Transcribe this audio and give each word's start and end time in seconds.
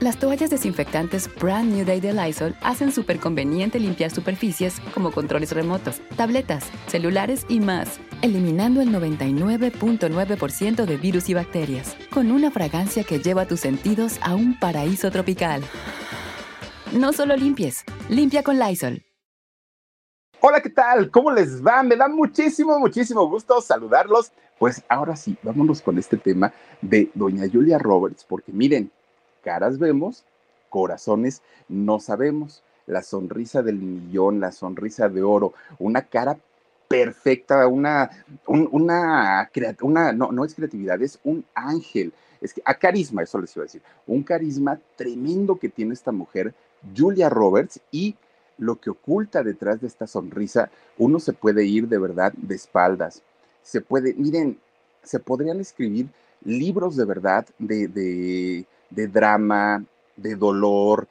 Las 0.00 0.16
toallas 0.16 0.50
desinfectantes 0.50 1.28
Brand 1.40 1.74
New 1.74 1.84
Day 1.84 1.98
de 2.00 2.12
Lysol 2.12 2.54
hacen 2.62 2.92
súper 2.92 3.18
conveniente 3.18 3.80
limpiar 3.80 4.12
superficies 4.12 4.78
como 4.94 5.10
controles 5.10 5.50
remotos, 5.50 6.00
tabletas, 6.16 6.70
celulares 6.86 7.44
y 7.48 7.58
más, 7.58 7.98
eliminando 8.22 8.80
el 8.80 8.90
99.9% 8.90 10.84
de 10.84 10.96
virus 10.98 11.28
y 11.28 11.34
bacterias, 11.34 11.96
con 12.14 12.30
una 12.30 12.52
fragancia 12.52 13.02
que 13.02 13.18
lleva 13.18 13.46
tus 13.46 13.58
sentidos 13.58 14.20
a 14.22 14.36
un 14.36 14.56
paraíso 14.60 15.10
tropical. 15.10 15.62
No 16.92 17.12
solo 17.12 17.36
limpies, 17.36 17.82
limpia 18.08 18.44
con 18.44 18.56
Lysol. 18.56 19.02
Hola, 20.38 20.60
¿qué 20.60 20.70
tal? 20.70 21.10
¿Cómo 21.10 21.32
les 21.32 21.60
va? 21.60 21.82
Me 21.82 21.96
da 21.96 22.06
muchísimo, 22.06 22.78
muchísimo 22.78 23.28
gusto 23.28 23.60
saludarlos. 23.60 24.30
Pues 24.60 24.80
ahora 24.88 25.16
sí, 25.16 25.36
vámonos 25.42 25.82
con 25.82 25.98
este 25.98 26.16
tema 26.16 26.52
de 26.80 27.10
doña 27.14 27.46
Julia 27.52 27.78
Roberts, 27.78 28.24
porque 28.24 28.52
miren, 28.52 28.92
caras 29.38 29.78
vemos, 29.78 30.24
corazones 30.68 31.42
no 31.68 32.00
sabemos. 32.00 32.62
La 32.86 33.02
sonrisa 33.02 33.62
del 33.62 33.76
millón, 33.76 34.40
la 34.40 34.50
sonrisa 34.50 35.10
de 35.10 35.22
oro, 35.22 35.52
una 35.78 36.02
cara 36.02 36.38
perfecta, 36.88 37.66
una, 37.68 38.10
una, 38.46 39.50
una 39.82 40.12
no, 40.12 40.32
no 40.32 40.44
es 40.44 40.54
creatividad, 40.54 41.00
es 41.02 41.18
un 41.22 41.44
ángel. 41.54 42.12
Es 42.40 42.54
que 42.54 42.62
a 42.64 42.74
carisma, 42.74 43.22
eso 43.22 43.38
les 43.40 43.54
iba 43.54 43.64
a 43.64 43.66
decir, 43.66 43.82
un 44.06 44.22
carisma 44.22 44.80
tremendo 44.96 45.56
que 45.56 45.68
tiene 45.68 45.92
esta 45.92 46.12
mujer, 46.12 46.54
Julia 46.96 47.28
Roberts, 47.28 47.80
y 47.90 48.16
lo 48.56 48.80
que 48.80 48.90
oculta 48.90 49.42
detrás 49.42 49.80
de 49.80 49.86
esta 49.86 50.06
sonrisa, 50.06 50.70
uno 50.96 51.20
se 51.20 51.32
puede 51.32 51.64
ir 51.64 51.88
de 51.88 51.98
verdad 51.98 52.32
de 52.36 52.54
espaldas. 52.54 53.22
Se 53.62 53.80
puede, 53.80 54.14
miren, 54.14 54.58
se 55.02 55.20
podrían 55.20 55.60
escribir 55.60 56.08
libros 56.44 56.96
de 56.96 57.04
verdad 57.04 57.46
de, 57.58 57.88
de 57.88 58.66
de 58.90 59.06
drama, 59.08 59.84
de 60.16 60.34
dolor, 60.34 61.08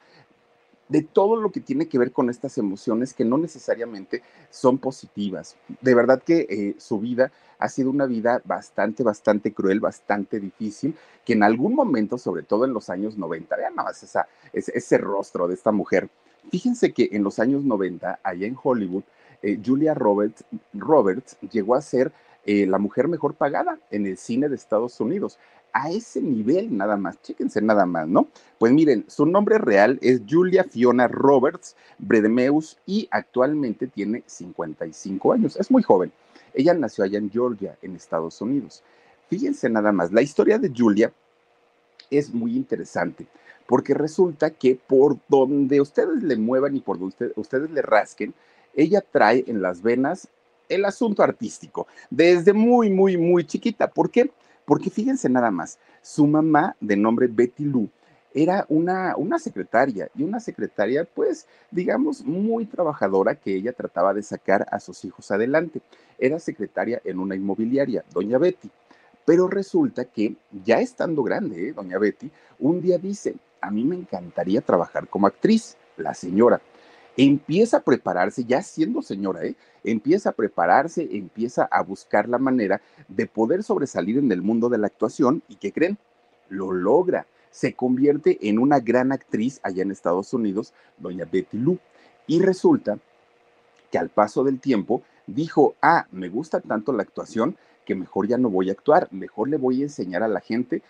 de 0.88 1.02
todo 1.02 1.36
lo 1.36 1.52
que 1.52 1.60
tiene 1.60 1.86
que 1.86 1.98
ver 1.98 2.12
con 2.12 2.30
estas 2.30 2.58
emociones 2.58 3.12
que 3.12 3.24
no 3.24 3.38
necesariamente 3.38 4.22
son 4.50 4.78
positivas. 4.78 5.56
De 5.80 5.94
verdad 5.94 6.22
que 6.22 6.46
eh, 6.48 6.74
su 6.78 6.98
vida 6.98 7.30
ha 7.58 7.68
sido 7.68 7.90
una 7.90 8.06
vida 8.06 8.40
bastante, 8.44 9.02
bastante 9.02 9.52
cruel, 9.52 9.80
bastante 9.80 10.40
difícil, 10.40 10.96
que 11.24 11.34
en 11.34 11.42
algún 11.42 11.74
momento, 11.74 12.16
sobre 12.16 12.42
todo 12.42 12.64
en 12.64 12.72
los 12.72 12.88
años 12.88 13.18
90, 13.18 13.56
vean 13.56 13.74
nada 13.74 13.90
más 13.90 14.02
esa, 14.02 14.28
ese, 14.52 14.98
rostro 14.98 15.48
de 15.48 15.54
esta 15.54 15.72
mujer. 15.72 16.08
Fíjense 16.50 16.92
que 16.92 17.10
en 17.12 17.22
los 17.22 17.38
años 17.38 17.64
90, 17.64 18.20
allá 18.22 18.46
en 18.46 18.56
Hollywood, 18.60 19.02
eh, 19.42 19.60
Julia 19.64 19.94
Roberts, 19.94 20.44
Roberts 20.72 21.36
llegó 21.50 21.74
a 21.74 21.82
ser 21.82 22.12
eh, 22.50 22.64
la 22.66 22.78
mujer 22.78 23.08
mejor 23.08 23.34
pagada 23.34 23.78
en 23.90 24.06
el 24.06 24.16
cine 24.16 24.48
de 24.48 24.56
Estados 24.56 24.98
Unidos 25.00 25.38
a 25.74 25.90
ese 25.90 26.22
nivel 26.22 26.74
nada 26.74 26.96
más, 26.96 27.20
chéquense 27.20 27.60
nada 27.60 27.84
más, 27.84 28.08
¿no? 28.08 28.28
Pues 28.58 28.72
miren, 28.72 29.04
su 29.06 29.26
nombre 29.26 29.58
real 29.58 29.98
es 30.00 30.22
Julia 30.26 30.64
Fiona 30.64 31.08
Roberts 31.08 31.76
Bredemeus 31.98 32.78
y 32.86 33.06
actualmente 33.10 33.86
tiene 33.86 34.22
55 34.24 35.34
años, 35.34 35.56
es 35.56 35.70
muy 35.70 35.82
joven. 35.82 36.10
Ella 36.54 36.72
nació 36.72 37.04
allá 37.04 37.18
en 37.18 37.30
Georgia, 37.30 37.76
en 37.82 37.94
Estados 37.94 38.40
Unidos. 38.40 38.82
Fíjense 39.28 39.68
nada 39.68 39.92
más, 39.92 40.10
la 40.10 40.22
historia 40.22 40.58
de 40.58 40.72
Julia 40.74 41.12
es 42.10 42.32
muy 42.32 42.56
interesante, 42.56 43.26
porque 43.66 43.92
resulta 43.92 44.52
que 44.52 44.80
por 44.86 45.18
donde 45.28 45.82
ustedes 45.82 46.22
le 46.22 46.38
muevan 46.38 46.76
y 46.76 46.80
por 46.80 46.98
donde 46.98 47.30
ustedes 47.36 47.70
le 47.70 47.82
rasquen, 47.82 48.32
ella 48.74 49.02
trae 49.02 49.44
en 49.46 49.60
las 49.60 49.82
venas 49.82 50.28
el 50.68 50.84
asunto 50.84 51.22
artístico, 51.22 51.86
desde 52.10 52.52
muy, 52.52 52.90
muy, 52.90 53.16
muy 53.16 53.44
chiquita. 53.44 53.88
¿Por 53.88 54.10
qué? 54.10 54.30
Porque 54.64 54.90
fíjense 54.90 55.28
nada 55.28 55.50
más, 55.50 55.78
su 56.02 56.26
mamá 56.26 56.76
de 56.80 56.96
nombre 56.96 57.26
Betty 57.26 57.64
Lou 57.64 57.88
era 58.34 58.66
una, 58.68 59.16
una 59.16 59.38
secretaria 59.38 60.10
y 60.14 60.22
una 60.22 60.38
secretaria 60.38 61.04
pues 61.04 61.46
digamos 61.70 62.24
muy 62.24 62.66
trabajadora 62.66 63.34
que 63.34 63.54
ella 63.54 63.72
trataba 63.72 64.12
de 64.12 64.22
sacar 64.22 64.66
a 64.70 64.80
sus 64.80 65.04
hijos 65.04 65.30
adelante. 65.30 65.80
Era 66.18 66.38
secretaria 66.38 67.00
en 67.04 67.18
una 67.18 67.34
inmobiliaria, 67.34 68.04
doña 68.12 68.38
Betty. 68.38 68.70
Pero 69.24 69.48
resulta 69.48 70.04
que 70.04 70.36
ya 70.64 70.80
estando 70.80 71.22
grande, 71.22 71.68
¿eh? 71.68 71.72
doña 71.72 71.98
Betty, 71.98 72.30
un 72.58 72.80
día 72.80 72.98
dice, 72.98 73.34
a 73.60 73.70
mí 73.70 73.84
me 73.84 73.96
encantaría 73.96 74.60
trabajar 74.60 75.08
como 75.08 75.26
actriz, 75.26 75.76
la 75.96 76.14
señora 76.14 76.60
empieza 77.18 77.78
a 77.78 77.82
prepararse, 77.82 78.44
ya 78.44 78.62
siendo 78.62 79.02
señora, 79.02 79.44
¿eh? 79.44 79.56
empieza 79.82 80.30
a 80.30 80.32
prepararse, 80.32 81.08
empieza 81.10 81.64
a 81.64 81.82
buscar 81.82 82.28
la 82.28 82.38
manera 82.38 82.80
de 83.08 83.26
poder 83.26 83.64
sobresalir 83.64 84.18
en 84.18 84.30
el 84.30 84.40
mundo 84.40 84.68
de 84.68 84.78
la 84.78 84.86
actuación 84.86 85.42
y 85.48 85.56
¿qué 85.56 85.72
creen? 85.72 85.98
Lo 86.48 86.72
logra. 86.72 87.26
Se 87.50 87.74
convierte 87.74 88.38
en 88.48 88.60
una 88.60 88.78
gran 88.78 89.10
actriz 89.10 89.58
allá 89.64 89.82
en 89.82 89.90
Estados 89.90 90.32
Unidos, 90.32 90.72
doña 90.96 91.24
Betty 91.24 91.58
Lou. 91.58 91.78
Y 92.28 92.40
resulta 92.40 92.98
que 93.90 93.98
al 93.98 94.10
paso 94.10 94.44
del 94.44 94.60
tiempo 94.60 95.02
dijo, 95.26 95.74
ah, 95.82 96.06
me 96.12 96.28
gusta 96.28 96.60
tanto 96.60 96.92
la 96.92 97.02
actuación 97.02 97.56
que 97.84 97.96
mejor 97.96 98.28
ya 98.28 98.38
no 98.38 98.48
voy 98.48 98.68
a 98.68 98.72
actuar, 98.72 99.08
mejor 99.10 99.48
le 99.48 99.56
voy 99.56 99.80
a 99.80 99.84
enseñar 99.84 100.22
a 100.22 100.28
la 100.28 100.40
gente 100.40 100.82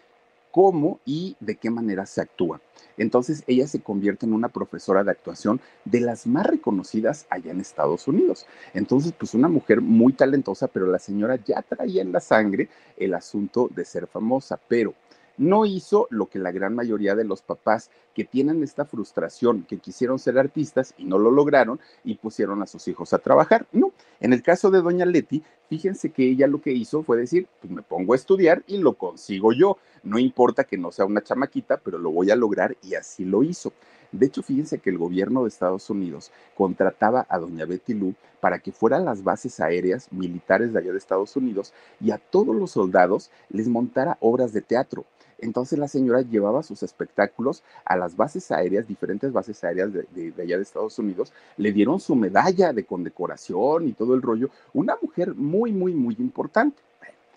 cómo 0.51 1.01
y 1.05 1.37
de 1.41 1.57
qué 1.57 1.71
manera 1.71 2.07
se 2.07 2.21
actúa. 2.21 2.61
Entonces 2.97 3.45
ella 3.47 3.67
se 3.67 3.81
convierte 3.81 4.27
en 4.27 4.33
una 4.33 4.49
profesora 4.49 5.05
de 5.05 5.11
actuación 5.11 5.61
de 5.85 6.01
las 6.01 6.27
más 6.27 6.47
reconocidas 6.47 7.27
allá 7.31 7.53
en 7.53 7.61
Estados 7.61 8.09
Unidos. 8.09 8.47
Entonces, 8.75 9.13
pues 9.17 9.35
una 9.35 9.49
mujer 9.49 9.81
muy 9.81 10.13
talentosa, 10.13 10.67
pero 10.69 10.87
la 10.87 10.99
señora 10.99 11.37
ya 11.37 11.63
traía 11.63 12.03
en 12.03 12.13
la 12.13 12.21
sangre 12.21 12.69
el 12.97 13.15
asunto 13.15 13.69
de 13.75 13.85
ser 13.85 14.07
famosa, 14.07 14.59
pero 14.69 14.95
no 15.39 15.65
hizo 15.65 16.07
lo 16.11 16.27
que 16.27 16.39
la 16.39 16.53
gran 16.53 16.75
mayoría 16.75 17.15
de 17.15 17.25
los 17.25 17.43
papás 17.43 17.91
que 18.15 18.25
tienen 18.25 18.63
esta 18.63 18.85
frustración, 18.85 19.63
que 19.63 19.79
quisieron 19.79 20.19
ser 20.19 20.39
artistas 20.39 20.95
y 20.99 21.05
no 21.05 21.19
lo 21.19 21.31
lograron 21.31 21.81
y 22.05 22.17
pusieron 22.17 22.63
a 22.63 22.67
sus 22.67 22.87
hijos 22.89 23.13
a 23.13 23.19
trabajar. 23.19 23.67
No, 23.73 23.93
en 24.21 24.33
el 24.33 24.43
caso 24.43 24.71
de 24.71 24.83
doña 24.83 25.07
Leti, 25.07 25.43
fíjense 25.69 26.11
que 26.11 26.29
ella 26.29 26.47
lo 26.47 26.61
que 26.61 26.73
hizo 26.73 27.03
fue 27.03 27.17
decir, 27.17 27.47
pues 27.61 27.73
me 27.73 27.83
pongo 27.83 28.13
a 28.13 28.17
estudiar 28.17 28.63
y 28.67 28.79
lo 28.79 28.95
consigo 28.95 29.53
yo. 29.53 29.79
No 30.03 30.19
importa 30.19 30.65
que 30.65 30.77
no 30.77 30.91
sea 30.93 31.05
una 31.05 31.23
chamaquita, 31.23 31.79
pero 31.79 31.99
lo 31.99 32.11
voy 32.11 32.31
a 32.31 32.37
lograr 32.37 32.77
y 32.83 32.95
así 32.95 33.25
lo 33.25 33.43
hizo. 33.43 33.73
De 34.13 34.27
hecho, 34.27 34.43
fíjense 34.43 34.79
que 34.79 34.91
el 34.91 34.99
gobierno 34.99 35.43
de 35.43 35.49
Estados 35.49 35.91
Unidos 35.91 36.31
contrataba 36.57 37.27
a 37.29 37.39
doña 37.39 37.67
Betty 37.67 37.95
Lou 37.95 38.15
para 38.41 38.59
que 38.59 38.73
fuera 38.73 38.97
a 38.97 39.01
las 39.01 39.23
bases 39.23 39.61
aéreas 39.61 40.11
militares 40.13 40.73
de 40.73 40.79
allá 40.79 40.93
de 40.93 40.99
Estados 40.99 41.37
Unidos 41.37 41.75
y 42.01 42.11
a 42.11 42.19
todos 42.19 42.55
los 42.57 42.71
soldados 42.71 43.31
les 43.51 43.69
montara 43.69 44.17
obras 44.21 44.53
de 44.53 44.63
teatro. 44.63 45.05
Entonces 45.39 45.79
la 45.79 45.89
señora 45.89 46.23
llevaba 46.23 46.63
sus 46.63 46.83
espectáculos 46.83 47.63
a 47.85 47.97
las 47.97 48.17
bases 48.17 48.51
aéreas, 48.51 48.89
diferentes 48.89 49.33
bases 49.33 49.63
aéreas 49.63 49.93
de, 49.93 50.35
allá 50.39 50.57
de 50.57 50.63
Estados 50.63 50.99
Unidos, 50.99 51.33
le 51.57 51.73
dieron 51.73 52.01
su 52.01 52.17
medalla 52.17 52.73
de 52.73 52.85
condecoración 52.85 53.87
y 53.87 53.93
todo 53.93 54.15
el 54.15 54.23
rollo. 54.23 54.51
Una 54.73 54.97
mujer 55.01 55.35
muy, 55.35 55.73
muy, 55.73 55.95
muy 55.95 56.17
importante. 56.19 56.83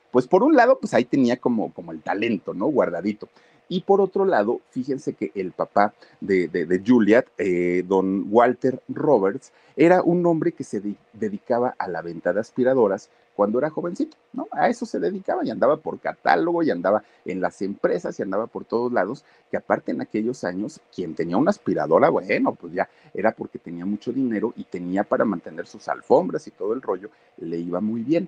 Pues 0.09 0.27
por 0.27 0.43
un 0.43 0.55
lado, 0.55 0.77
pues 0.79 0.93
ahí 0.93 1.05
tenía 1.05 1.37
como, 1.37 1.71
como 1.73 1.91
el 1.91 2.01
talento, 2.01 2.53
¿no? 2.53 2.65
Guardadito. 2.67 3.29
Y 3.71 3.83
por 3.83 4.01
otro 4.01 4.25
lado, 4.25 4.59
fíjense 4.71 5.13
que 5.13 5.31
el 5.33 5.53
papá 5.53 5.93
de, 6.19 6.49
de, 6.49 6.83
Juliet, 6.85 7.27
eh, 7.37 7.85
don 7.87 8.25
Walter 8.29 8.81
Roberts, 8.89 9.53
era 9.77 10.03
un 10.03 10.25
hombre 10.25 10.51
que 10.51 10.65
se 10.65 10.81
dedicaba 11.13 11.73
a 11.79 11.87
la 11.87 12.01
venta 12.01 12.33
de 12.33 12.41
aspiradoras 12.41 13.09
cuando 13.33 13.59
era 13.59 13.69
jovencito, 13.69 14.17
¿no? 14.33 14.49
A 14.51 14.67
eso 14.67 14.85
se 14.85 14.99
dedicaba 14.99 15.45
y 15.45 15.51
andaba 15.51 15.77
por 15.77 16.01
catálogo 16.01 16.63
y 16.63 16.69
andaba 16.69 17.01
en 17.23 17.39
las 17.39 17.61
empresas 17.61 18.19
y 18.19 18.23
andaba 18.23 18.47
por 18.47 18.65
todos 18.65 18.91
lados, 18.91 19.23
que 19.49 19.55
aparte 19.55 19.93
en 19.93 20.01
aquellos 20.01 20.43
años, 20.43 20.81
quien 20.93 21.15
tenía 21.15 21.37
una 21.37 21.51
aspiradora, 21.51 22.09
bueno, 22.09 22.53
pues 22.53 22.73
ya 22.73 22.89
era 23.13 23.31
porque 23.31 23.57
tenía 23.57 23.85
mucho 23.85 24.11
dinero 24.11 24.53
y 24.57 24.65
tenía 24.65 25.05
para 25.05 25.23
mantener 25.23 25.65
sus 25.65 25.87
alfombras 25.87 26.45
y 26.45 26.51
todo 26.51 26.73
el 26.73 26.81
rollo, 26.81 27.09
le 27.37 27.57
iba 27.57 27.79
muy 27.79 28.01
bien 28.01 28.27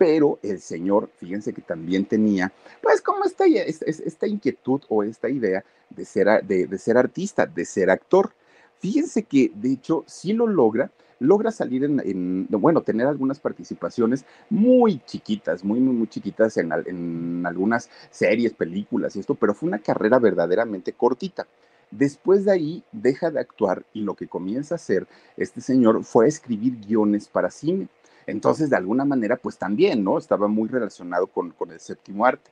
pero 0.00 0.38
el 0.42 0.60
señor, 0.60 1.10
fíjense 1.18 1.52
que 1.52 1.60
también 1.60 2.06
tenía, 2.06 2.50
pues 2.80 3.02
como 3.02 3.26
esta, 3.26 3.44
esta 3.44 4.26
inquietud 4.26 4.80
o 4.88 5.02
esta 5.02 5.28
idea 5.28 5.62
de 5.90 6.06
ser, 6.06 6.42
de, 6.42 6.78
ser 6.78 6.96
artista, 6.96 7.44
de 7.44 7.66
ser 7.66 7.90
actor. 7.90 8.32
Fíjense 8.78 9.24
que 9.24 9.52
de 9.54 9.74
hecho 9.74 10.02
sí 10.06 10.32
lo 10.32 10.46
logra, 10.46 10.90
logra 11.18 11.50
salir 11.50 11.84
en, 11.84 12.46
bueno, 12.48 12.80
tener 12.80 13.06
algunas 13.06 13.40
participaciones 13.40 14.24
muy 14.48 15.00
chiquitas, 15.04 15.62
muy, 15.62 15.80
muy, 15.80 15.94
muy 15.94 16.08
chiquitas 16.08 16.56
en, 16.56 16.72
en 16.86 17.44
algunas 17.44 17.90
series, 18.10 18.54
películas 18.54 19.16
y 19.16 19.20
esto, 19.20 19.34
pero 19.34 19.52
fue 19.52 19.66
una 19.68 19.80
carrera 19.80 20.18
verdaderamente 20.18 20.94
cortita. 20.94 21.46
Después 21.90 22.46
de 22.46 22.52
ahí 22.52 22.84
deja 22.90 23.30
de 23.30 23.40
actuar 23.40 23.84
y 23.92 24.00
lo 24.00 24.14
que 24.14 24.28
comienza 24.28 24.76
a 24.76 24.76
hacer 24.76 25.06
este 25.36 25.60
señor 25.60 26.04
fue 26.04 26.26
escribir 26.26 26.78
guiones 26.80 27.28
para 27.28 27.50
cine. 27.50 27.88
Entonces, 28.30 28.70
de 28.70 28.76
alguna 28.76 29.04
manera, 29.04 29.36
pues 29.36 29.58
también, 29.58 30.04
¿no? 30.04 30.18
Estaba 30.18 30.48
muy 30.48 30.68
relacionado 30.68 31.26
con, 31.26 31.50
con 31.50 31.72
el 31.72 31.80
séptimo 31.80 32.24
arte. 32.24 32.50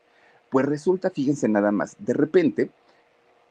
Pues 0.50 0.66
resulta, 0.66 1.10
fíjense 1.10 1.48
nada 1.48 1.70
más, 1.70 1.96
de 1.98 2.14
repente, 2.14 2.70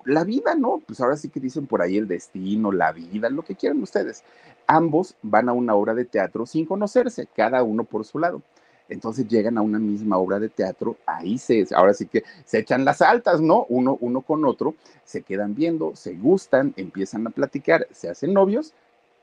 la 0.04 0.24
vida, 0.24 0.56
¿no? 0.56 0.82
Pues 0.86 1.00
ahora 1.00 1.16
sí 1.16 1.30
que 1.30 1.40
dicen 1.40 1.68
por 1.68 1.82
ahí 1.82 1.98
el 1.98 2.08
destino, 2.08 2.72
la 2.72 2.92
vida, 2.92 3.30
lo 3.30 3.44
que 3.44 3.56
quieran 3.56 3.82
ustedes. 3.82 4.24
Ambos 4.66 5.16
van 5.22 5.50
a 5.50 5.54
una 5.54 5.76
obra 5.76 5.94
de 5.94 6.06
teatro 6.06 6.46
sin 6.46 6.66
conocerse, 6.66 7.28
cada 7.36 7.64
uno 7.64 7.84
por 7.84 8.04
su 8.06 8.20
lado. 8.20 8.42
Entonces 8.90 9.28
llegan 9.28 9.58
a 9.58 9.62
una 9.62 9.80
misma 9.80 10.18
obra 10.18 10.40
de 10.40 10.50
teatro, 10.50 10.96
ahí 11.06 11.38
se, 11.38 11.66
ahora 11.76 11.94
sí 11.94 12.08
que 12.08 12.24
se 12.46 12.60
echan 12.60 12.86
las 12.86 13.02
altas, 13.02 13.42
¿no? 13.42 13.66
Uno, 13.68 13.98
uno 14.00 14.22
con 14.22 14.46
otro, 14.46 14.76
se 15.04 15.24
quedan 15.24 15.56
viendo, 15.56 15.96
se 15.96 16.14
gustan, 16.16 16.74
empiezan 16.78 17.28
a 17.28 17.30
platicar, 17.30 17.88
se 17.92 18.10
hacen 18.10 18.34
novios 18.34 18.74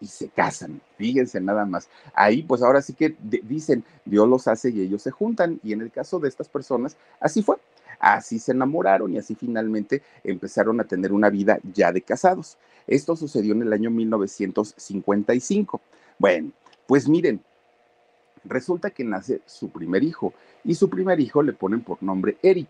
se 0.07 0.29
casan. 0.29 0.81
Fíjense 0.97 1.41
nada 1.41 1.65
más. 1.65 1.89
Ahí, 2.15 2.43
pues 2.43 2.63
ahora 2.63 2.83
sí 2.83 2.93
que 2.95 3.15
dicen, 3.21 3.85
Dios 4.05 4.29
los 4.29 4.49
hace 4.49 4.71
y 4.71 4.81
ellos 4.81 5.03
se 5.03 5.11
juntan. 5.11 5.61
Y 5.63 5.73
en 5.73 5.81
el 5.81 5.91
caso 5.91 6.19
de 6.19 6.29
estas 6.29 6.49
personas, 6.49 6.97
así 7.21 7.43
fue. 7.43 7.57
Así 7.99 8.39
se 8.39 8.53
enamoraron 8.53 9.13
y 9.13 9.19
así 9.19 9.35
finalmente 9.35 10.03
empezaron 10.25 10.81
a 10.81 10.85
tener 10.85 11.13
una 11.13 11.31
vida 11.31 11.59
ya 11.73 11.93
de 11.93 12.03
casados. 12.03 12.59
Esto 12.87 13.17
sucedió 13.17 13.55
en 13.55 13.63
el 13.63 13.73
año 13.73 13.91
1955. 13.91 15.81
Bueno, 16.19 16.53
pues 16.87 17.09
miren, 17.09 17.41
resulta 18.45 18.91
que 18.91 19.05
nace 19.05 19.41
su 19.47 19.71
primer 19.71 20.03
hijo 20.03 20.35
y 20.65 20.75
su 20.75 20.91
primer 20.91 21.21
hijo 21.21 21.43
le 21.43 21.53
ponen 21.53 21.83
por 21.83 22.03
nombre 22.03 22.37
Eric. 22.43 22.69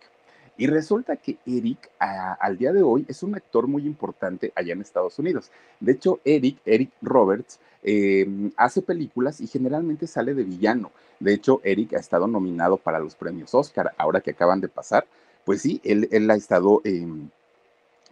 Y 0.57 0.69
resulta 0.69 1.17
que 1.17 1.39
Eric 1.47 1.91
al 1.99 2.57
día 2.57 2.73
de 2.73 2.83
hoy 2.83 3.05
es 3.09 3.23
un 3.23 3.35
actor 3.35 3.67
muy 3.67 3.87
importante 3.87 4.53
allá 4.55 4.73
en 4.73 4.81
Estados 4.81 5.19
Unidos. 5.19 5.51
De 5.81 5.93
hecho, 5.93 6.21
Eric, 6.25 6.59
Eric 6.65 6.91
Roberts, 7.03 7.59
em, 7.83 8.53
hace 8.57 8.81
películas 8.81 9.41
y 9.41 9.49
generalmente 9.49 10.07
sale 10.07 10.33
de 10.35 10.45
villano. 10.45 10.93
De 11.19 11.35
hecho, 11.35 11.61
Eric 11.65 11.95
ha 11.95 11.99
estado 11.99 12.29
nominado 12.29 12.77
para 12.77 13.01
los 13.01 13.17
premios 13.17 13.55
Oscar, 13.55 13.93
ahora 13.99 14.21
que 14.21 14.31
acaban 14.31 14.61
de 14.61 14.69
pasar. 14.69 15.07
Pues 15.45 15.63
sí, 15.63 15.81
él, 15.85 16.31
ha 16.31 16.35
estado 16.35 16.81
em, 16.85 17.29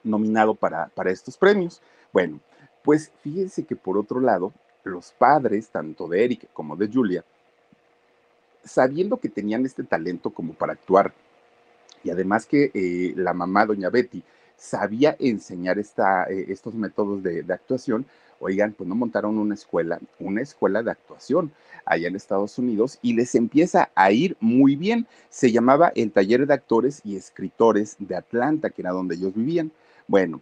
nominado 0.03 0.55
para, 0.55 0.89
para 0.89 1.13
estos 1.13 1.37
premios. 1.37 1.81
Bueno, 2.13 2.41
pues 2.83 3.13
fíjense 3.23 3.65
que 3.65 3.77
por 3.77 3.97
otro 3.97 4.21
lado, 4.21 4.53
los 4.83 5.13
padres, 5.13 5.69
tanto 5.69 6.09
de 6.09 6.25
Eric 6.25 6.49
como 6.53 6.77
de 6.77 6.89
Julia, 6.89 7.25
sabiendo 8.65 9.19
que 9.19 9.29
tenían 9.29 9.65
este 9.65 9.85
talento 9.85 10.31
como 10.31 10.55
para 10.55 10.73
actuar 10.73 11.13
y 12.05 12.11
además 12.11 12.47
que 12.47 12.71
eh, 12.75 13.15
la 13.17 13.35
mamá, 13.35 13.67
doña 13.67 13.91
Betty, 13.91 14.23
sabía 14.57 15.17
enseñar 15.19 15.79
esta, 15.79 16.25
eh, 16.25 16.47
estos 16.49 16.75
métodos 16.75 17.23
de, 17.23 17.43
de, 17.43 17.53
actuación, 17.53 18.07
oigan, 18.39 18.73
pues 18.73 18.89
no 18.89 18.95
montaron 18.95 19.39
una 19.39 19.55
escuela, 19.55 19.99
una 20.19 20.41
escuela 20.41 20.83
de 20.83 20.91
actuación 20.91 21.53
allá 21.85 22.09
en 22.09 22.17
Estados 22.17 22.59
Unidos 22.59 22.99
y 23.03 23.15
les 23.15 23.35
empieza 23.35 23.91
a 23.95 24.13
ir 24.13 24.37
muy 24.41 24.77
bien. 24.77 25.07
Se 25.31 25.51
llamaba 25.51 25.93
el 25.95 26.13
Taller 26.13 26.47
de 26.47 26.55
Actores 26.55 27.01
y 27.05 27.17
Escritores 27.17 27.97
de 27.99 28.17
Atlanta, 28.17 28.71
que 28.71 28.83
era 28.83 28.93
donde 28.93 29.17
ellos 29.17 29.35
vivían. 29.35 29.73
Bueno, 30.07 30.41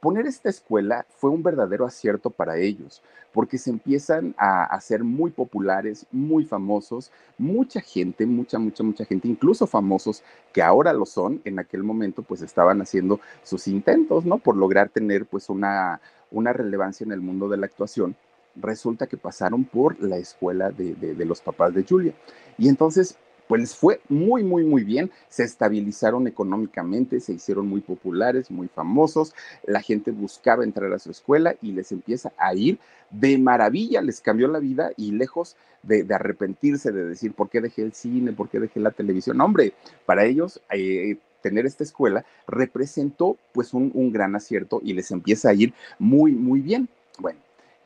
poner 0.00 0.26
esta 0.26 0.48
escuela 0.48 1.06
fue 1.08 1.30
un 1.30 1.42
verdadero 1.42 1.84
acierto 1.84 2.30
para 2.30 2.56
ellos, 2.58 3.02
porque 3.32 3.58
se 3.58 3.70
empiezan 3.70 4.34
a 4.38 4.64
hacer 4.64 5.04
muy 5.04 5.30
populares, 5.30 6.06
muy 6.12 6.44
famosos, 6.44 7.10
mucha 7.36 7.80
gente, 7.80 8.26
mucha, 8.26 8.58
mucha, 8.58 8.82
mucha 8.82 9.04
gente, 9.04 9.28
incluso 9.28 9.66
famosos 9.66 10.22
que 10.52 10.62
ahora 10.62 10.92
lo 10.92 11.06
son, 11.06 11.40
en 11.44 11.58
aquel 11.58 11.82
momento 11.82 12.22
pues 12.22 12.42
estaban 12.42 12.80
haciendo 12.80 13.20
sus 13.42 13.68
intentos, 13.68 14.24
¿no? 14.24 14.38
Por 14.38 14.56
lograr 14.56 14.88
tener 14.88 15.26
pues 15.26 15.48
una, 15.48 16.00
una 16.30 16.52
relevancia 16.52 17.04
en 17.04 17.12
el 17.12 17.20
mundo 17.20 17.48
de 17.48 17.56
la 17.56 17.66
actuación. 17.66 18.16
Resulta 18.56 19.06
que 19.06 19.16
pasaron 19.16 19.64
por 19.64 20.00
la 20.02 20.16
escuela 20.16 20.70
de, 20.70 20.94
de 20.94 21.24
los 21.24 21.40
papás 21.40 21.74
de 21.74 21.84
Julia. 21.84 22.12
Y 22.56 22.68
entonces 22.68 23.16
pues 23.48 23.60
les 23.60 23.74
fue 23.74 24.00
muy, 24.08 24.44
muy, 24.44 24.64
muy 24.64 24.84
bien. 24.84 25.10
Se 25.28 25.42
estabilizaron 25.42 26.26
económicamente, 26.26 27.18
se 27.18 27.32
hicieron 27.32 27.66
muy 27.66 27.80
populares, 27.80 28.50
muy 28.50 28.68
famosos. 28.68 29.34
La 29.64 29.80
gente 29.80 30.10
buscaba 30.10 30.62
entrar 30.62 30.92
a 30.92 30.98
su 30.98 31.10
escuela 31.10 31.56
y 31.60 31.72
les 31.72 31.90
empieza 31.90 32.32
a 32.38 32.54
ir 32.54 32.78
de 33.10 33.38
maravilla, 33.38 34.02
les 34.02 34.20
cambió 34.20 34.48
la 34.48 34.58
vida 34.58 34.90
y 34.96 35.12
lejos 35.12 35.56
de, 35.82 36.06
arrepentirse, 36.14 36.92
de 36.92 37.06
decir, 37.06 37.32
¿por 37.32 37.48
qué 37.48 37.60
dejé 37.60 37.82
el 37.82 37.94
cine? 37.94 38.32
¿Por 38.32 38.50
qué 38.50 38.60
dejé 38.60 38.80
la 38.80 38.90
televisión? 38.90 39.40
hombre, 39.40 39.72
para 40.06 40.24
ellos... 40.24 40.60
Eh, 40.70 41.16
tener 41.40 41.66
esta 41.66 41.84
escuela 41.84 42.26
representó 42.48 43.38
pues 43.52 43.72
un 43.72 44.12
gran 44.12 44.34
acierto 44.34 44.80
y 44.82 44.92
les 44.92 45.12
empieza 45.12 45.50
a 45.50 45.54
ir 45.54 45.72
muy, 45.96 46.32
muy 46.32 46.60
bien. 46.60 46.88
Bueno, 47.20 47.38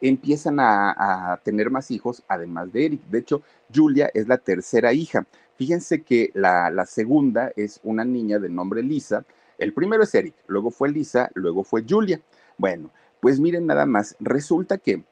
empiezan 0.03 0.59
a, 0.61 1.41
tener 1.45 1.71
más 1.71 1.91
hijos, 1.91 2.23
además 2.29 2.73
de 2.73 2.87
Eric. 2.87 3.03
De 3.09 3.21
hecho, 3.21 3.43
Julia 3.75 4.11
es 4.13 4.29
la 4.29 4.39
tercera 4.39 4.93
hija. 4.93 5.25
Fíjense 5.63 6.03
que 6.03 6.33
la, 6.35 6.85
segunda 6.87 7.53
es 7.55 7.79
una 7.85 8.05
niña 8.05 8.41
de 8.41 8.49
nombre 8.49 8.83
Lisa. 8.83 9.25
El 9.59 9.73
primero 9.73 10.03
es 10.03 10.13
Eric, 10.13 10.35
luego 10.49 10.73
fue 10.73 10.91
Lisa, 10.91 11.31
luego 11.35 11.63
fue 11.63 11.85
Julia. 11.89 12.21
Bueno, 12.59 12.91
pues 13.21 13.39
miren 13.39 13.67
nada 13.67 13.87
más, 13.87 14.17
resulta 14.19 14.77
que, 14.79 15.05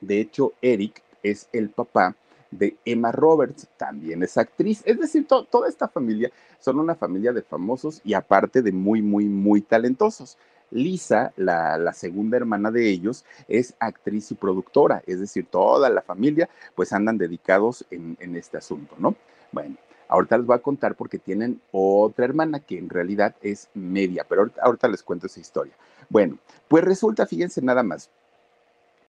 de 0.00 0.20
hecho, 0.22 0.54
Eric 0.62 1.02
es 1.22 1.50
el 1.52 1.68
papá 1.68 2.16
de 2.50 2.78
Emma 2.86 3.12
Roberts, 3.12 3.68
también 3.76 4.22
es 4.22 4.38
actriz. 4.38 4.80
Es 4.86 4.98
decir, 4.98 5.26
toda 5.26 5.68
esta 5.68 5.86
familia 5.86 6.32
son 6.60 6.78
una 6.78 6.94
familia 6.94 7.34
de 7.34 7.42
famosos 7.42 8.00
y 8.04 8.14
aparte 8.14 8.62
de 8.62 8.72
muy, 8.72 9.02
muy, 9.02 9.26
muy 9.26 9.60
talentosos. 9.60 10.38
Lisa, 10.70 11.32
la, 11.36 11.92
segunda 11.92 12.38
hermana 12.38 12.70
de 12.70 12.88
ellos, 12.88 13.26
es 13.48 13.74
actriz 13.80 14.30
y 14.30 14.34
productora, 14.34 15.02
es 15.06 15.20
decir, 15.20 15.46
toda 15.50 15.90
la 15.90 16.00
familia 16.00 16.48
pues 16.74 16.94
andan 16.94 17.18
dedicados 17.18 17.84
en, 17.90 18.16
este 18.34 18.56
asunto, 18.56 18.94
¿no? 18.98 19.14
Bueno, 19.52 19.76
ahorita 20.08 20.38
les 20.38 20.46
voy 20.46 20.56
a 20.56 20.62
contar 20.62 20.94
porque 20.94 21.18
tienen 21.18 21.60
otra 21.72 22.24
hermana 22.24 22.60
que 22.60 22.78
en 22.78 22.88
realidad 22.88 23.34
es 23.42 23.68
media, 23.74 24.24
pero 24.28 24.50
ahorita, 24.60 24.88
les 24.88 25.02
cuento 25.02 25.26
esa 25.26 25.40
historia. 25.40 25.74
Bueno, 26.08 26.38
pues 26.68 26.84
resulta, 26.84 27.26
fíjense 27.26 27.62
nada 27.62 27.82
más, 27.82 28.10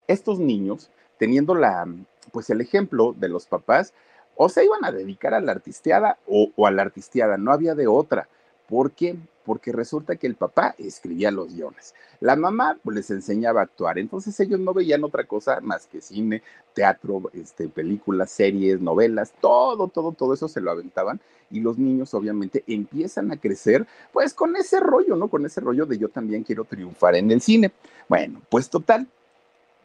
estos 0.07 0.39
niños, 0.39 0.91
teniendo 1.19 1.55
la, 1.55 1.87
pues 2.33 2.51
el 2.51 2.61
ejemplo 2.61 3.15
de 3.17 3.29
los 3.29 3.47
papás, 3.47 3.93
o 4.37 4.49
se 4.49 4.65
iban 4.65 4.85
a 4.85 4.93
dedicar 4.93 5.35
a 5.35 5.41
la 5.41 5.53
artisteada 5.53 6.19
o, 6.27 6.51
o 6.57 6.67
a 6.67 6.71
la 6.71 6.83
artisteada, 6.83 7.39
no 7.39 7.53
había 7.53 7.75
de 7.75 7.87
otra. 7.87 8.29
¿Por 8.69 8.93
qué? 8.93 9.17
Porque 9.45 9.71
resulta 9.71 10.17
que 10.17 10.27
el 10.27 10.35
papá 10.35 10.75
escribía 10.79 11.31
los 11.31 11.55
guiones. 11.55 11.95
La 12.21 12.35
mamá 12.35 12.79
pues, 12.83 12.97
les 12.97 13.11
enseñaba 13.11 13.61
a 13.61 13.65
actuar. 13.65 13.99
Entonces 13.99 14.39
ellos 14.41 14.59
no 14.59 14.75
veían 14.75 15.05
otra 15.05 15.25
cosa 15.25 15.61
más 15.61 15.87
que 15.87 16.01
cine, 16.01 16.43
teatro, 16.75 17.31
este, 17.33 17.69
películas, 17.69 18.31
series, 18.31 18.81
novelas, 18.81 19.33
todo, 19.41 19.89
todo, 19.89 20.13
todo 20.13 20.35
eso 20.35 20.49
se 20.49 20.61
lo 20.61 20.73
aventaban. 20.73 21.21
Y 21.51 21.61
los 21.61 21.79
niños 21.79 22.13
obviamente 22.15 22.65
empiezan 22.67 23.31
a 23.31 23.37
crecer 23.37 23.87
pues 24.13 24.35
con 24.35 24.57
ese 24.57 24.81
rollo, 24.81 25.15
¿no? 25.15 25.29
Con 25.29 25.47
ese 25.47 25.61
rollo 25.61 25.87
de 25.87 25.99
yo 25.99 26.09
también 26.09 26.43
quiero 26.43 26.65
triunfar 26.65 27.15
en 27.15 27.31
el 27.31 27.41
cine. 27.41 27.71
Bueno, 28.09 28.43
pues 28.49 28.69
total, 28.69 29.07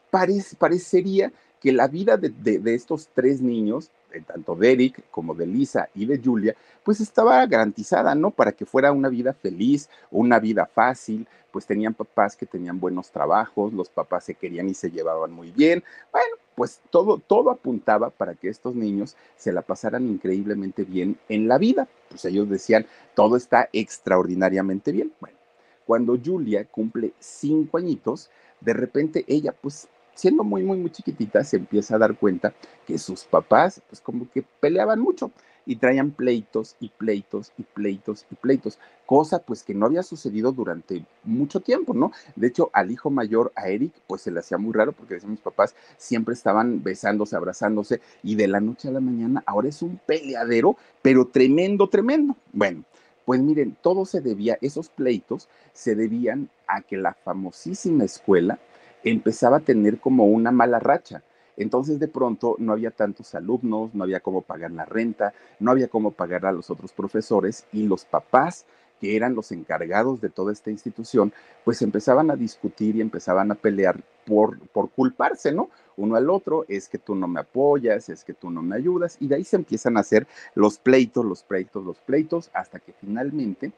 parecería 0.09 1.31
que 1.61 1.71
la 1.71 1.87
vida 1.87 2.17
de 2.17 2.75
estos 2.75 3.09
tres 3.13 3.39
niños 3.39 3.91
tanto 4.19 4.55
de 4.55 4.73
Eric 4.73 5.03
como 5.09 5.33
de 5.33 5.47
Lisa 5.47 5.89
y 5.95 6.05
de 6.05 6.19
Julia, 6.21 6.55
pues 6.83 6.99
estaba 6.99 7.45
garantizada, 7.45 8.13
¿no? 8.15 8.31
Para 8.31 8.51
que 8.51 8.65
fuera 8.65 8.91
una 8.91 9.07
vida 9.07 9.33
feliz, 9.33 9.89
una 10.09 10.39
vida 10.39 10.65
fácil, 10.65 11.27
pues 11.51 11.65
tenían 11.65 11.93
papás 11.93 12.35
que 12.35 12.45
tenían 12.45 12.79
buenos 12.79 13.11
trabajos, 13.11 13.73
los 13.73 13.89
papás 13.89 14.25
se 14.25 14.35
querían 14.35 14.69
y 14.69 14.73
se 14.73 14.91
llevaban 14.91 15.31
muy 15.31 15.51
bien. 15.51 15.83
Bueno, 16.11 16.35
pues 16.55 16.81
todo, 16.89 17.17
todo 17.19 17.49
apuntaba 17.51 18.09
para 18.09 18.35
que 18.35 18.49
estos 18.49 18.75
niños 18.75 19.15
se 19.37 19.51
la 19.51 19.61
pasaran 19.61 20.07
increíblemente 20.07 20.83
bien 20.83 21.17
en 21.29 21.47
la 21.47 21.57
vida. 21.57 21.87
Pues 22.09 22.25
ellos 22.25 22.49
decían, 22.49 22.85
todo 23.15 23.35
está 23.35 23.69
extraordinariamente 23.73 24.91
bien. 24.91 25.13
Bueno, 25.19 25.37
cuando 25.85 26.17
Julia 26.23 26.65
cumple 26.65 27.13
cinco 27.19 27.77
añitos, 27.77 28.29
de 28.61 28.73
repente 28.73 29.25
ella 29.27 29.53
pues 29.59 29.87
siendo 30.13 30.43
muy, 30.43 30.63
muy, 30.63 30.77
muy 30.77 30.91
chiquitita, 30.91 31.43
se 31.43 31.57
empieza 31.57 31.95
a 31.95 31.99
dar 31.99 32.15
cuenta 32.15 32.53
que 32.85 32.97
sus 32.97 33.23
papás, 33.23 33.81
pues 33.89 34.01
como 34.01 34.29
que 34.29 34.43
peleaban 34.59 34.99
mucho 34.99 35.31
y 35.65 35.75
traían 35.75 36.11
pleitos 36.11 36.75
y 36.79 36.89
pleitos 36.89 37.51
y 37.57 37.63
pleitos 37.63 38.25
y 38.31 38.35
pleitos, 38.35 38.79
cosa 39.05 39.39
pues 39.39 39.63
que 39.63 39.73
no 39.73 39.85
había 39.85 40.03
sucedido 40.03 40.51
durante 40.51 41.05
mucho 41.23 41.59
tiempo, 41.59 41.93
¿no? 41.93 42.11
De 42.35 42.47
hecho, 42.47 42.69
al 42.73 42.91
hijo 42.91 43.09
mayor, 43.09 43.51
a 43.55 43.69
Eric, 43.69 43.93
pues 44.07 44.21
se 44.21 44.31
le 44.31 44.39
hacía 44.39 44.57
muy 44.57 44.73
raro 44.73 44.91
porque 44.91 45.15
decían 45.15 45.31
mis 45.31 45.41
papás 45.41 45.75
siempre 45.97 46.33
estaban 46.33 46.83
besándose, 46.83 47.35
abrazándose 47.35 48.01
y 48.23 48.35
de 48.35 48.47
la 48.47 48.59
noche 48.59 48.87
a 48.87 48.91
la 48.91 48.99
mañana 48.99 49.43
ahora 49.45 49.69
es 49.69 49.81
un 49.81 49.99
peleadero, 50.05 50.77
pero 51.01 51.27
tremendo, 51.27 51.87
tremendo. 51.89 52.35
Bueno, 52.53 52.83
pues 53.25 53.39
miren, 53.39 53.77
todo 53.81 54.05
se 54.05 54.21
debía, 54.21 54.57
esos 54.61 54.89
pleitos 54.89 55.47
se 55.73 55.95
debían 55.95 56.49
a 56.67 56.81
que 56.81 56.97
la 56.97 57.13
famosísima 57.13 58.03
escuela 58.03 58.59
empezaba 59.03 59.57
a 59.57 59.61
tener 59.61 59.99
como 59.99 60.25
una 60.25 60.51
mala 60.51 60.79
racha. 60.79 61.23
Entonces 61.57 61.99
de 61.99 62.07
pronto 62.07 62.55
no 62.59 62.73
había 62.73 62.91
tantos 62.91 63.35
alumnos, 63.35 63.93
no 63.93 64.03
había 64.03 64.19
cómo 64.19 64.41
pagar 64.41 64.71
la 64.71 64.85
renta, 64.85 65.33
no 65.59 65.71
había 65.71 65.87
cómo 65.87 66.11
pagar 66.11 66.45
a 66.45 66.51
los 66.51 66.69
otros 66.69 66.91
profesores 66.93 67.65
y 67.71 67.83
los 67.83 68.05
papás 68.05 68.65
que 69.01 69.15
eran 69.15 69.33
los 69.33 69.51
encargados 69.51 70.21
de 70.21 70.29
toda 70.29 70.53
esta 70.53 70.69
institución, 70.69 71.33
pues 71.65 71.81
empezaban 71.81 72.29
a 72.29 72.35
discutir 72.35 72.95
y 72.95 73.01
empezaban 73.01 73.51
a 73.51 73.55
pelear 73.55 73.99
por, 74.27 74.59
por 74.69 74.91
culparse, 74.91 75.51
¿no? 75.51 75.71
Uno 75.97 76.15
al 76.15 76.29
otro, 76.29 76.65
es 76.67 76.87
que 76.87 76.99
tú 76.99 77.15
no 77.15 77.27
me 77.27 77.39
apoyas, 77.39 78.09
es 78.09 78.23
que 78.23 78.35
tú 78.35 78.51
no 78.51 78.61
me 78.61 78.75
ayudas, 78.75 79.17
y 79.19 79.27
de 79.27 79.35
ahí 79.35 79.43
se 79.43 79.55
empiezan 79.55 79.97
a 79.97 80.01
hacer 80.01 80.27
los 80.53 80.77
pleitos, 80.77 81.25
los 81.25 81.41
pleitos, 81.41 81.83
los 81.83 81.97
pleitos, 81.97 82.51
hasta 82.53 82.79
que 82.79 82.93
finalmente, 82.93 83.71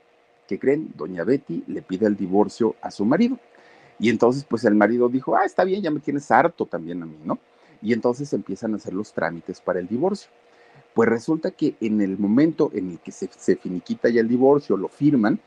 ¿qué 0.45 0.59
creen? 0.59 0.91
Doña 0.93 1.23
Betty 1.23 1.63
le 1.67 1.81
pide 1.81 2.05
el 2.05 2.17
divorcio 2.17 2.75
a 2.81 2.91
su 2.91 3.05
marido. 3.05 3.39
Y 3.99 4.09
entonces, 4.09 4.45
pues 4.47 4.63
el 4.65 4.75
marido 4.75 5.09
dijo, 5.09 5.35
ah, 5.35 5.45
está 5.45 5.63
bien, 5.63 5.81
ya 5.81 5.91
me 5.91 5.99
tienes 5.99 6.29
harto 6.31 6.65
también 6.65 7.01
a 7.03 7.05
mí, 7.05 7.17
¿no? 7.23 7.39
Y 7.81 7.93
entonces 7.93 8.31
empiezan 8.33 8.73
a 8.73 8.77
hacer 8.77 8.93
los 8.93 9.13
trámites 9.13 9.61
para 9.61 9.79
el 9.79 9.87
divorcio. 9.87 10.29
Pues 10.93 11.09
resulta 11.09 11.51
que 11.51 11.75
en 11.81 12.01
el 12.01 12.17
momento 12.17 12.71
en 12.73 12.91
el 12.91 12.99
que 12.99 13.11
se, 13.11 13.27
finiquita 13.55 14.09
ya 14.09 14.21
el 14.21 14.27
divorcio, 14.27 14.77
lo 14.77 14.87
firman, 14.87 15.39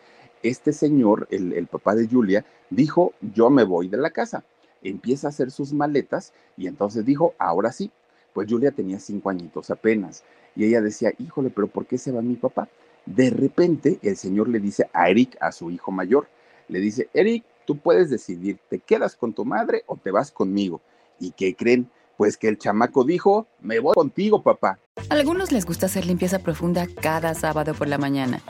este 0.43 0.73
señor, 0.73 1.27
el, 1.31 1.53
el 1.53 1.67
papá 1.67 1.95
de 1.95 2.09
Julia, 2.09 2.45
dijo, 2.71 3.15
yo 3.21 3.51
me 3.51 3.65
voy 3.65 3.89
de 3.89 3.97
la 3.97 4.11
casa. 4.11 4.45
Empieza 4.83 5.29
a 5.29 5.31
hacer 5.31 5.51
sus 5.51 5.73
maletas 5.73 6.33
y 6.57 6.67
entonces 6.67 7.05
dijo, 7.05 7.35
ahora 7.39 7.73
sí. 7.73 7.91
Pues 8.33 8.51
Julia 8.51 8.71
tenía 8.71 9.01
cinco 9.01 9.31
añitos 9.31 9.71
apenas 9.71 10.23
y 10.57 10.65
ella 10.65 10.81
decía, 10.81 11.13
híjole, 11.19 11.51
pero 11.51 11.69
¿por 11.69 11.87
qué 11.87 11.99
se 11.99 12.13
va 12.13 12.23
mi 12.23 12.37
papá? 12.37 12.69
De 13.05 13.31
repente 13.31 13.99
el 14.03 14.17
señor 14.17 14.49
le 14.49 14.59
dice 14.59 14.89
a 14.93 15.09
Eric, 15.09 15.37
a 15.41 15.53
su 15.53 15.71
hijo 15.71 15.93
mayor, 15.93 16.27
le 16.69 16.81
dice, 16.81 17.09
Eric, 17.15 17.45
tú 17.67 17.77
puedes 17.77 18.09
decidir, 18.09 18.59
¿te 18.71 18.79
quedas 18.79 19.17
con 19.17 19.35
tu 19.35 19.45
madre 19.45 19.83
o 19.87 19.97
te 19.97 20.11
vas 20.11 20.31
conmigo? 20.31 20.81
¿Y 21.21 21.33
qué 21.33 21.55
creen? 21.55 21.91
Pues 22.17 22.39
que 22.39 22.49
el 22.49 22.57
chamaco 22.57 23.05
dijo, 23.05 23.47
me 23.61 23.79
voy 23.79 23.95
contigo, 23.95 24.43
papá. 24.43 24.79
A 25.11 25.15
algunos 25.15 25.53
les 25.53 25.67
gusta 25.67 25.87
hacer 25.87 26.07
limpieza 26.07 26.39
profunda 26.39 26.87
cada 26.87 27.35
sábado 27.35 27.75
por 27.75 27.89
la 27.89 27.99
mañana. 27.99 28.41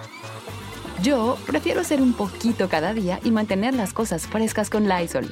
Yo 1.03 1.37
prefiero 1.47 1.81
hacer 1.81 2.01
un 2.01 2.13
poquito 2.13 2.69
cada 2.69 2.95
día 2.95 3.19
y 3.25 3.31
mantener 3.31 3.75
las 3.75 3.93
cosas 3.93 4.27
frescas 4.27 4.71
con 4.71 4.89
Lysol. 4.89 5.29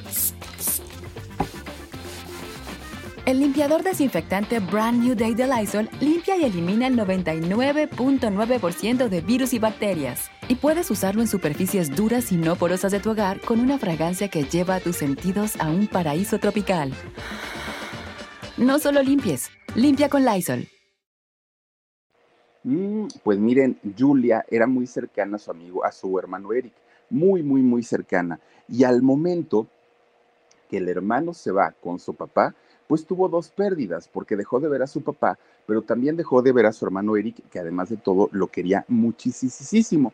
El 3.25 3.39
limpiador 3.39 3.81
desinfectante 3.81 4.59
Brand 4.59 5.03
New 5.03 5.15
Day 5.15 5.33
de 5.33 5.47
Lysol 5.47 5.89
limpia 5.99 6.37
y 6.37 6.43
elimina 6.43 6.85
el 6.85 6.95
99.9% 6.95 9.09
de 9.09 9.21
virus 9.21 9.53
y 9.53 9.57
bacterias. 9.57 10.29
Y 10.47 10.53
puedes 10.53 10.91
usarlo 10.91 11.21
en 11.21 11.27
superficies 11.27 11.95
duras 11.95 12.31
y 12.31 12.37
no 12.37 12.55
porosas 12.55 12.91
de 12.91 12.99
tu 12.99 13.09
hogar 13.09 13.41
con 13.41 13.59
una 13.59 13.79
fragancia 13.79 14.27
que 14.27 14.43
lleva 14.43 14.75
a 14.75 14.79
tus 14.79 14.97
sentidos 14.97 15.59
a 15.59 15.71
un 15.71 15.87
paraíso 15.87 16.37
tropical. 16.37 16.93
No 18.57 18.77
solo 18.77 19.01
limpies, 19.01 19.49
limpia 19.73 20.07
con 20.07 20.23
Lysol. 20.23 20.67
Mm, 22.63 23.07
pues 23.23 23.39
miren, 23.39 23.79
Julia 23.97 24.45
era 24.51 24.67
muy 24.67 24.85
cercana 24.85 25.37
a 25.37 25.39
su 25.39 25.49
amigo, 25.49 25.83
a 25.83 25.91
su 25.91 26.19
hermano 26.19 26.53
Eric, 26.53 26.73
muy, 27.09 27.41
muy, 27.41 27.63
muy 27.63 27.81
cercana. 27.81 28.39
Y 28.69 28.83
al 28.83 29.01
momento 29.01 29.65
que 30.69 30.77
el 30.77 30.87
hermano 30.89 31.33
se 31.33 31.51
va 31.51 31.71
con 31.71 31.97
su 31.97 32.13
papá, 32.13 32.53
pues 32.87 33.05
tuvo 33.05 33.29
dos 33.29 33.49
pérdidas, 33.49 34.07
porque 34.07 34.35
dejó 34.35 34.59
de 34.59 34.69
ver 34.69 34.81
a 34.81 34.87
su 34.87 35.01
papá, 35.01 35.37
pero 35.65 35.81
también 35.81 36.15
dejó 36.15 36.41
de 36.41 36.51
ver 36.51 36.65
a 36.65 36.73
su 36.73 36.85
hermano 36.85 37.17
Eric, 37.17 37.47
que 37.49 37.59
además 37.59 37.89
de 37.89 37.97
todo 37.97 38.29
lo 38.31 38.47
quería 38.47 38.85
muchísimo. 38.87 40.13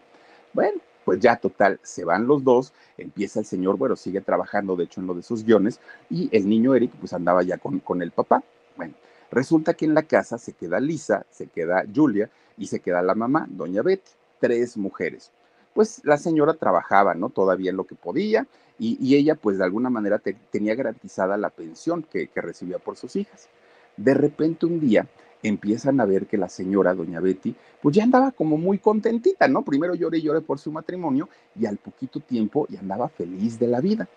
Bueno, 0.54 0.82
pues 1.06 1.20
ya 1.20 1.36
total, 1.36 1.80
se 1.84 2.06
van 2.06 2.28
los 2.28 2.44
dos, 2.44 2.74
empieza 2.98 3.40
el 3.40 3.46
señor, 3.46 3.78
bueno, 3.78 3.96
sigue 3.96 4.22
trabajando 4.22 4.75
de 4.75 4.86
hecho 4.86 5.01
en 5.01 5.08
lo 5.08 5.13
de 5.13 5.24
sus 5.24 5.44
guiones, 5.44 5.80
y 6.10 6.30
el 6.36 6.48
niño 6.48 6.75
Eric 6.75 6.92
pues 7.00 7.13
andaba 7.13 7.44
ya 7.44 7.58
con, 7.58 7.80
con 7.80 8.01
el 8.01 8.12
papá. 8.12 8.44
Bueno, 8.78 8.94
resulta 9.32 9.74
que 9.74 9.86
en 9.86 9.94
la 9.94 10.04
casa 10.04 10.38
se 10.38 10.54
queda 10.54 10.80
Lisa, 10.80 11.25
se 11.30 11.48
queda 11.48 11.84
Julia 11.94 12.30
y 12.58 12.68
se 12.68 12.80
queda 12.80 13.01
la 13.01 13.16
mamá, 13.16 13.48
doña 13.50 13.82
Betty, 13.82 14.12
tres 14.40 14.78
mujeres. 14.78 15.32
Pues 15.74 16.01
la 16.04 16.18
señora 16.18 16.54
trabajaba, 16.54 17.13
¿no? 17.13 17.30
Todavía 17.30 17.70
en 17.70 17.78
lo 17.78 17.86
que 17.86 17.96
podía, 17.96 18.46
y, 18.83 19.15
ella 19.15 19.35
pues 19.35 19.59
de 19.59 19.63
alguna 19.63 19.91
manera 19.91 20.19
tenía 20.50 20.73
garantizada 20.73 21.38
la 21.38 21.51
pensión 21.51 22.01
que, 22.01 22.29
recibía 22.33 22.79
por 22.79 22.97
sus 22.97 23.15
hijas. 23.15 23.47
De 23.95 24.15
repente 24.15 24.65
un 24.65 24.79
día 24.79 25.07
empiezan 25.43 26.01
a 26.01 26.05
ver 26.05 26.25
que 26.25 26.35
la 26.35 26.50
señora, 26.50 26.95
doña 26.95 27.19
Betty, 27.19 27.55
pues 27.79 27.95
ya 27.95 28.03
andaba 28.03 28.31
como 28.31 28.57
muy 28.57 28.79
contentita, 28.79 29.47
¿no? 29.47 29.61
Primero 29.61 29.93
lloré 29.93 30.17
y 30.17 30.23
lloré 30.23 30.41
por 30.41 30.57
su 30.57 30.71
matrimonio 30.71 31.29
y 31.55 31.67
al 31.67 31.77
poquito 31.77 32.21
tiempo 32.21 32.65
ya 32.69 32.79
andaba 32.79 33.07
feliz 33.07 33.59
de 33.59 33.67
la 33.67 33.81
vida. 33.81 34.09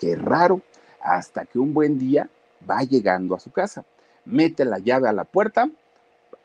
Qué 0.00 0.16
raro, 0.16 0.60
hasta 1.00 1.44
que 1.44 1.60
un 1.60 1.72
buen 1.72 1.96
día 1.96 2.28
va 2.68 2.82
llegando 2.82 3.36
a 3.36 3.40
su 3.40 3.52
casa, 3.52 3.84
mete 4.24 4.64
la 4.64 4.80
llave 4.80 5.08
a 5.08 5.12
la 5.12 5.24
puerta, 5.24 5.70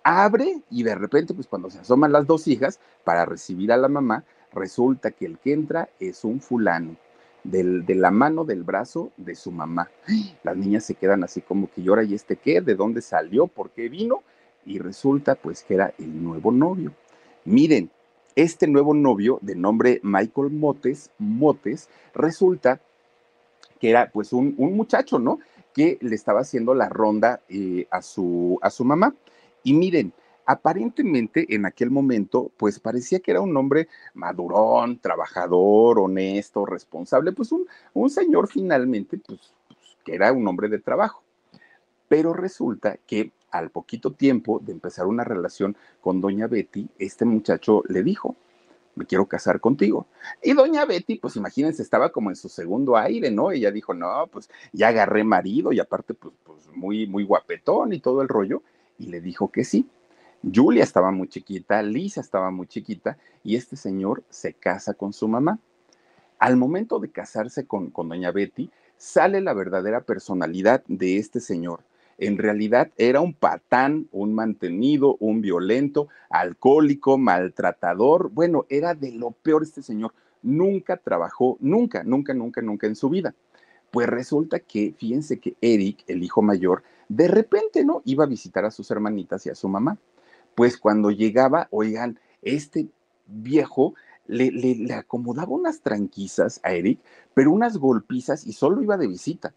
abre 0.03 0.61
y 0.69 0.83
de 0.83 0.93
repente, 0.93 1.33
pues 1.33 1.47
cuando 1.47 1.71
se 1.71 1.79
asoman 1.79 2.11
las 2.11 2.27
dos 2.27 2.47
hijas 2.47 2.79
para 3.03 3.25
recibir 3.25 3.71
a 3.71 3.77
la 3.77 3.87
mamá, 3.87 4.23
resulta 4.53 5.09
que 5.09 5.25
el 5.25 5.39
que 5.39 5.53
entra 5.53 5.89
es 5.99 6.23
un 6.23 6.39
fulano 6.41 6.95
de 7.45 7.95
la 7.95 8.11
mano 8.11 8.43
del 8.43 8.63
brazo 8.63 9.11
de 9.17 9.35
su 9.35 9.51
mamá. 9.51 9.89
Las 10.43 10.57
niñas 10.57 10.83
se 10.83 10.95
quedan 10.95 11.23
así 11.23 11.41
como 11.41 11.69
que 11.69 11.83
llora, 11.83 12.03
¿y 12.03 12.13
este 12.13 12.35
qué? 12.35 12.61
¿De 12.61 12.75
dónde 12.75 13.01
salió? 13.01 13.47
¿Por 13.47 13.69
qué 13.69 13.87
vino? 13.87 14.23
Y 14.65 14.79
resulta 14.79 15.35
pues 15.35 15.63
que 15.63 15.75
era 15.75 15.93
el 15.99 16.23
nuevo 16.23 16.51
novio. 16.51 16.93
Miren, 17.45 17.91
este 18.35 18.67
nuevo 18.67 18.93
novio 18.93 19.39
de 19.41 19.55
nombre 19.55 19.99
Michael 20.03 20.51
Motes, 20.51 21.11
Motes, 21.19 21.89
resulta 22.13 22.81
que 23.79 23.91
era 23.91 24.09
pues 24.11 24.33
un, 24.33 24.55
muchacho, 24.57 25.19
¿no? 25.19 25.39
Que 25.73 25.97
le 26.01 26.15
estaba 26.15 26.41
haciendo 26.41 26.73
la 26.73 26.89
ronda 26.89 27.41
eh, 27.47 27.87
a, 27.91 28.01
su, 28.01 28.57
a 28.61 28.69
su 28.69 28.83
mamá. 28.83 29.13
Y 29.63 29.73
miren, 29.73 30.13
aparentemente 30.45 31.53
en 31.55 31.65
aquel 31.65 31.91
momento, 31.91 32.51
pues 32.57 32.79
parecía 32.79 33.19
que 33.19 33.31
era 33.31 33.41
un 33.41 33.55
hombre 33.57 33.87
madurón, 34.13 34.99
trabajador, 34.99 35.99
honesto, 35.99 36.65
responsable, 36.65 37.31
pues 37.31 37.51
un, 37.51 37.67
un 37.93 38.09
señor 38.09 38.47
finalmente, 38.47 39.17
pues, 39.17 39.39
pues, 39.67 39.79
que 40.03 40.15
era 40.15 40.31
un 40.31 40.47
hombre 40.47 40.69
de 40.69 40.79
trabajo. 40.79 41.23
Pero 42.07 42.33
resulta 42.33 42.97
que 43.07 43.31
al 43.51 43.71
poquito 43.71 44.11
tiempo 44.11 44.59
de 44.59 44.73
empezar 44.73 45.07
una 45.07 45.23
relación 45.23 45.75
con 46.01 46.21
doña 46.21 46.47
Betty, 46.47 46.87
este 46.99 47.25
muchacho 47.25 47.83
le 47.87 48.03
dijo, 48.03 48.35
me 48.95 49.05
quiero 49.05 49.25
casar 49.25 49.59
contigo. 49.59 50.07
Y 50.41 50.53
doña 50.53 50.85
Betty, 50.85 51.17
pues 51.17 51.35
imagínense, 51.35 51.81
estaba 51.81 52.11
como 52.11 52.29
en 52.29 52.35
su 52.35 52.49
segundo 52.49 52.97
aire, 52.97 53.31
¿no? 53.31 53.51
Ella 53.51 53.71
dijo, 53.71 53.93
no, 53.93 54.27
pues 54.27 54.49
ya 54.71 54.89
agarré 54.89 55.23
marido 55.23 55.71
y 55.73 55.79
aparte, 55.79 56.13
pues, 56.13 56.33
pues 56.43 56.67
muy, 56.73 57.07
muy 57.07 57.23
guapetón 57.23 57.93
y 57.93 57.99
todo 57.99 58.21
el 58.21 58.27
rollo. 58.27 58.61
Y 58.97 59.07
le 59.07 59.21
dijo 59.21 59.51
que 59.51 59.63
sí. 59.63 59.89
Julia 60.53 60.83
estaba 60.83 61.11
muy 61.11 61.27
chiquita, 61.27 61.81
Lisa 61.81 62.21
estaba 62.21 62.51
muy 62.51 62.67
chiquita 62.67 63.17
y 63.43 63.55
este 63.55 63.75
señor 63.75 64.23
se 64.29 64.53
casa 64.53 64.93
con 64.93 65.11
su 65.11 65.27
mamá. 65.27 65.59
Al 66.37 66.55
momento 66.55 66.99
de 66.99 67.09
casarse 67.09 67.65
con, 67.65 67.89
con 67.89 68.09
doña 68.09 68.31
Betty, 68.31 68.69
sale 68.97 69.41
la 69.41 69.53
verdadera 69.53 70.01
personalidad 70.01 70.83
de 70.87 71.17
este 71.17 71.39
señor. 71.39 71.83
En 72.17 72.37
realidad 72.37 72.91
era 72.97 73.21
un 73.21 73.33
patán, 73.33 74.07
un 74.11 74.35
mantenido, 74.35 75.17
un 75.19 75.41
violento, 75.41 76.09
alcohólico, 76.29 77.17
maltratador. 77.17 78.29
Bueno, 78.29 78.65
era 78.69 78.93
de 78.93 79.13
lo 79.13 79.31
peor 79.31 79.63
este 79.63 79.81
señor. 79.81 80.13
Nunca 80.43 80.97
trabajó, 80.97 81.57
nunca, 81.59 82.03
nunca, 82.03 82.33
nunca, 82.33 82.61
nunca 82.61 82.87
en 82.87 82.95
su 82.95 83.09
vida. 83.09 83.33
Pues 83.89 84.07
resulta 84.07 84.59
que, 84.59 84.93
fíjense 84.97 85.39
que 85.39 85.55
Eric, 85.59 86.03
el 86.07 86.23
hijo 86.23 86.41
mayor, 86.41 86.83
de 87.09 87.27
repente, 87.27 87.83
¿no? 87.83 88.01
Iba 88.05 88.25
a 88.25 88.27
visitar 88.27 88.63
a 88.63 88.71
sus 88.71 88.91
hermanitas 88.91 89.45
y 89.45 89.49
a 89.49 89.55
su 89.55 89.67
mamá 89.67 89.97
pues 90.55 90.77
cuando 90.77 91.11
llegaba, 91.11 91.67
oigan, 91.71 92.19
este 92.41 92.87
viejo 93.27 93.93
le, 94.27 94.51
le, 94.51 94.93
acomodaba 94.93 95.51
unas 95.51 95.81
tranquisas 95.81 96.59
a 96.63 96.73
Eric, 96.73 96.99
pero 97.33 97.51
unas 97.51 97.77
golpizas 97.77 98.47
y 98.47 98.53
solo 98.53 98.81
iba 98.81 98.97
de 98.97 99.07
visita. 99.07 99.53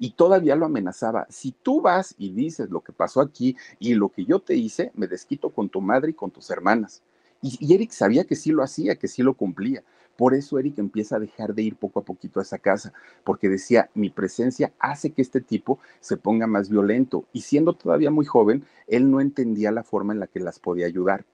Y 0.00 0.12
todavía 0.12 0.56
lo 0.56 0.66
amenazaba, 0.66 1.26
si 1.28 1.52
tú 1.52 1.80
vas 1.80 2.14
y 2.18 2.32
dices 2.32 2.70
lo 2.70 2.80
que 2.80 2.92
pasó 2.92 3.20
aquí 3.20 3.56
y 3.80 3.94
lo 3.94 4.10
que 4.10 4.24
yo 4.24 4.40
te 4.40 4.54
hice, 4.54 4.92
me 4.94 5.08
desquito 5.08 5.50
con 5.50 5.68
tu 5.68 5.80
madre 5.80 6.10
y 6.10 6.14
con 6.14 6.30
tus 6.30 6.50
hermanas. 6.50 7.02
y 7.40 7.72
Eric 7.72 7.92
sabía 7.92 8.24
que 8.24 8.34
sí 8.34 8.50
lo 8.50 8.64
hacía, 8.64 8.96
que 8.96 9.06
sí 9.08 9.22
lo 9.22 9.34
cumplía. 9.34 9.84
Por 10.18 10.34
eso 10.34 10.58
Eric 10.58 10.80
empieza 10.80 11.14
a 11.14 11.20
dejar 11.20 11.54
de 11.54 11.62
ir 11.62 11.76
poco 11.76 12.00
a 12.00 12.04
poquito 12.04 12.40
a 12.40 12.42
esa 12.42 12.58
casa, 12.58 12.92
porque 13.22 13.48
decía, 13.48 13.88
mi 13.94 14.10
presencia 14.10 14.72
hace 14.80 15.12
que 15.12 15.22
este 15.22 15.40
tipo 15.40 15.78
se 16.00 16.16
ponga 16.16 16.48
más 16.48 16.68
violento. 16.68 17.26
Y 17.32 17.42
siendo 17.42 17.74
todavía 17.74 18.10
muy 18.10 18.26
joven, 18.26 18.64
él 18.88 19.12
no 19.12 19.20
entendía 19.20 19.70
la 19.70 19.84
forma 19.84 20.12
en 20.12 20.18
la 20.18 20.26
que 20.26 20.40
las 20.40 20.58
podía 20.58 20.86
ayudar. 20.86 21.24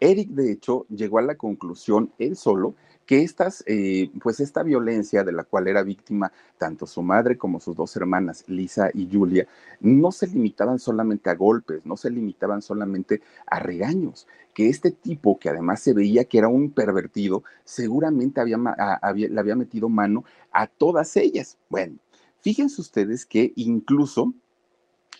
Eric, 0.00 0.28
de 0.30 0.52
hecho, 0.52 0.86
llegó 0.88 1.18
a 1.18 1.22
la 1.22 1.36
conclusión 1.36 2.12
él 2.18 2.36
solo 2.36 2.74
que 3.06 3.22
estas, 3.22 3.62
eh, 3.66 4.10
pues 4.20 4.40
esta 4.40 4.64
violencia 4.64 5.22
de 5.22 5.32
la 5.32 5.44
cual 5.44 5.68
era 5.68 5.84
víctima 5.84 6.32
tanto 6.58 6.86
su 6.86 7.02
madre 7.02 7.38
como 7.38 7.60
sus 7.60 7.76
dos 7.76 7.94
hermanas, 7.96 8.44
Lisa 8.48 8.90
y 8.92 9.08
Julia, 9.10 9.46
no 9.80 10.10
se 10.10 10.26
limitaban 10.26 10.80
solamente 10.80 11.30
a 11.30 11.36
golpes, 11.36 11.86
no 11.86 11.96
se 11.96 12.10
limitaban 12.10 12.62
solamente 12.62 13.22
a 13.46 13.60
regaños, 13.60 14.26
que 14.52 14.68
este 14.68 14.90
tipo, 14.90 15.38
que 15.38 15.50
además 15.50 15.80
se 15.80 15.92
veía 15.92 16.24
que 16.24 16.38
era 16.38 16.48
un 16.48 16.72
pervertido, 16.72 17.44
seguramente 17.64 18.40
había, 18.40 18.58
le 19.14 19.40
había 19.40 19.54
metido 19.54 19.88
mano 19.88 20.24
a 20.50 20.66
todas 20.66 21.16
ellas. 21.16 21.58
Bueno, 21.68 21.98
fíjense 22.40 22.80
ustedes 22.80 23.24
que 23.24 23.52
incluso 23.54 24.34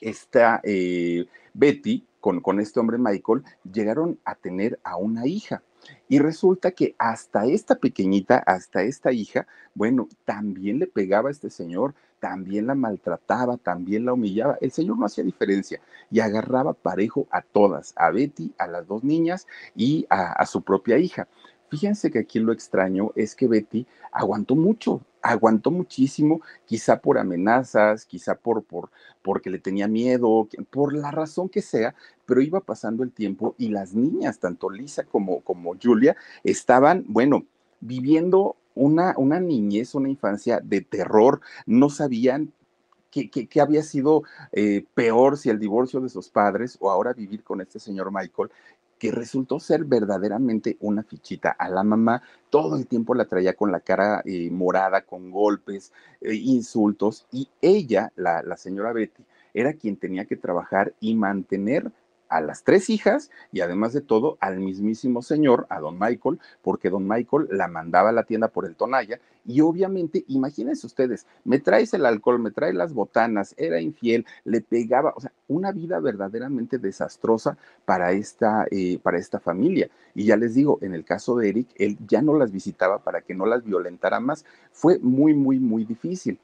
esta 0.00 0.60
eh, 0.64 1.26
Betty, 1.54 2.04
con, 2.20 2.40
con 2.40 2.60
este 2.60 2.80
hombre 2.80 2.98
Michael, 2.98 3.44
llegaron 3.70 4.18
a 4.24 4.34
tener 4.34 4.78
a 4.84 4.96
una 4.96 5.26
hija. 5.26 5.62
Y 6.08 6.18
resulta 6.18 6.72
que 6.72 6.94
hasta 6.98 7.46
esta 7.46 7.76
pequeñita, 7.76 8.38
hasta 8.38 8.82
esta 8.82 9.12
hija, 9.12 9.46
bueno, 9.74 10.08
también 10.24 10.80
le 10.80 10.86
pegaba 10.88 11.28
a 11.28 11.32
este 11.32 11.50
señor, 11.50 11.94
también 12.18 12.66
la 12.66 12.74
maltrataba, 12.74 13.56
también 13.56 14.04
la 14.04 14.12
humillaba. 14.12 14.58
El 14.60 14.72
señor 14.72 14.98
no 14.98 15.06
hacía 15.06 15.22
diferencia 15.22 15.80
y 16.10 16.20
agarraba 16.20 16.72
parejo 16.72 17.26
a 17.30 17.42
todas, 17.42 17.92
a 17.96 18.10
Betty, 18.10 18.52
a 18.58 18.66
las 18.66 18.86
dos 18.86 19.04
niñas 19.04 19.46
y 19.76 20.06
a, 20.10 20.32
a 20.32 20.46
su 20.46 20.62
propia 20.62 20.98
hija. 20.98 21.28
Fíjense 21.68 22.10
que 22.10 22.20
aquí 22.20 22.38
lo 22.38 22.52
extraño 22.52 23.12
es 23.16 23.34
que 23.34 23.48
Betty 23.48 23.86
aguantó 24.12 24.54
mucho, 24.54 25.00
aguantó 25.20 25.70
muchísimo, 25.70 26.40
quizá 26.64 27.00
por 27.00 27.18
amenazas, 27.18 28.04
quizá 28.04 28.36
por, 28.36 28.62
por, 28.62 28.90
porque 29.22 29.50
le 29.50 29.58
tenía 29.58 29.88
miedo, 29.88 30.48
por 30.70 30.94
la 30.94 31.10
razón 31.10 31.48
que 31.48 31.62
sea, 31.62 31.94
pero 32.24 32.40
iba 32.40 32.60
pasando 32.60 33.02
el 33.02 33.10
tiempo 33.10 33.54
y 33.58 33.68
las 33.68 33.94
niñas, 33.94 34.38
tanto 34.38 34.70
Lisa 34.70 35.04
como, 35.04 35.40
como 35.40 35.74
Julia, 35.82 36.16
estaban, 36.44 37.04
bueno, 37.08 37.44
viviendo 37.80 38.56
una, 38.74 39.14
una 39.16 39.40
niñez, 39.40 39.94
una 39.94 40.08
infancia 40.08 40.60
de 40.62 40.82
terror, 40.82 41.40
no 41.66 41.90
sabían 41.90 42.52
qué, 43.10 43.60
había 43.60 43.82
sido 43.82 44.22
eh, 44.52 44.84
peor 44.94 45.38
si 45.38 45.48
el 45.48 45.58
divorcio 45.58 46.00
de 46.00 46.08
sus 46.08 46.28
padres 46.28 46.76
o 46.80 46.90
ahora 46.90 47.12
vivir 47.12 47.42
con 47.42 47.60
este 47.60 47.78
señor 47.78 48.12
Michael, 48.12 48.50
que 48.98 49.10
resultó 49.10 49.60
ser 49.60 49.84
verdaderamente 49.84 50.76
una 50.80 51.02
fichita. 51.02 51.50
A 51.50 51.68
la 51.68 51.82
mamá 51.82 52.22
todo 52.50 52.76
el 52.76 52.86
tiempo 52.86 53.14
la 53.14 53.26
traía 53.26 53.54
con 53.54 53.70
la 53.70 53.80
cara 53.80 54.22
eh, 54.24 54.50
morada, 54.50 55.02
con 55.02 55.30
golpes, 55.30 55.92
eh, 56.20 56.34
insultos, 56.34 57.26
y 57.30 57.48
ella, 57.60 58.12
la, 58.16 58.42
la 58.42 58.56
señora 58.56 58.92
Betty, 58.92 59.22
era 59.54 59.74
quien 59.74 59.96
tenía 59.96 60.24
que 60.24 60.36
trabajar 60.36 60.94
y 61.00 61.14
mantener 61.14 61.90
a 62.28 62.40
las 62.40 62.64
tres 62.64 62.90
hijas 62.90 63.30
y 63.52 63.60
además 63.60 63.92
de 63.92 64.00
todo 64.00 64.36
al 64.40 64.60
mismísimo 64.60 65.22
señor, 65.22 65.66
a 65.68 65.80
don 65.80 65.98
Michael, 65.98 66.38
porque 66.62 66.90
don 66.90 67.06
Michael 67.06 67.48
la 67.50 67.68
mandaba 67.68 68.10
a 68.10 68.12
la 68.12 68.24
tienda 68.24 68.48
por 68.48 68.66
el 68.66 68.76
tonalla 68.76 69.20
y 69.46 69.60
obviamente, 69.60 70.24
imagínense 70.26 70.86
ustedes, 70.86 71.26
me 71.44 71.60
traes 71.60 71.94
el 71.94 72.04
alcohol, 72.04 72.40
me 72.40 72.50
trae 72.50 72.72
las 72.72 72.92
botanas, 72.92 73.54
era 73.56 73.80
infiel, 73.80 74.26
le 74.44 74.60
pegaba, 74.60 75.12
o 75.14 75.20
sea, 75.20 75.32
una 75.46 75.70
vida 75.70 76.00
verdaderamente 76.00 76.78
desastrosa 76.78 77.56
para 77.84 78.12
esta, 78.12 78.66
eh, 78.70 78.98
para 79.00 79.18
esta 79.18 79.38
familia. 79.38 79.88
Y 80.14 80.24
ya 80.24 80.36
les 80.36 80.54
digo, 80.54 80.78
en 80.82 80.94
el 80.94 81.04
caso 81.04 81.36
de 81.36 81.48
Eric, 81.48 81.68
él 81.76 81.96
ya 82.08 82.22
no 82.22 82.36
las 82.36 82.50
visitaba 82.50 82.98
para 82.98 83.20
que 83.20 83.34
no 83.34 83.46
las 83.46 83.64
violentara 83.64 84.18
más. 84.18 84.44
Fue 84.72 84.98
muy, 84.98 85.32
muy, 85.34 85.60
muy 85.60 85.84
difícil. 85.84 86.38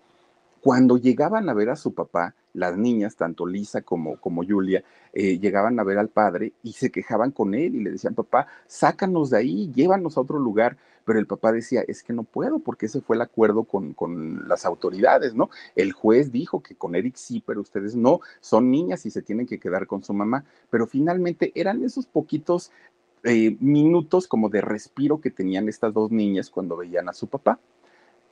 Cuando 0.62 0.96
llegaban 0.96 1.48
a 1.48 1.54
ver 1.54 1.70
a 1.70 1.76
su 1.76 1.92
papá, 1.92 2.36
las 2.54 2.76
niñas, 2.76 3.16
tanto 3.16 3.46
Lisa 3.46 3.82
como, 3.82 4.16
como 4.20 4.44
Julia, 4.44 4.84
eh, 5.12 5.40
llegaban 5.40 5.80
a 5.80 5.82
ver 5.82 5.98
al 5.98 6.08
padre 6.08 6.52
y 6.62 6.72
se 6.74 6.92
quejaban 6.92 7.32
con 7.32 7.54
él 7.54 7.74
y 7.74 7.82
le 7.82 7.90
decían, 7.90 8.14
papá, 8.14 8.46
sácanos 8.68 9.30
de 9.30 9.38
ahí, 9.38 9.72
llévanos 9.74 10.16
a 10.16 10.20
otro 10.20 10.38
lugar. 10.38 10.76
Pero 11.04 11.18
el 11.18 11.26
papá 11.26 11.50
decía, 11.50 11.82
es 11.88 12.04
que 12.04 12.12
no 12.12 12.22
puedo 12.22 12.60
porque 12.60 12.86
ese 12.86 13.00
fue 13.00 13.16
el 13.16 13.22
acuerdo 13.22 13.64
con, 13.64 13.92
con 13.92 14.48
las 14.48 14.64
autoridades, 14.64 15.34
¿no? 15.34 15.50
El 15.74 15.90
juez 15.90 16.30
dijo 16.30 16.62
que 16.62 16.76
con 16.76 16.94
Eric 16.94 17.16
sí, 17.16 17.42
pero 17.44 17.60
ustedes 17.60 17.96
no, 17.96 18.20
son 18.40 18.70
niñas 18.70 19.04
y 19.04 19.10
se 19.10 19.20
tienen 19.20 19.48
que 19.48 19.58
quedar 19.58 19.88
con 19.88 20.04
su 20.04 20.14
mamá. 20.14 20.44
Pero 20.70 20.86
finalmente 20.86 21.50
eran 21.56 21.82
esos 21.82 22.06
poquitos 22.06 22.70
eh, 23.24 23.56
minutos 23.58 24.28
como 24.28 24.48
de 24.48 24.60
respiro 24.60 25.20
que 25.20 25.32
tenían 25.32 25.68
estas 25.68 25.92
dos 25.92 26.12
niñas 26.12 26.50
cuando 26.50 26.76
veían 26.76 27.08
a 27.08 27.12
su 27.14 27.26
papá. 27.26 27.58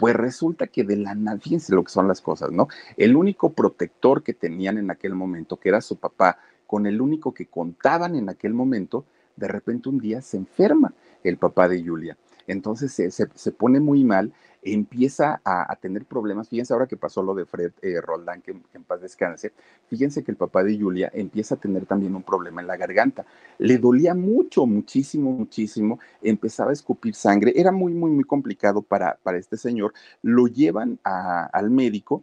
Pues 0.01 0.17
resulta 0.17 0.67
que 0.67 0.83
de 0.83 0.97
la 0.97 1.15
nada, 1.15 1.39
fíjense 1.39 1.75
lo 1.75 1.85
que 1.85 1.93
son 1.93 2.09
las 2.09 2.23
cosas, 2.23 2.51
¿no? 2.51 2.69
El 2.97 3.17
único 3.17 3.53
protector 3.53 4.23
que 4.23 4.33
tenían 4.33 4.79
en 4.79 4.91
aquel 4.91 5.15
momento, 5.15 5.59
que 5.59 5.69
era 5.69 5.83
su 5.83 5.97
papá, 5.97 6.39
con 6.67 6.87
el 6.87 7.03
único 7.03 7.35
que 7.35 7.45
contaban 7.45 8.17
en 8.17 8.31
aquel 8.31 8.55
momento, 8.55 9.05
de 9.37 9.47
repente 9.47 9.91
un 9.91 9.99
día 9.99 10.23
se 10.23 10.39
enferma 10.39 10.95
el 11.23 11.37
papá 11.37 11.69
de 11.69 11.85
Julia. 11.85 12.17
Entonces 12.47 12.93
se, 12.93 13.11
se, 13.11 13.53
pone 13.53 13.79
muy 13.79 14.03
mal 14.03 14.33
empieza 14.63 15.41
a, 15.45 15.75
tener 15.77 16.05
problemas. 16.05 16.49
Fíjense 16.49 16.73
ahora 16.73 16.87
que 16.87 16.97
pasó 16.97 17.23
lo 17.23 17.35
de 17.35 17.47
Fred 17.47 17.73
eh, 17.83 18.01
Roldán, 18.01 18.43
que, 18.43 18.51
en 18.51 18.85
paz 18.85 19.01
descanse. 19.01 19.53
Fíjense 19.89 20.23
que 20.23 20.31
el 20.31 20.37
papá 20.37 20.63
de 20.63 20.79
Julia 20.79 21.11
empieza 21.15 21.55
a 21.55 21.59
tener 21.59 21.87
también 21.87 22.15
un 22.15 22.23
problema 22.23 22.61
en 22.61 22.67
la 22.67 22.77
garganta. 22.77 23.25
Le 23.59 23.79
dolía 23.79 24.15
mucho, 24.15 24.67
muchísimo, 24.67 25.33
muchísimo. 25.33 25.99
Empezaba 26.23 26.71
a 26.71 26.75
escupir 26.75 27.15
sangre. 27.15 27.53
Era 27.57 27.73
muy, 27.73 27.95
muy, 27.95 28.11
muy 28.11 28.25
complicado 28.25 28.83
para, 28.83 29.19
para 29.23 29.39
este 29.39 29.57
señor. 29.57 29.95
Lo 30.23 30.47
llevan 30.47 30.99
al 31.05 31.71
médico 31.71 32.23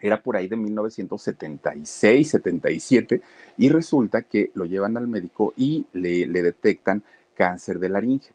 era 0.00 0.22
por 0.22 0.36
ahí 0.36 0.46
de 0.46 0.56
1976, 0.56 2.30
77, 2.30 3.20
y 3.56 3.68
resulta 3.68 4.22
que 4.22 4.52
lo 4.54 4.64
llevan 4.64 4.96
al 4.96 5.08
médico 5.08 5.54
y 5.56 5.86
le, 5.92 6.24
le 6.24 6.42
detectan 6.42 7.02
cáncer 7.34 7.80
de 7.80 7.88
laringe 7.88 8.30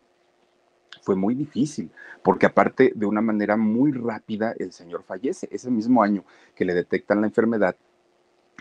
fue 1.02 1.16
muy 1.16 1.36
difícil, 1.36 1.92
porque 2.24 2.46
aparte 2.46 2.94
de 2.96 3.06
una 3.06 3.22
manera 3.22 3.58
muy 3.58 3.92
rápida 3.92 4.54
el 4.58 4.72
señor 4.72 5.04
fallece. 5.04 5.48
Ese 5.52 5.70
mismo 5.70 6.04
año 6.04 6.24
que 6.56 6.66
le 6.66 6.74
detectan 6.74 7.22
la 7.22 7.28
enfermedad, 7.28 7.76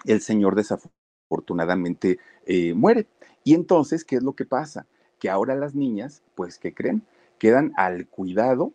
el 0.04 0.20
señor 0.20 0.54
desafortunadamente 0.54 2.18
eh, 2.46 2.74
muere. 2.74 3.06
Y 3.44 3.54
entonces, 3.54 4.04
¿qué 4.04 4.16
es 4.16 4.22
lo 4.22 4.34
que 4.34 4.44
pasa? 4.44 4.86
Que 5.18 5.30
ahora 5.30 5.54
las 5.54 5.74
niñas, 5.74 6.22
pues, 6.34 6.58
¿qué 6.58 6.74
creen? 6.74 7.02
Quedan 7.38 7.72
al 7.76 8.06
cuidado 8.06 8.72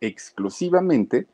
exclusivamente 0.00 1.26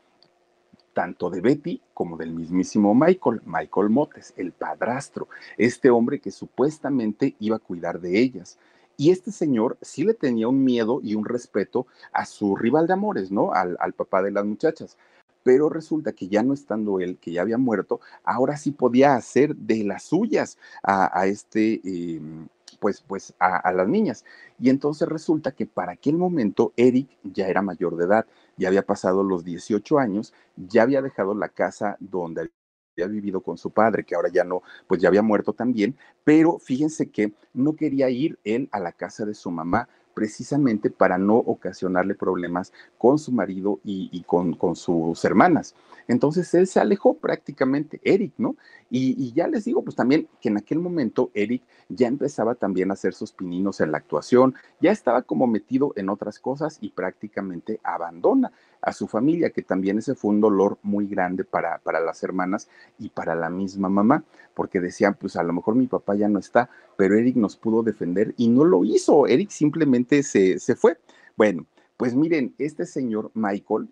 tanto 0.94 1.28
de 1.28 1.40
Betty 1.40 1.82
como 1.92 2.16
del 2.16 2.32
mismísimo 2.32 2.94
Michael, 2.94 3.42
Michael 3.44 3.90
Motes, 3.90 4.32
el 4.36 4.52
padrastro, 4.52 5.28
este 5.58 5.90
hombre 5.90 6.20
que 6.20 6.30
supuestamente 6.30 7.34
iba 7.40 7.56
a 7.56 7.60
cuidar 7.60 8.00
de 8.00 8.18
ellas. 8.18 8.58
Y 8.96 9.10
este 9.10 9.32
señor 9.32 9.76
sí 9.80 10.04
le 10.04 10.14
tenía 10.14 10.48
un 10.48 10.62
miedo 10.64 11.00
y 11.02 11.14
un 11.14 11.24
respeto 11.24 11.86
a 12.12 12.24
su 12.26 12.56
rival 12.56 12.86
de 12.86 12.92
amores, 12.92 13.30
¿no? 13.30 13.52
Al, 13.52 13.92
papá 13.94 14.22
de 14.22 14.30
las 14.30 14.44
muchachas. 14.44 14.96
Pero 15.42 15.68
resulta 15.68 16.12
que 16.12 16.28
ya 16.28 16.42
no 16.42 16.54
estando 16.54 17.00
él, 17.00 17.18
que 17.18 17.32
ya 17.32 17.42
había 17.42 17.58
muerto, 17.58 18.00
ahora 18.24 18.56
sí 18.56 18.70
podía 18.70 19.14
hacer 19.14 19.56
de 19.56 19.84
las 19.84 20.04
suyas 20.04 20.58
a, 20.82 21.26
este, 21.26 21.80
em, 21.84 22.48
pues, 22.80 23.02
pues 23.02 23.34
a, 23.38 23.56
a, 23.58 23.72
las 23.72 23.88
niñas. 23.88 24.24
Y 24.58 24.70
entonces 24.70 25.08
resulta 25.08 25.52
que 25.52 25.66
para 25.66 25.92
aquel 25.92 26.16
momento 26.16 26.72
Eric 26.76 27.08
ya 27.24 27.48
era 27.48 27.62
mayor 27.62 27.96
de 27.96 28.04
edad, 28.06 28.26
ya 28.56 28.68
había 28.68 28.86
pasado 28.86 29.22
los 29.22 29.44
18 29.44 29.98
años, 29.98 30.32
ya 30.56 30.82
había 30.82 31.02
dejado 31.02 31.34
la 31.34 31.48
casa 31.48 31.96
donde 32.00 32.50
había 32.94 33.12
vivido 33.12 33.40
con 33.40 33.58
su 33.58 33.70
padre, 33.70 34.04
que 34.04 34.14
ahora 34.14 34.28
ya 34.32 34.44
no, 34.44 34.62
pues 34.86 35.00
ya 35.00 35.08
había 35.08 35.22
muerto 35.22 35.52
también, 35.52 35.96
pero 36.22 36.58
fíjense 36.58 37.10
que 37.10 37.32
no 37.52 37.74
quería 37.74 38.08
ir 38.10 38.38
él 38.44 38.68
a 38.72 38.80
la 38.80 38.92
casa 38.92 39.24
de 39.24 39.34
su 39.34 39.50
mamá 39.50 39.88
precisamente 40.14 40.90
para 40.90 41.18
no 41.18 41.36
ocasionarle 41.36 42.14
problemas 42.14 42.72
con 42.98 43.18
su 43.18 43.32
marido 43.32 43.80
y, 43.82 44.22
con, 44.22 44.54
con, 44.54 44.76
sus 44.76 45.24
hermanas. 45.24 45.74
Entonces 46.06 46.54
él 46.54 46.68
se 46.68 46.78
alejó 46.78 47.14
prácticamente, 47.14 48.00
Eric, 48.04 48.32
¿no? 48.38 48.54
Y, 48.90 49.20
y, 49.20 49.32
ya 49.32 49.48
les 49.48 49.64
digo, 49.64 49.82
pues 49.82 49.96
también 49.96 50.28
que 50.40 50.50
en 50.50 50.58
aquel 50.58 50.78
momento 50.78 51.32
Eric 51.34 51.62
ya 51.88 52.06
empezaba 52.06 52.54
también 52.54 52.90
a 52.90 52.94
hacer 52.94 53.12
sus 53.12 53.32
pininos 53.32 53.80
en 53.80 53.90
la 53.90 53.98
actuación, 53.98 54.54
ya 54.80 54.92
estaba 54.92 55.22
como 55.22 55.48
metido 55.48 55.92
en 55.96 56.08
otras 56.08 56.38
cosas 56.38 56.78
y 56.80 56.90
prácticamente 56.90 57.80
abandona 57.82 58.52
a 58.84 58.92
su 58.92 59.06
familia, 59.06 59.50
que 59.50 59.62
también 59.62 59.98
ese 59.98 60.14
fue 60.14 60.30
un 60.30 60.40
dolor 60.40 60.78
muy 60.82 61.06
grande 61.06 61.44
para, 61.44 61.78
para 61.78 62.00
las 62.00 62.22
hermanas 62.22 62.68
y 62.98 63.08
para 63.08 63.34
la 63.34 63.50
misma 63.50 63.88
mamá, 63.88 64.24
porque 64.54 64.80
decían, 64.80 65.16
pues 65.18 65.36
a 65.36 65.42
lo 65.42 65.52
mejor 65.52 65.74
mi 65.74 65.86
papá 65.86 66.14
ya 66.14 66.28
no 66.28 66.38
está, 66.38 66.68
pero 66.96 67.16
Eric 67.16 67.36
nos 67.36 67.56
pudo 67.56 67.82
defender 67.82 68.34
y 68.36 68.48
no 68.48 68.64
lo 68.64 68.84
hizo, 68.84 69.26
Eric 69.26 69.50
simplemente 69.50 70.22
se, 70.22 70.58
se 70.58 70.76
fue. 70.76 70.98
Bueno, 71.36 71.66
pues 71.96 72.14
miren, 72.14 72.54
este 72.58 72.86
señor 72.86 73.30
Michael, 73.34 73.88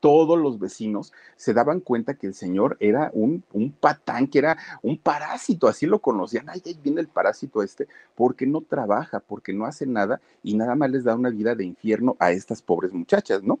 todos 0.00 0.38
los 0.38 0.58
vecinos 0.58 1.12
se 1.36 1.54
daban 1.54 1.80
cuenta 1.80 2.14
que 2.14 2.26
el 2.26 2.34
señor 2.34 2.76
era 2.80 3.10
un, 3.14 3.44
un, 3.52 3.72
patán, 3.72 4.26
que 4.26 4.38
era 4.38 4.58
un 4.82 4.98
parásito, 4.98 5.68
así 5.68 5.86
lo 5.86 6.00
conocían. 6.00 6.48
Ay, 6.48 6.62
ahí 6.64 6.78
viene 6.82 7.00
el 7.00 7.08
parásito 7.08 7.62
este, 7.62 7.88
porque 8.14 8.46
no 8.46 8.62
trabaja, 8.62 9.20
porque 9.20 9.52
no 9.52 9.66
hace 9.66 9.86
nada 9.86 10.20
y 10.42 10.54
nada 10.54 10.74
más 10.74 10.90
les 10.90 11.04
da 11.04 11.14
una 11.14 11.30
vida 11.30 11.54
de 11.54 11.64
infierno 11.64 12.16
a 12.18 12.32
estas 12.32 12.62
pobres 12.62 12.92
muchachas, 12.92 13.42
¿no? 13.42 13.60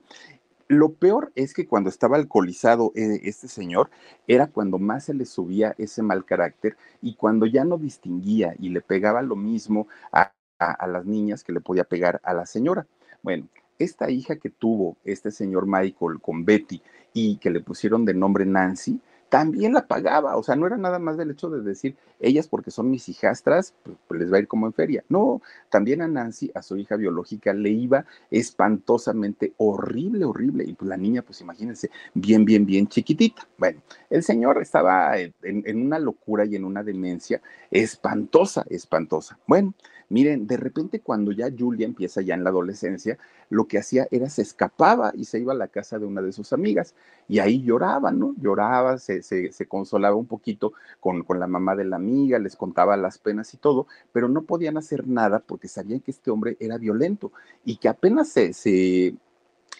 Lo 0.68 0.92
peor 0.92 1.32
es 1.34 1.54
que 1.54 1.66
cuando 1.66 1.88
estaba 1.88 2.16
alcoholizado 2.16 2.92
eh, 2.94 3.20
este 3.24 3.48
señor, 3.48 3.90
era 4.26 4.48
cuando 4.48 4.78
más 4.78 5.04
se 5.04 5.14
le 5.14 5.24
subía 5.24 5.74
ese 5.78 6.02
mal 6.02 6.26
carácter 6.26 6.76
y 7.00 7.14
cuando 7.14 7.46
ya 7.46 7.64
no 7.64 7.78
distinguía 7.78 8.54
y 8.58 8.68
le 8.68 8.82
pegaba 8.82 9.22
lo 9.22 9.34
mismo 9.34 9.88
a 10.12 10.32
a, 10.58 10.86
las 10.86 11.04
niñas 11.06 11.44
que 11.44 11.52
le 11.52 11.60
podía 11.60 11.84
pegar 11.84 12.20
a 12.24 12.34
la 12.34 12.46
señora. 12.46 12.86
Bueno, 13.22 13.48
esta 13.78 14.10
hija 14.10 14.36
que 14.36 14.50
tuvo 14.50 14.96
este 15.04 15.30
señor 15.30 15.66
Michael 15.66 16.20
con 16.20 16.44
Betty 16.44 16.82
y 17.12 17.36
que 17.36 17.50
le 17.50 17.60
pusieron 17.60 18.04
de 18.04 18.14
nombre 18.14 18.46
Nancy, 18.46 19.00
también 19.28 19.74
la 19.74 19.86
pagaba, 19.86 20.36
o 20.36 20.42
sea, 20.42 20.56
no 20.56 20.66
era 20.66 20.76
nada 20.76 20.98
más 20.98 21.16
del 21.18 21.30
hecho 21.30 21.50
de 21.50 21.60
decir, 21.60 21.96
ellas 22.18 22.48
porque 22.48 22.70
son 22.70 22.90
mis 22.90 23.08
hijastras, 23.08 23.74
pues, 23.82 23.96
pues, 24.06 24.20
les 24.20 24.32
va 24.32 24.38
a 24.38 24.40
ir 24.40 24.48
como 24.48 24.66
en 24.66 24.72
feria. 24.72 25.04
No, 25.08 25.42
también 25.68 26.00
a 26.00 26.08
Nancy, 26.08 26.50
a 26.54 26.62
su 26.62 26.76
hija 26.76 26.96
biológica, 26.96 27.52
le 27.52 27.70
iba 27.70 28.06
espantosamente 28.30 29.52
horrible, 29.58 30.24
horrible. 30.24 30.64
Y 30.64 30.72
pues 30.72 30.88
la 30.88 30.96
niña, 30.96 31.22
pues 31.22 31.40
imagínense, 31.40 31.90
bien, 32.14 32.44
bien, 32.44 32.64
bien 32.64 32.88
chiquitita. 32.88 33.46
Bueno, 33.58 33.82
el 34.10 34.22
señor 34.22 34.60
estaba 34.62 35.18
en, 35.18 35.34
en 35.42 35.82
una 35.84 35.98
locura 35.98 36.44
y 36.46 36.56
en 36.56 36.64
una 36.64 36.82
demencia 36.82 37.42
espantosa, 37.70 38.64
espantosa. 38.70 39.38
Bueno, 39.46 39.74
Miren, 40.10 40.46
de 40.46 40.56
repente 40.56 41.00
cuando 41.00 41.32
ya 41.32 41.50
Julia 41.56 41.86
empieza 41.86 42.22
ya 42.22 42.34
en 42.34 42.42
la 42.42 42.50
adolescencia, 42.50 43.18
lo 43.50 43.66
que 43.66 43.78
hacía 43.78 44.08
era 44.10 44.30
se 44.30 44.42
escapaba 44.42 45.12
y 45.14 45.24
se 45.24 45.38
iba 45.38 45.52
a 45.52 45.56
la 45.56 45.68
casa 45.68 45.98
de 45.98 46.06
una 46.06 46.22
de 46.22 46.32
sus 46.32 46.52
amigas 46.52 46.94
y 47.28 47.40
ahí 47.40 47.62
lloraba, 47.62 48.10
¿no? 48.10 48.34
Lloraba, 48.40 48.98
se, 48.98 49.22
se, 49.22 49.66
consolaba 49.66 50.16
un 50.16 50.26
poquito 50.26 50.72
con, 51.00 51.22
con, 51.24 51.38
la 51.38 51.46
mamá 51.46 51.76
de 51.76 51.84
la 51.84 51.96
amiga, 51.96 52.38
les 52.38 52.56
contaba 52.56 52.96
las 52.96 53.18
penas 53.18 53.52
y 53.52 53.58
todo, 53.58 53.86
pero 54.12 54.28
no 54.28 54.42
podían 54.42 54.78
hacer 54.78 55.06
nada 55.06 55.40
porque 55.40 55.68
sabían 55.68 56.00
que 56.00 56.10
este 56.10 56.30
hombre 56.30 56.56
era 56.58 56.78
violento 56.78 57.32
y 57.64 57.76
que 57.76 57.88
apenas 57.88 58.28
se, 58.28 58.54
se 58.54 59.14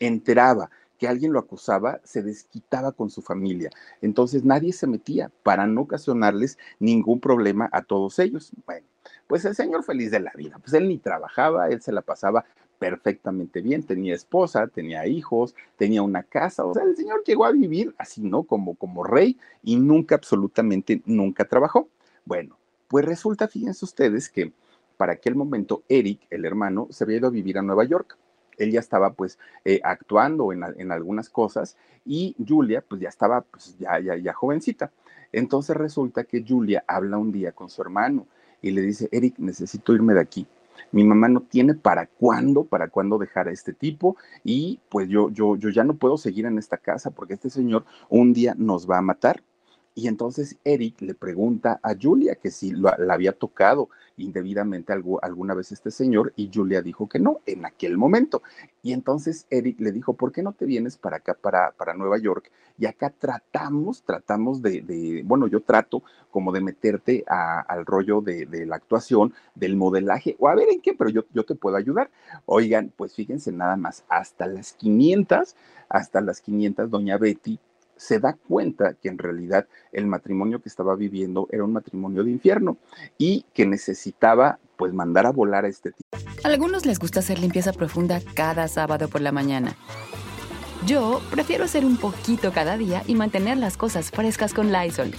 enteraba 0.01 0.71
que 0.99 1.09
alguien 1.09 1.33
lo 1.33 1.38
acusaba, 1.38 2.01
se 2.05 2.23
desquitaba 2.23 2.93
con 2.93 3.09
su 3.09 3.23
familia. 3.23 3.71
Entonces 4.03 4.45
nadie 4.45 4.73
se 4.73 4.87
metía 4.87 5.31
para 5.43 5.67
no 5.67 5.83
ocasionarles 5.83 6.59
ningún 6.81 7.21
problema 7.21 7.69
a 7.73 7.83
todos 7.83 8.19
ellos. 8.19 8.53
Bueno, 8.67 8.85
pues 9.29 9.45
el 9.45 9.55
señor 9.55 9.85
feliz 9.85 10.11
de 10.11 10.21
la 10.21 10.33
vida, 10.35 10.59
pues 10.59 10.73
él 10.73 10.88
ni 10.88 10.99
trabajaba, 10.99 11.69
él 11.69 11.81
se 11.81 11.93
la 11.93 12.03
pasaba 12.03 12.45
perfectamente 12.79 13.61
bien, 13.61 13.83
tenía 13.83 14.14
esposa, 14.14 14.67
tenía 14.69 15.07
hijos, 15.07 15.55
tenía 15.77 16.03
una 16.03 16.23
casa, 16.23 16.64
o 16.64 16.73
sea, 16.73 16.85
el 16.85 16.97
señor 16.97 17.23
llegó 17.25 17.45
a 17.45 17.53
vivir 17.53 17.95
así, 17.99 18.23
¿no? 18.23 18.45
Como, 18.45 18.75
como 18.75 19.05
rey 19.05 19.38
y 19.62 19.77
nunca, 19.77 20.14
absolutamente, 20.14 21.03
nunca 21.05 21.45
trabajó. 21.45 21.88
Bueno, 22.25 22.57
pues 22.88 23.05
resulta, 23.05 23.49
fíjense 23.49 23.85
ustedes 23.85 24.31
que 24.31 24.53
para 24.97 25.12
aquel 25.12 25.35
momento 25.35 25.83
Eric, 25.88 26.21
el 26.31 26.45
hermano, 26.45 26.88
se 26.91 27.05
había 27.05 27.19
ido 27.19 27.29
a 27.29 27.31
vivir 27.31 27.59
a 27.59 27.62
Nueva 27.62 27.85
York. 27.85 28.17
Él 28.57 28.73
ya 28.73 28.81
estaba 28.81 29.12
pues 29.12 29.38
eh, 29.64 29.81
actuando 29.85 30.53
en, 30.53 30.64
en, 30.77 30.91
algunas 30.91 31.31
cosas 31.31 31.77
y 32.05 32.35
Julia 32.45 32.81
pues 32.81 33.01
ya 33.01 33.09
estaba 33.09 33.43
pues 33.43 33.77
ya, 33.79 34.01
ya, 34.01 34.17
ya 34.17 34.33
jovencita. 34.33 34.91
Entonces 35.31 35.77
resulta 35.77 36.25
que 36.25 36.45
Julia 36.47 36.83
habla 36.88 37.19
un 37.19 37.31
día 37.31 37.53
con 37.53 37.71
su 37.71 37.83
hermano 37.83 38.27
y 38.62 38.71
le 38.71 38.83
dice, 38.83 39.09
Eric, 39.12 39.38
necesito 39.38 39.94
irme 39.94 40.14
de 40.14 40.21
aquí. 40.21 40.47
Mi 40.92 41.05
mamá 41.05 41.29
no 41.29 41.42
tiene 41.42 41.75
para 41.75 42.07
cuándo, 42.07 42.64
para 42.64 42.88
cuándo 42.88 43.18
dejar 43.18 43.49
a 43.49 43.53
este 43.53 43.73
tipo 43.73 44.16
y 44.44 44.81
pues 44.88 45.09
yo, 45.09 45.31
yo, 45.31 45.57
yo 45.57 45.68
ya 45.71 45.85
no 45.85 45.94
puedo 45.94 46.16
seguir 46.16 46.47
en 46.47 46.59
esta 46.59 46.79
casa 46.79 47.11
porque 47.11 47.35
este 47.35 47.51
señor 47.51 47.85
un 48.09 48.33
día 48.33 48.55
nos 48.57 48.88
va 48.88 48.99
a 48.99 49.03
matar. 49.03 49.42
Y 49.98 50.06
entonces 50.06 50.56
Eric 50.62 51.00
le 51.00 51.12
pregunta 51.14 51.80
a 51.82 51.92
Julia 52.00 52.37
que 52.37 52.52
si 52.52 52.70
la 52.70 52.96
había 53.11 53.32
tocado 53.32 53.88
indebidamente 54.16 54.92
algo, 54.92 55.18
alguna 55.24 55.54
vez 55.54 55.72
este 55.72 55.90
señor 55.90 56.32
y 56.37 56.52
Julia 56.54 56.82
dijo 56.82 57.08
que 57.08 57.18
no 57.18 57.40
en 57.46 57.66
aquel 57.66 57.98
momento. 57.98 58.44
Y 58.80 58.92
entonces 58.92 59.48
Eric 59.50 59.80
le 59.80 59.90
dijo, 59.90 60.12
¿por 60.12 60.30
qué 60.30 60.44
no 60.44 60.52
te 60.52 60.66
vienes 60.66 60.96
para 60.96 61.16
acá, 61.16 61.34
para, 61.34 61.72
para 61.72 61.94
Nueva 61.94 62.16
York? 62.18 62.48
Y 62.78 62.87
acá 62.87 63.11
tratamos, 63.11 64.04
tratamos 64.04 64.62
de, 64.62 65.24
bueno, 65.26 65.48
yo 65.48 65.62
trato 65.62 66.04
como 66.30 66.52
de 66.52 66.61
meterte 66.61 67.24
al 67.26 67.84
rollo 67.84 68.20
de, 68.20 68.46
de, 68.46 68.66
la 68.66 68.76
actuación, 68.76 69.34
del 69.56 69.74
modelaje, 69.74 70.37
o 70.38 70.46
a 70.46 70.54
ver 70.54 70.68
en 70.70 70.80
qué, 70.80 70.94
pero 70.94 71.11
yo, 71.11 71.24
yo 71.34 71.42
te 71.42 71.56
puedo 71.56 71.76
ayudar. 71.76 72.08
Oigan, 72.46 72.92
pues 72.96 73.16
fíjense 73.16 73.50
nada 73.50 73.76
más, 73.76 74.04
hasta 74.08 74.46
las 74.46 74.74
500, 74.74 75.56
hasta 75.88 76.20
las 76.20 76.40
500, 76.40 76.88
doña 76.88 77.18
Betty 77.18 77.58
se 77.98 78.18
da 78.20 78.32
cuenta 78.32 78.94
que 78.94 79.08
en 79.08 79.18
realidad 79.18 79.66
el 79.92 80.06
matrimonio 80.06 80.62
que 80.62 80.68
estaba 80.68 80.96
viviendo 80.96 81.48
era 81.50 81.64
un 81.64 81.72
matrimonio 81.72 82.24
de 82.24 82.30
infierno 82.30 82.78
y 83.18 83.44
que 83.52 83.66
necesitaba 83.66 84.58
pues 84.76 84.94
mandar 84.94 85.26
a 85.26 85.32
volar 85.32 85.64
a 85.64 85.68
este 85.68 85.90
tipo. 85.90 86.08
Algunos 86.44 86.87
les 86.87 86.98
gusta 86.98 87.20
hacer 87.20 87.38
limpieza 87.38 87.72
profunda 87.72 88.20
cada 88.34 88.68
sábado 88.68 89.08
por 89.08 89.20
la 89.20 89.32
mañana. 89.32 89.76
Yo 90.87 91.20
prefiero 91.30 91.64
hacer 91.64 91.84
un 91.84 91.96
poquito 91.96 92.52
cada 92.52 92.78
día 92.78 93.02
y 93.06 93.16
mantener 93.16 93.58
las 93.58 93.76
cosas 93.76 94.11
frescas 94.11 94.54
con 94.54 94.72
Lysol. 94.72 95.12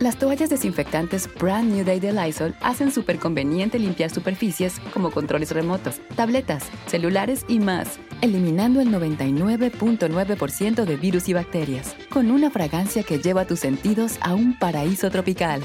Las 0.00 0.18
toallas 0.18 0.48
desinfectantes 0.48 1.28
Brand 1.38 1.70
New 1.70 1.84
Day 1.84 2.00
de 2.00 2.10
Lysol 2.10 2.54
hacen 2.62 2.90
súper 2.90 3.18
conveniente 3.18 3.78
limpiar 3.78 4.08
superficies 4.08 4.80
como 4.94 5.10
controles 5.10 5.50
remotos, 5.50 6.00
tabletas, 6.16 6.64
celulares 6.86 7.44
y 7.48 7.60
más, 7.60 8.00
eliminando 8.22 8.80
el 8.80 8.88
99.9% 8.88 10.86
de 10.86 10.96
virus 10.96 11.28
y 11.28 11.34
bacterias, 11.34 11.94
con 12.10 12.30
una 12.30 12.50
fragancia 12.50 13.02
que 13.02 13.18
lleva 13.18 13.44
tus 13.44 13.60
sentidos 13.60 14.16
a 14.22 14.32
un 14.32 14.58
paraíso 14.58 15.10
tropical. 15.10 15.60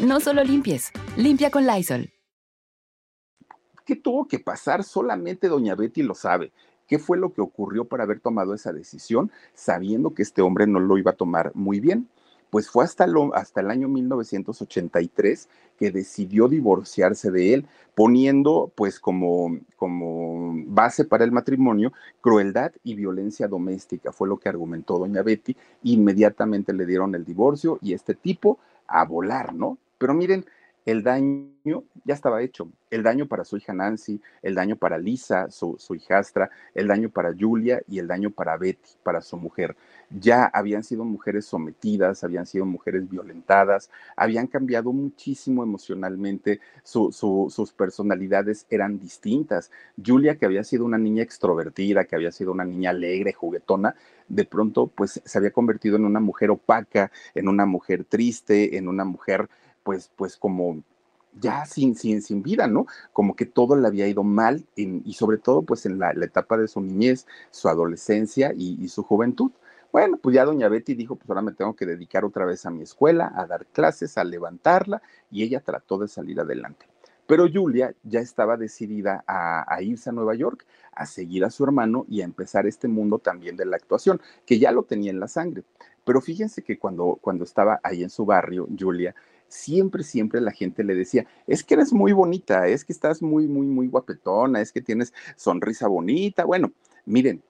No 0.00 0.20
solo 0.20 0.44
limpies, 0.44 0.92
limpia 1.16 1.50
con 1.50 1.66
Lysol. 1.66 2.10
¿Qué 3.86 3.96
tuvo 3.96 4.28
que 4.28 4.38
pasar? 4.38 4.84
Solamente 4.84 5.48
Doña 5.48 5.74
Betty 5.74 6.02
lo 6.02 6.14
sabe. 6.14 6.52
¿Qué 6.86 6.98
fue 6.98 7.16
lo 7.16 7.32
que 7.32 7.40
ocurrió 7.40 7.86
para 7.86 8.04
haber 8.04 8.20
tomado 8.20 8.52
esa 8.52 8.74
decisión 8.74 9.32
sabiendo 9.54 10.12
que 10.12 10.20
este 10.20 10.42
hombre 10.42 10.66
no 10.66 10.78
lo 10.78 10.98
iba 10.98 11.12
a 11.12 11.16
tomar 11.16 11.52
muy 11.54 11.80
bien? 11.80 12.06
Pues 12.50 12.70
fue 12.70 12.84
hasta, 12.84 13.06
hasta 13.34 13.60
el 13.60 13.70
año 13.70 13.88
1983 13.88 15.48
que 15.78 15.90
decidió 15.90 16.48
divorciarse 16.48 17.30
de 17.30 17.54
él, 17.54 17.66
poniendo 17.94 18.72
pues 18.74 18.98
como, 18.98 19.58
como 19.76 20.52
base 20.66 21.04
para 21.04 21.24
el 21.24 21.32
matrimonio 21.32 21.92
crueldad 22.20 22.72
y 22.82 22.94
violencia 22.94 23.48
doméstica, 23.48 24.12
fue 24.12 24.28
lo 24.28 24.38
que 24.38 24.48
argumentó 24.48 24.98
doña 24.98 25.22
Betty, 25.22 25.56
inmediatamente 25.82 26.72
le 26.72 26.86
dieron 26.86 27.14
el 27.14 27.24
divorcio 27.24 27.78
y 27.80 27.92
este 27.92 28.14
tipo 28.14 28.58
a 28.86 29.04
volar, 29.04 29.54
¿no? 29.54 29.78
Pero 29.98 30.14
miren, 30.14 30.44
el 30.88 31.02
daño 31.02 31.84
ya 32.06 32.14
estaba 32.14 32.40
hecho. 32.40 32.70
El 32.90 33.02
daño 33.02 33.26
para 33.26 33.44
su 33.44 33.58
hija 33.58 33.74
Nancy, 33.74 34.22
el 34.40 34.54
daño 34.54 34.76
para 34.76 34.96
Lisa, 34.96 35.50
su, 35.50 35.76
hijastra, 35.94 36.48
el 36.74 36.88
daño 36.88 37.10
para 37.10 37.34
Julia 37.38 37.82
y 37.86 37.98
el 37.98 38.06
daño 38.06 38.30
para 38.30 38.56
Betty, 38.56 38.88
para 39.02 39.20
su 39.20 39.36
mujer. 39.36 39.76
Ya 40.08 40.46
habían 40.46 40.82
sido 40.82 41.04
mujeres 41.04 41.44
sometidas, 41.44 42.24
habían 42.24 42.46
sido 42.46 42.64
mujeres 42.64 43.06
violentadas, 43.06 43.90
habían 44.16 44.46
cambiado 44.46 44.90
muchísimo 44.90 45.62
emocionalmente, 45.62 46.60
sus 46.82 47.74
personalidades 47.76 48.64
eran 48.70 48.98
distintas. 48.98 49.70
Julia, 50.02 50.38
que 50.38 50.46
había 50.46 50.64
sido 50.64 50.86
una 50.86 50.96
niña 50.96 51.22
extrovertida, 51.22 52.06
que 52.06 52.16
había 52.16 52.32
sido 52.32 52.50
una 52.52 52.64
niña 52.64 52.90
alegre, 52.90 53.34
juguetona, 53.34 53.94
de 54.26 54.46
pronto 54.46 54.86
pues 54.86 55.20
se 55.22 55.38
había 55.38 55.50
convertido 55.50 55.96
en 55.96 56.06
una 56.06 56.20
mujer 56.20 56.50
opaca, 56.50 57.12
en 57.34 57.46
una 57.46 57.66
mujer 57.66 58.04
triste, 58.04 58.78
en 58.78 58.88
una 58.88 59.04
mujer 59.04 59.50
pues, 59.88 60.10
pues 60.16 60.36
como 60.36 60.82
ya 61.40 61.64
sin, 61.64 61.94
sin, 61.94 62.20
sin 62.20 62.42
vida, 62.42 62.66
¿no? 62.66 62.84
Como 63.14 63.34
que 63.34 63.46
todo 63.46 63.74
le 63.74 63.88
había 63.88 64.06
ido 64.06 64.22
mal 64.22 64.66
y 64.76 65.14
sobre 65.14 65.38
todo 65.38 65.62
pues 65.62 65.86
en 65.86 65.98
la, 65.98 66.10
etapa 66.10 66.58
de 66.58 66.68
su 66.68 66.82
niñez, 66.82 67.26
su 67.50 67.70
adolescencia 67.70 68.52
y, 68.54 68.86
su 68.88 69.02
juventud. 69.02 69.50
Bueno, 69.90 70.18
pues 70.18 70.34
ya 70.34 70.44
doña 70.44 70.68
Betty 70.68 70.92
dijo, 70.92 71.16
pues 71.16 71.30
ahora 71.30 71.40
me 71.40 71.52
tengo 71.52 71.74
que 71.74 71.86
dedicar 71.86 72.26
otra 72.26 72.44
vez 72.44 72.66
a 72.66 72.70
mi 72.70 72.82
escuela, 72.82 73.32
a 73.34 73.46
dar 73.46 73.64
clases, 73.64 74.18
a 74.18 74.24
levantarla, 74.24 75.00
y 75.30 75.42
ella 75.42 75.60
trató 75.60 75.96
de 75.96 76.08
salir 76.08 76.38
adelante. 76.38 76.84
Pero 77.26 77.46
Julia 77.50 77.94
ya 78.02 78.20
estaba 78.20 78.58
decidida 78.58 79.24
a, 79.26 79.74
a, 79.74 79.80
irse 79.80 80.10
a 80.10 80.12
Nueva 80.12 80.34
York, 80.34 80.66
a 80.92 81.06
seguir 81.06 81.46
a 81.46 81.50
su 81.50 81.64
hermano 81.64 82.04
y 82.10 82.20
a 82.20 82.24
empezar 82.24 82.66
este 82.66 82.88
mundo 82.88 83.20
también 83.20 83.56
de 83.56 83.64
la 83.64 83.76
actuación, 83.76 84.20
que 84.44 84.58
ya 84.58 84.70
lo 84.70 84.82
tenía 84.82 85.10
en 85.10 85.20
la 85.20 85.28
sangre. 85.28 85.64
Pero 86.04 86.22
fíjense 86.22 86.62
que 86.62 86.78
cuando, 86.78 87.18
cuando 87.20 87.44
estaba 87.44 87.80
ahí 87.82 88.02
en 88.02 88.08
su 88.08 88.24
barrio, 88.24 88.66
Julia, 88.78 89.14
siempre, 89.48 90.02
siempre 90.02 90.40
la 90.40 90.52
gente 90.52 90.84
le 90.84 90.94
decía, 90.94 91.26
es 91.46 91.64
que 91.64 91.74
eres 91.74 91.92
muy 91.92 92.12
bonita, 92.12 92.68
es 92.68 92.84
que 92.84 92.92
estás 92.92 93.22
muy, 93.22 93.46
muy, 93.46 93.66
muy 93.66 93.88
guapetona, 93.88 94.60
es 94.60 94.72
que 94.72 94.80
tienes 94.80 95.12
sonrisa 95.36 95.88
bonita. 95.88 96.44
Bueno, 96.44 96.72
miren, 97.06 97.42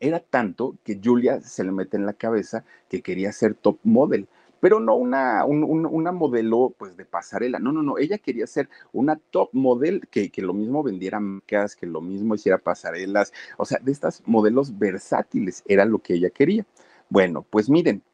era 0.00 0.20
tanto 0.20 0.76
que 0.84 1.00
Julia 1.02 1.40
se 1.40 1.64
le 1.64 1.72
mete 1.72 1.96
en 1.96 2.06
la 2.06 2.14
cabeza 2.14 2.64
que 2.88 3.02
quería 3.02 3.32
ser 3.32 3.54
top 3.54 3.78
model 3.84 4.28
pero 4.62 4.78
no 4.78 4.94
una, 4.94 5.44
una 5.44 6.12
modelo 6.12 6.72
pues 6.78 6.96
de 6.96 7.04
pasarela, 7.04 7.58
no, 7.58 7.72
no, 7.72 7.82
no, 7.82 7.98
ella 7.98 8.18
quería 8.18 8.46
ser 8.46 8.68
una 8.92 9.16
top 9.16 9.48
model 9.50 10.06
que, 10.08 10.30
que 10.30 10.40
lo 10.40 10.54
mismo 10.54 10.84
vendiera 10.84 11.18
marcas, 11.18 11.74
que 11.74 11.84
lo 11.84 12.00
mismo 12.00 12.36
hiciera 12.36 12.58
pasarelas, 12.58 13.32
o 13.56 13.64
sea, 13.64 13.80
de 13.82 13.90
estas 13.90 14.22
modelos 14.24 14.78
versátiles 14.78 15.64
era 15.66 15.84
lo 15.84 15.98
que 15.98 16.14
ella 16.14 16.30
quería. 16.30 16.64
Bueno, 17.08 17.44
pues 17.50 17.68
miren, 17.68 18.04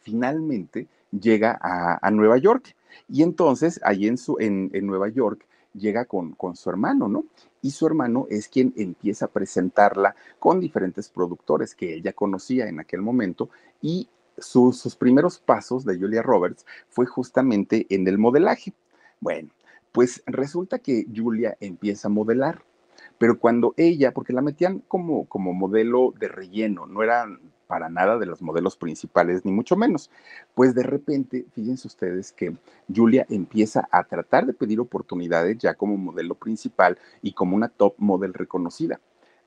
finalmente 0.00 0.86
llega 1.10 1.58
a, 1.60 2.10
Nueva 2.10 2.38
York. 2.38 2.74
Y 3.08 3.22
entonces, 3.22 3.80
ahí 3.84 4.06
en, 4.06 4.18
su, 4.18 4.36
en, 4.40 4.70
Nueva 4.86 5.08
York, 5.08 5.44
llega 5.74 6.04
con, 6.04 6.32
con, 6.32 6.56
su 6.56 6.70
hermano, 6.70 7.08
¿no? 7.08 7.24
Y 7.62 7.70
su 7.70 7.86
hermano 7.86 8.26
es 8.30 8.48
quien 8.48 8.72
empieza 8.76 9.26
a 9.26 9.28
presentarla 9.28 10.14
con 10.38 10.60
diferentes 10.60 11.08
productores 11.08 11.74
que 11.74 11.94
ella 11.94 12.12
conocía 12.12 12.68
en 12.68 12.80
aquel 12.80 13.02
momento 13.02 13.50
y 13.82 14.08
sus 14.40 14.96
primeros 14.96 15.38
pasos 15.38 15.84
de 15.84 15.98
Julia 15.98 16.22
Roberts 16.22 16.64
fue 16.88 17.06
justamente 17.06 17.86
en 17.90 18.06
el 18.08 18.18
modelaje. 18.18 18.72
Bueno, 19.20 19.50
Pues 19.92 20.22
resulta 20.26 20.78
que 20.78 21.06
Julia 21.14 21.56
empieza 21.60 22.08
a 22.08 22.10
modelar, 22.10 22.62
pero 23.18 23.38
cuando 23.38 23.74
ella, 23.76 24.12
porque 24.12 24.32
la 24.32 24.42
metían 24.42 24.80
como, 24.86 25.24
como 25.24 25.54
modelo 25.54 26.12
de 26.18 26.28
relleno, 26.28 26.86
no 26.86 27.02
eran 27.02 27.40
para 27.68 27.88
nada 27.88 28.18
de 28.18 28.26
los 28.26 28.42
modelos 28.42 28.76
principales, 28.76 29.44
ni 29.44 29.52
mucho 29.52 29.76
menos. 29.76 30.10
Pues 30.54 30.74
de 30.74 30.82
repente, 30.82 31.46
fíjense 31.52 31.86
ustedes 31.86 32.32
que 32.32 32.56
Julia 32.92 33.26
empieza 33.28 33.86
a 33.92 34.02
tratar 34.04 34.46
de 34.46 34.54
pedir 34.54 34.80
oportunidades 34.80 35.58
ya 35.58 35.74
como 35.74 35.96
modelo 35.96 36.34
principal 36.34 36.98
y 37.22 37.32
como 37.32 37.54
una 37.54 37.68
top 37.68 37.94
model 37.98 38.34
reconocida 38.34 38.98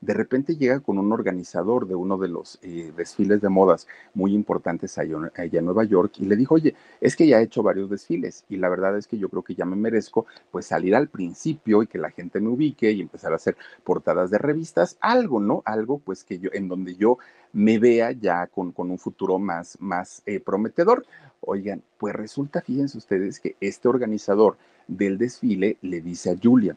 de 0.01 0.15
repente 0.15 0.57
llega 0.57 0.79
con 0.79 0.97
un 0.97 1.13
organizador 1.13 1.87
de 1.87 1.95
uno 1.95 2.17
de 2.17 2.27
los 2.27 2.57
eh, 2.63 2.91
desfiles 2.97 3.39
de 3.39 3.49
modas 3.49 3.87
muy 4.15 4.33
importantes 4.33 4.97
allá, 4.97 5.31
en 5.35 5.65
Nueva 5.65 5.83
York 5.83 6.13
y 6.17 6.25
le 6.25 6.35
dijo, 6.35 6.55
oye, 6.55 6.75
es 6.99 7.15
que 7.15 7.27
ya 7.27 7.39
he 7.39 7.43
hecho 7.43 7.61
varios 7.61 7.89
desfiles 7.89 8.43
y 8.49 8.57
la 8.57 8.67
verdad 8.67 8.97
es 8.97 9.07
que 9.07 9.19
yo 9.19 9.29
creo 9.29 9.43
que 9.43 9.53
ya 9.53 9.65
me 9.65 9.75
merezco 9.75 10.25
pues 10.49 10.65
salir 10.65 10.95
al 10.95 11.07
principio 11.07 11.83
y 11.83 11.87
que 11.87 11.99
la 11.99 12.09
gente 12.09 12.41
me 12.41 12.49
ubique 12.49 12.91
y 12.91 13.01
empezar 13.01 13.31
a 13.31 13.35
hacer 13.35 13.55
portadas 13.83 14.31
de 14.31 14.39
revistas, 14.39 14.97
algo, 15.01 15.39
¿no? 15.39 15.61
Algo 15.65 15.99
pues 15.99 16.23
que 16.23 16.39
yo, 16.39 16.49
en 16.51 16.67
donde 16.67 16.95
yo 16.95 17.19
me 17.53 17.79
vea 17.79 18.11
ya 18.11 18.47
con, 18.47 18.71
con 18.71 18.91
un 18.91 18.97
futuro 18.97 19.39
más, 19.39 19.77
más 19.79 20.21
eh, 20.25 20.39
prometedor. 20.39 21.05
Oigan, 21.41 21.81
pues 21.97 22.15
resulta, 22.15 22.61
fíjense 22.61 22.97
ustedes 22.97 23.39
que 23.39 23.55
este 23.59 23.87
organizador 23.87 24.57
del 24.87 25.17
desfile 25.17 25.77
le 25.81 26.01
dice 26.01 26.31
a 26.31 26.35
Julia, 26.41 26.75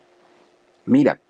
mira, 0.87 1.21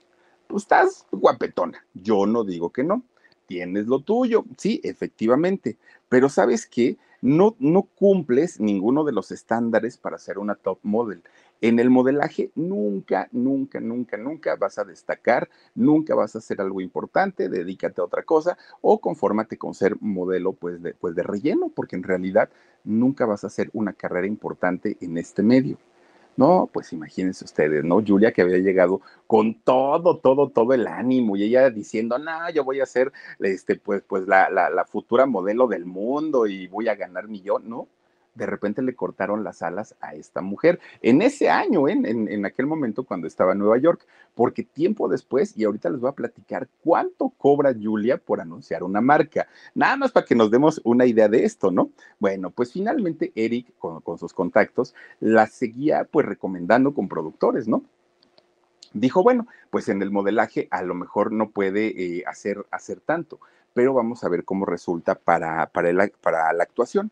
pues 0.47 0.63
estás 0.63 1.07
guapetona. 1.11 1.85
Yo 1.95 2.27
no 2.27 2.45
digo 2.45 2.71
que 2.71 2.85
no. 2.85 3.03
Tienes 3.47 3.87
lo 3.87 4.01
tuyo, 4.01 4.45
sí, 4.57 4.81
efectivamente. 4.85 5.77
Pero 6.09 6.29
sabes 6.29 6.67
qué? 6.67 6.97
No, 7.21 7.57
no 7.59 7.83
cumples 7.83 8.61
ninguno 8.61 9.05
de 9.05 9.13
los 9.13 9.31
estándares 9.31 9.97
para 9.99 10.19
ser 10.19 10.39
una 10.39 10.55
top 10.55 10.79
model. 10.83 11.23
En 11.65 11.79
el 11.79 11.89
modelaje 11.89 12.51
nunca, 12.57 13.27
nunca, 13.33 13.81
nunca, 13.81 14.19
nunca 14.19 14.55
vas 14.57 14.79
a 14.79 14.85
destacar, 14.85 15.49
nunca 15.75 16.15
vas 16.15 16.35
a 16.35 16.39
hacer 16.41 16.61
algo 16.61 16.83
importante, 16.83 17.49
dedícate 17.49 18.03
a 18.03 18.05
otra 18.05 18.23
cosa 18.23 18.59
o 18.83 19.01
confórmate 19.01 19.57
con 19.57 19.73
ser 19.73 19.97
modelo 20.03 20.53
pues 20.53 20.83
de, 20.83 20.93
pues 20.93 21.15
de 21.15 21.23
relleno, 21.23 21.71
porque 21.75 21.97
en 21.97 22.03
realidad 22.03 22.51
nunca 22.85 23.25
vas 23.25 23.45
a 23.45 23.47
hacer 23.47 23.71
una 23.73 23.95
carrera 23.95 24.27
importante 24.27 24.99
en 25.01 25.17
este 25.17 25.43
medio. 25.43 25.79
No, 26.37 26.69
pues 26.71 26.93
imagínense 26.93 27.47
ustedes, 27.47 27.83
¿no? 27.83 28.05
Julia 28.07 28.35
que 28.35 28.43
había 28.43 28.59
llegado 28.59 29.01
con 29.27 29.55
todo, 29.55 30.19
todo, 30.19 30.51
todo 30.51 30.75
el 30.75 30.87
ánimo 30.87 31.35
y 31.35 31.45
ella 31.45 31.71
diciendo, 31.71 32.19
no, 32.19 32.51
yo 32.51 32.63
voy 32.65 32.81
a 32.81 32.87
ser, 32.87 33.11
este, 33.39 33.77
pues, 33.77 34.03
pues 34.07 34.29
la, 34.29 34.51
la, 34.51 34.69
la 34.69 34.85
futura 34.85 35.25
modelo 35.25 35.67
del 35.67 35.87
mundo 35.87 36.47
y 36.47 36.67
voy 36.67 36.89
a 36.89 36.95
ganar 36.95 37.27
millón, 37.27 37.71
¿no? 37.71 37.89
De 38.35 38.47
repente 38.47 38.83
le 38.83 38.95
cortaron 38.95 39.45
las 39.45 39.63
alas 39.63 39.95
a 40.01 40.15
esta 40.15 40.41
mujer. 40.41 40.81
En 41.03 41.23
ese 41.23 41.51
año, 41.51 41.89
¿eh? 41.89 41.93
en, 41.93 42.29
en, 42.29 42.47
aquel 42.47 42.67
momento 42.67 43.05
cuando 43.05 43.27
estaba 43.27 43.53
en 43.53 43.59
Nueva 43.59 43.79
York, 43.79 44.07
porque 44.35 44.65
tiempo 44.65 45.09
después, 45.09 45.57
y 45.57 45.65
ahorita 45.65 45.91
les 45.91 46.01
voy 46.01 46.11
a 46.11 46.15
platicar 46.15 46.69
cuánto 46.83 47.31
cobra 47.31 47.75
Julia 47.81 48.19
por 48.19 48.41
anunciar 48.41 48.83
una 48.83 49.01
marca. 49.01 49.47
Nada 49.75 49.97
más 49.97 50.13
para 50.13 50.27
que 50.27 50.35
nos 50.35 50.51
demos 50.51 50.81
una 50.85 51.07
idea 51.07 51.29
de 51.29 51.45
esto, 51.45 51.71
¿no? 51.71 51.91
Bueno, 52.19 52.51
pues 52.51 52.73
finalmente 52.73 53.33
Eric, 53.35 53.73
con, 53.79 54.01
con 54.01 54.19
sus 54.19 54.33
contactos, 54.33 54.95
la 55.21 55.47
seguía 55.47 56.05
pues 56.05 56.27
recomendando 56.27 56.93
con 56.95 57.09
productores, 57.09 57.69
¿no? 57.69 57.85
Dijo, 58.95 59.25
bueno, 59.25 59.49
pues 59.71 59.89
en 59.89 60.01
el 60.03 60.13
modelaje 60.13 60.69
a 60.71 60.83
lo 60.83 60.95
mejor 60.95 61.33
no 61.33 61.51
puede 61.51 62.19
eh, 62.19 62.25
hacer, 62.29 62.65
hacer 62.71 63.01
tanto, 63.01 63.41
pero 63.73 63.93
vamos 63.93 64.23
a 64.23 64.29
ver 64.29 64.45
cómo 64.45 64.67
resulta 64.67 65.17
para, 65.17 65.67
para, 65.67 65.91
el, 65.91 66.13
para 66.21 66.53
la 66.53 66.63
actuación. 66.63 67.11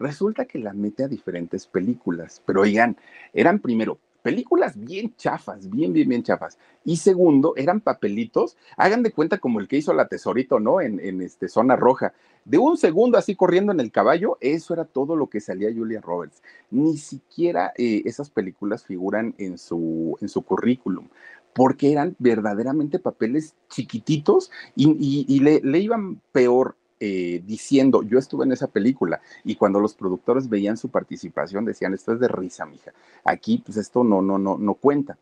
Resulta 0.00 0.46
que 0.46 0.58
la 0.58 0.72
mete 0.72 1.04
a 1.04 1.08
diferentes 1.08 1.66
películas, 1.66 2.42
pero 2.46 2.62
oigan, 2.62 2.96
eran 3.34 3.58
primero 3.60 3.98
películas 4.22 4.78
bien 4.78 5.14
chafas, 5.16 5.68
bien, 5.70 5.92
bien, 5.92 6.08
bien 6.08 6.22
chafas. 6.22 6.58
Y 6.84 6.96
segundo, 6.96 7.54
eran 7.56 7.80
papelitos, 7.80 8.56
hagan 8.76 9.02
de 9.02 9.12
cuenta 9.12 9.38
como 9.38 9.60
el 9.60 9.68
que 9.68 9.76
hizo 9.76 9.92
la 9.92 10.08
tesorito, 10.08 10.60
¿no? 10.60 10.80
En, 10.80 11.00
en 11.00 11.20
este, 11.22 11.48
zona 11.48 11.76
roja. 11.76 12.12
De 12.44 12.58
un 12.58 12.76
segundo 12.76 13.18
así 13.18 13.36
corriendo 13.36 13.72
en 13.72 13.80
el 13.80 13.92
caballo, 13.92 14.38
eso 14.40 14.72
era 14.72 14.84
todo 14.84 15.16
lo 15.16 15.28
que 15.28 15.40
salía 15.40 15.72
Julia 15.74 16.00
Roberts. 16.00 16.42
Ni 16.70 16.96
siquiera 16.96 17.72
eh, 17.76 18.02
esas 18.06 18.30
películas 18.30 18.84
figuran 18.84 19.34
en 19.38 19.58
su, 19.58 20.16
en 20.20 20.28
su 20.28 20.42
currículum 20.42 21.08
porque 21.52 21.90
eran 21.90 22.14
verdaderamente 22.20 23.00
papeles 23.00 23.56
chiquititos 23.68 24.52
y, 24.76 25.26
y, 25.28 25.40
le, 25.40 25.60
le, 25.64 25.80
iban 25.80 26.20
peor 26.30 26.76
eh, 27.02 27.42
diciendo, 27.46 28.02
yo 28.02 28.18
estuve 28.18 28.44
en 28.44 28.52
esa 28.52 28.66
película 28.66 29.22
y 29.42 29.56
cuando 29.56 29.80
los 29.80 29.94
productores 29.94 30.50
veían 30.50 30.76
su 30.76 30.90
participación 30.90 31.64
decían, 31.64 31.94
esto 31.94 32.12
es 32.12 32.20
de 32.20 32.28
risa, 32.28 32.66
mija, 32.66 32.92
aquí 33.24 33.62
pues 33.64 33.78
esto 33.78 34.04
no, 34.04 34.20
no, 34.20 34.38
no, 34.38 34.58
no 34.58 34.74
cuenta. 34.74 35.16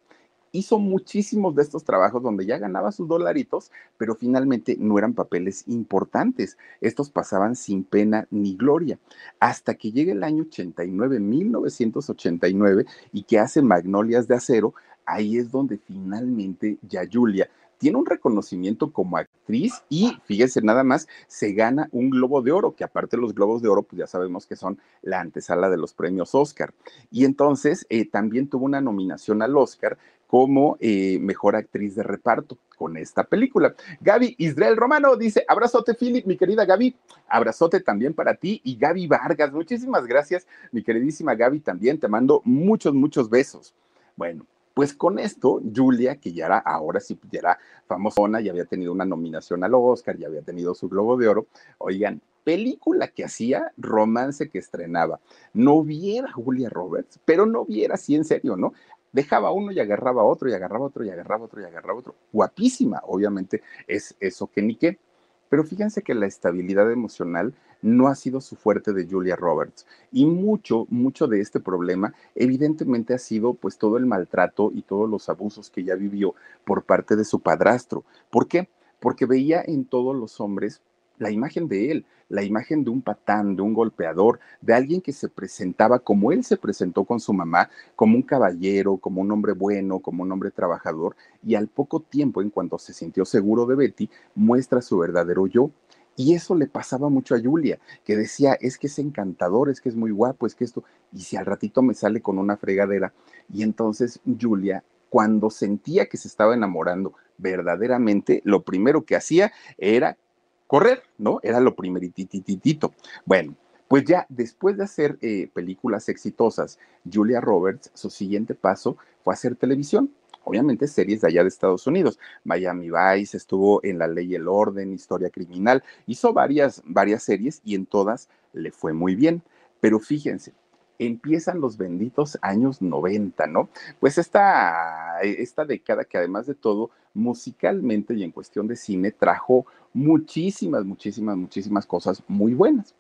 Hizo 0.51 0.79
muchísimos 0.79 1.55
de 1.55 1.63
estos 1.63 1.85
trabajos 1.85 2.21
donde 2.23 2.47
ya 2.47 2.59
ganaba 2.59 2.91
sus 2.91 3.07
dolaritos, 3.07 3.71
pero 3.97 4.17
finalmente 4.17 4.77
no 4.81 4.99
eran 4.99 5.13
papeles 5.13 5.63
importantes. 5.69 6.57
Estos 6.81 7.11
pasaban 7.11 7.55
sin 7.55 7.85
pena 7.85 8.27
ni 8.31 8.57
gloria. 8.57 8.99
Hasta 9.39 9.75
que 9.75 9.93
llega 9.93 10.13
el 10.13 10.25
año 10.25 10.45
89, 10.45 11.21
1989, 11.21 12.87
y 13.13 13.23
que 13.25 13.39
hace 13.39 13.61
Magnolias 13.61 14.27
de 14.27 14.37
Acero, 14.37 14.75
ahí 15.05 15.37
es 15.37 15.51
donde 15.51 15.79
finalmente 15.79 16.79
ya 16.83 17.03
Julia 17.11 17.49
tiene 17.79 17.97
un 17.97 18.07
reconocimiento 18.07 18.93
como 18.93 19.17
actriz 19.17 19.83
y 19.89 20.19
fíjese 20.25 20.61
nada 20.63 20.85
más, 20.85 21.09
se 21.27 21.53
gana 21.53 21.89
un 21.93 22.11
Globo 22.11 22.43
de 22.43 22.53
Oro, 22.53 22.75
que 22.75 22.85
aparte 22.85 23.17
de 23.17 23.23
los 23.23 23.35
Globos 23.35 23.63
de 23.63 23.69
Oro, 23.69 23.83
pues 23.83 23.99
ya 23.99 24.07
sabemos 24.07 24.47
que 24.47 24.57
son 24.57 24.79
la 25.03 25.21
antesala 25.21 25.71
de 25.71 25.77
los 25.77 25.95
premios 25.95 26.35
Oscar. 26.35 26.75
Y 27.11 27.25
entonces 27.25 27.87
eh, 27.89 28.05
también 28.05 28.49
tuvo 28.49 28.65
una 28.67 28.81
nominación 28.81 29.43
al 29.43 29.57
Oscar 29.57 29.97
como 30.27 30.77
eh, 30.81 31.19
mejor 31.21 31.57
actriz 31.57 31.95
de 31.95 32.03
reparto 32.03 32.59
con 32.77 32.97
esta 32.97 33.25
película. 33.25 33.75
Gaby 34.01 34.37
Israel 34.39 34.77
Romano 34.77 35.17
dice, 35.17 35.45
abrazote 35.49 35.95
Philip, 35.95 36.27
mi 36.27 36.37
querida 36.37 36.67
Gaby, 36.67 36.95
abrazote 37.29 37.81
también 37.81 38.13
para 38.13 38.35
ti 38.35 38.61
y 38.63 38.77
Gaby 38.77 39.07
Vargas, 39.07 39.53
muchísimas 39.53 40.07
gracias, 40.07 40.47
mi 40.71 40.83
queridísima 40.83 41.35
Gaby, 41.35 41.61
también 41.61 41.99
te 41.99 42.09
mando 42.09 42.43
muchos, 42.45 42.93
muchos 42.93 43.31
besos. 43.31 43.75
Bueno, 44.17 44.47
pues 44.79 44.95
con 44.95 45.19
esto, 45.19 45.61
Julia, 45.75 46.21
que 46.21 46.33
ya 46.33 46.47
era, 46.47 46.59
ahora 46.59 47.01
sí, 47.01 47.19
ya 47.33 47.41
era 47.41 47.59
famosona, 47.89 48.41
ya 48.41 48.53
había 48.53 48.65
tenido 48.65 48.93
una 48.93 49.05
nominación 49.05 49.65
al 49.65 49.75
Oscar, 49.75 50.17
ya 50.17 50.29
había 50.29 50.43
tenido 50.43 50.73
su 50.73 50.89
Globo 50.89 51.17
de 51.17 51.27
Oro, 51.27 51.49
oigan, 51.79 52.23
película 52.45 53.09
que 53.09 53.25
hacía, 53.25 53.73
romance 53.77 54.49
que 54.49 54.59
estrenaba. 54.59 55.19
No 55.53 55.83
viera 55.83 56.31
Julia 56.31 56.71
Roberts, 56.71 57.19
pero 57.25 57.45
no 57.45 57.65
viera 57.65 57.95
así 57.95 58.15
en 58.15 58.25
serio, 58.25 58.57
¿no? 58.57 58.73
Dejaba 59.11 59.51
uno 59.51 59.73
y 59.73 59.81
agarraba 59.81 60.23
otro 60.23 60.49
y 60.49 60.53
agarraba 60.53 60.87
otro 60.87 61.05
y 61.05 61.11
agarraba 61.11 61.47
otro 61.47 61.61
y 61.61 61.65
agarraba 61.65 61.99
otro. 61.99 62.15
Guapísima, 62.33 63.03
obviamente, 63.05 63.63
es 63.89 64.15
eso 64.21 64.47
que 64.47 64.63
ni 64.63 64.77
qué. 64.77 65.01
Pero 65.49 65.65
fíjense 65.65 66.03
que 66.03 66.15
la 66.15 66.27
estabilidad 66.27 66.89
emocional 66.93 67.53
no 67.83 68.09
ha 68.09 68.15
sido 68.15 68.41
su 68.41 68.57
fuerte 68.57 68.93
de 68.93 69.07
Julia 69.07 69.37
Roberts. 69.37 69.87
Y 70.13 70.27
mucho, 70.27 70.87
mucho 70.91 71.27
de 71.27 71.41
este 71.41 71.61
problema 71.61 72.15
evidentemente 72.35 73.15
ha 73.15 73.19
sido 73.19 73.55
pues 73.55 73.79
todo 73.79 73.97
el 73.97 74.07
maltrato 74.07 74.71
y 74.75 74.83
todos 74.83 75.09
los 75.09 75.29
abusos 75.29 75.71
que 75.71 75.83
ella 75.83 75.95
vivió 75.95 76.35
por 76.65 76.85
parte 76.85 77.17
de 77.17 77.25
su 77.25 77.41
padrastro. 77.41 78.05
¿Por 78.31 78.49
qué? 78.49 78.69
Porque 79.01 79.27
veía 79.27 79.63
en 79.65 79.85
todos 79.85 80.17
los 80.17 80.41
hombres 80.41 80.81
la 81.19 81.31
imagen 81.31 81.69
de 81.69 81.91
él, 81.91 82.05
la 82.29 82.43
imagen 82.43 82.85
de 82.85 82.91
un 82.91 83.03
patán, 83.03 83.57
de 83.57 83.63
un 83.63 83.75
golpeador, 83.75 84.39
de 84.61 84.75
alguien 84.75 85.01
que 85.01 85.13
se 85.13 85.29
presentaba 85.29 85.99
como 85.99 86.33
él 86.33 86.45
se 86.45 86.57
presentó 86.57 87.05
con 87.05 87.21
su 87.21 87.33
mamá, 87.33 87.71
como 87.97 88.17
un 88.17 88.23
caballero, 88.23 88.99
como 88.99 89.21
un 89.21 89.31
hombre 89.31 89.53
bueno, 89.53 89.99
como 89.99 90.23
un 90.23 90.33
hombre 90.33 90.51
trabajador, 90.51 91.17
y 91.45 91.55
al 91.55 91.69
poco 91.69 92.01
tiempo, 92.01 92.43
en 92.43 92.51
cuanto 92.51 92.79
se 92.79 92.93
sintió 92.93 93.25
seguro 93.25 93.67
de 93.67 93.75
Betty, 93.77 94.11
muestra 94.35 94.83
su 94.83 94.99
verdadero 94.99 95.47
yo, 95.47 95.71
y 96.19 96.35
eso 96.35 96.57
le 96.57 96.67
pasaba 96.67 97.09
mucho 97.09 97.37
a 97.37 97.41
Julia, 97.41 97.79
que 98.05 98.17
decía, 98.17 98.55
es 98.55 98.77
que 98.77 98.89
es 98.89 98.99
encantador, 98.99 99.71
es 99.71 99.81
que 99.81 99.89
es 99.89 99.95
muy 99.95 100.11
guapo, 100.11 100.49
es 100.49 100.57
que 100.57 100.65
esto, 100.65 100.83
y 101.13 101.21
si 101.21 101.37
al 101.37 101.47
ratito 101.47 101.81
me 101.81 101.95
sale 101.95 102.21
con 102.21 102.39
una 102.39 102.57
fregadera. 102.57 103.15
Y 103.55 103.63
entonces 103.63 104.19
Julia, 104.39 104.83
cuando 105.11 105.49
sentía 105.49 106.07
que 106.07 106.17
se 106.17 106.27
estaba 106.27 106.55
enamorando 106.55 107.15
verdaderamente, 107.39 108.43
lo 108.45 108.65
primero 108.65 109.05
que 109.05 109.15
hacía 109.15 109.53
era 109.79 110.19
correr, 110.67 111.05
¿no? 111.19 111.39
Era 111.45 111.61
lo 111.61 111.77
primeritititito. 111.77 112.93
Bueno, 113.25 113.55
pues 113.87 114.05
ya 114.05 114.27
después 114.29 114.77
de 114.77 114.83
hacer 114.83 115.19
eh, 115.21 115.49
películas 115.55 116.09
exitosas, 116.09 116.81
Julia 117.11 117.41
Roberts, 117.41 117.93
su 117.95 118.11
siguiente 118.11 118.57
paso 118.57 118.97
fue 119.23 119.35
hacer 119.35 119.55
televisión 119.55 120.11
obviamente 120.49 120.89
series 120.89 121.21
de 121.21 121.29
allá 121.29 121.43
de 121.43 121.49
Estados 121.49 121.87
Unidos. 121.87 122.19
Miami 122.45 122.91
Vice, 122.91 123.37
estuvo 123.37 123.85
en 123.85 123.99
La 123.99 124.09
Ley 124.09 124.33
y 124.33 124.35
el 124.35 124.49
Orden, 124.49 124.93
Historia 124.93 125.31
Criminal, 125.31 125.83
hizo 126.07 126.33
varias, 126.33 126.83
varias 126.85 127.23
series 127.23 127.61
y 127.65 127.75
en 127.75 127.87
todas 127.87 128.29
le 128.53 128.73
fue 128.73 128.93
muy 128.93 129.15
bien. 129.15 129.43
Pero 129.81 130.01
fíjense, 130.01 130.55
empiezan 130.99 131.61
los 131.61 131.77
benditos 131.77 132.39
años 132.43 132.83
90, 132.83 133.47
¿no? 133.47 133.69
Pues 134.01 134.19
esta, 134.19 135.21
esta 135.23 135.65
década 135.65 136.05
que 136.05 136.19
además 136.19 136.47
de 136.47 136.55
todo, 136.55 136.91
musicalmente 137.15 138.15
y 138.15 138.23
en 138.23 138.33
cuestión 138.33 138.67
de 138.67 138.77
cine, 138.77 139.13
trajo 139.13 139.67
muchísimas, 139.93 140.85
muchísimas, 140.85 141.37
muchísimas 141.37 141.87
cosas 141.87 142.23
muy 142.27 142.55
buenas. 142.55 142.95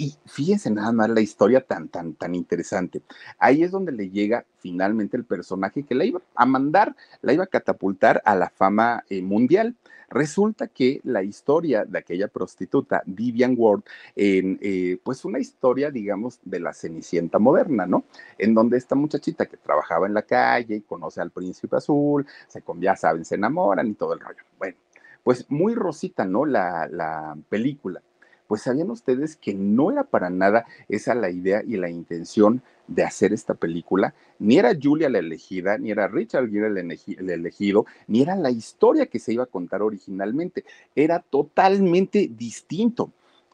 Y 0.00 0.16
fíjense 0.26 0.70
nada 0.70 0.92
más 0.92 1.10
la 1.10 1.20
historia 1.20 1.60
tan, 1.60 1.88
tan, 1.88 2.14
tan 2.14 2.36
interesante. 2.36 3.02
Ahí 3.36 3.64
es 3.64 3.72
donde 3.72 3.90
le 3.90 4.10
llega 4.10 4.46
finalmente 4.58 5.16
el 5.16 5.24
personaje 5.24 5.82
que 5.82 5.96
la 5.96 6.04
iba 6.04 6.22
a 6.36 6.46
mandar, 6.46 6.94
la 7.20 7.32
iba 7.32 7.42
a 7.42 7.48
catapultar 7.48 8.22
a 8.24 8.36
la 8.36 8.48
fama 8.48 9.02
eh, 9.10 9.22
mundial. 9.22 9.74
Resulta 10.08 10.68
que 10.68 11.00
la 11.02 11.24
historia 11.24 11.84
de 11.84 11.98
aquella 11.98 12.28
prostituta, 12.28 13.02
Vivian 13.06 13.56
Ward, 13.58 13.82
en, 14.14 14.60
eh, 14.62 14.98
pues 15.02 15.24
una 15.24 15.40
historia, 15.40 15.90
digamos, 15.90 16.38
de 16.44 16.60
la 16.60 16.72
Cenicienta 16.74 17.40
moderna, 17.40 17.84
¿no? 17.84 18.04
En 18.38 18.54
donde 18.54 18.78
esta 18.78 18.94
muchachita 18.94 19.46
que 19.46 19.56
trabajaba 19.56 20.06
en 20.06 20.14
la 20.14 20.22
calle 20.22 20.76
y 20.76 20.80
conoce 20.82 21.20
al 21.20 21.32
príncipe 21.32 21.74
azul, 21.76 22.24
se, 22.46 22.62
ya 22.78 22.94
saben, 22.94 23.24
se 23.24 23.34
enamoran 23.34 23.88
y 23.88 23.94
todo 23.94 24.14
el 24.14 24.20
rollo. 24.20 24.44
Bueno, 24.58 24.76
pues 25.24 25.44
muy 25.48 25.74
rosita, 25.74 26.24
¿no? 26.24 26.46
La, 26.46 26.86
la 26.86 27.36
película 27.48 28.00
pues 28.48 28.62
sabían 28.62 28.90
ustedes 28.90 29.36
que 29.36 29.54
no 29.54 29.92
era 29.92 30.02
para 30.02 30.30
nada 30.30 30.66
esa 30.88 31.14
la 31.14 31.30
idea 31.30 31.62
y 31.64 31.76
la 31.76 31.90
intención 31.90 32.62
de 32.88 33.04
hacer 33.04 33.32
esta 33.32 33.54
película. 33.54 34.14
Ni 34.38 34.58
era 34.58 34.72
Julia 34.80 35.10
la 35.10 35.18
elegida, 35.18 35.78
ni 35.78 35.90
era 35.90 36.08
Richard 36.08 36.50
Gere 36.50 36.66
el, 36.68 37.30
elegido, 37.30 37.86
ni 38.08 38.22
era 38.22 38.34
la 38.34 38.50
historia 38.50 39.06
que 39.06 39.18
se 39.18 39.34
iba 39.34 39.44
a 39.44 39.46
contar 39.46 39.82
originalmente. 39.82 40.64
Era 40.96 41.20
totalmente 41.20 42.30
distinto. 42.34 43.12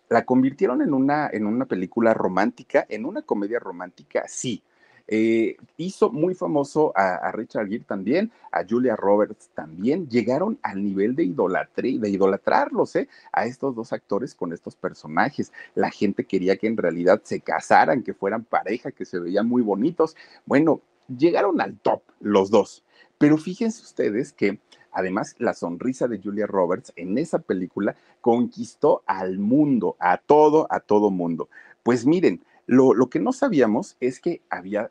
La 0.09 0.25
convirtieron 0.25 0.81
en 0.81 0.95
una, 0.95 1.29
en 1.33 1.47
una 1.47 1.67
película 1.67 2.15
romántica, 2.15 2.87
en 2.89 3.05
una 3.05 3.23
comedia 3.23 3.59
romántica, 3.59 4.25
sí, 4.29 4.63
eh, 5.07 5.57
hizo 5.77 6.11
muy 6.11 6.35
famoso 6.35 6.93
a, 6.97 7.31
Richard 7.33 7.69
Gere 7.69 7.85
también, 7.85 8.33
a 8.51 8.65
Julia 8.69 8.97
Roberts 8.97 9.51
también. 9.55 10.09
Llegaron 10.09 10.59
al 10.63 10.83
nivel 10.83 11.15
de, 11.15 11.25
de 11.25 12.09
idolatrarlos, 12.09 12.97
¿eh? 12.97 13.09
A 13.33 13.47
estos 13.47 13.75
dos 13.75 13.93
actores 13.93 14.35
con 14.35 14.53
estos 14.53 14.77
personajes. 14.77 15.53
La 15.75 15.91
gente 15.91 16.25
quería 16.25 16.57
que 16.57 16.67
en 16.67 16.77
realidad 16.77 17.21
se 17.25 17.41
casaran, 17.41 18.03
que 18.03 18.15
fueran 18.15 18.45
pareja, 18.45 18.93
que 18.93 19.05
se 19.05 19.19
veían 19.19 19.49
muy 19.49 19.63
bonitos. 19.63 20.17
Bueno, 20.47 20.81
llegaron 21.09 21.61
al 21.61 21.79
top 21.79 22.03
los 22.21 22.51
dos. 22.51 22.85
Pero 23.19 23.37
fíjense 23.37 23.83
ustedes 23.83 24.33
que 24.33 24.59
Además, 24.95 25.35
la 25.39 25.55
sonrisa 25.55 26.07
de 26.07 26.21
Julia 26.23 26.47
Roberts 26.47 26.93
en 26.95 27.19
esa 27.19 27.41
película 27.41 27.97
conquistó 28.21 29.03
al 29.07 29.41
mundo, 29.41 29.97
a 29.99 30.19
todo, 30.19 30.69
a 30.71 30.79
todo 30.79 31.11
mundo. 31.11 31.49
Pues 31.83 32.07
miren, 32.07 32.41
lo, 32.67 33.09
que 33.09 33.21
no 33.21 33.33
sabíamos 33.33 33.97
es 34.01 34.21
que 34.21 34.41
había 34.51 34.91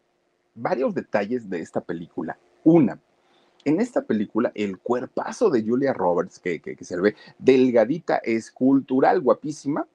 varios 0.55 0.93
detalles 0.93 1.49
de 1.49 1.59
esta 1.59 1.81
película. 1.81 2.37
Una, 2.63 2.99
en 3.65 3.79
esta 3.79 4.01
película, 4.01 4.51
el 4.55 4.77
cuerpazo 4.77 5.49
de 5.49 5.63
Julia 5.63 5.93
Roberts, 5.93 6.39
que, 6.39 6.59
que, 6.59 6.75
que 6.75 6.85
se 6.85 6.99
ve 6.99 7.15
delgadita, 7.39 8.17
escultural, 8.17 9.21
guapísima, 9.21 9.87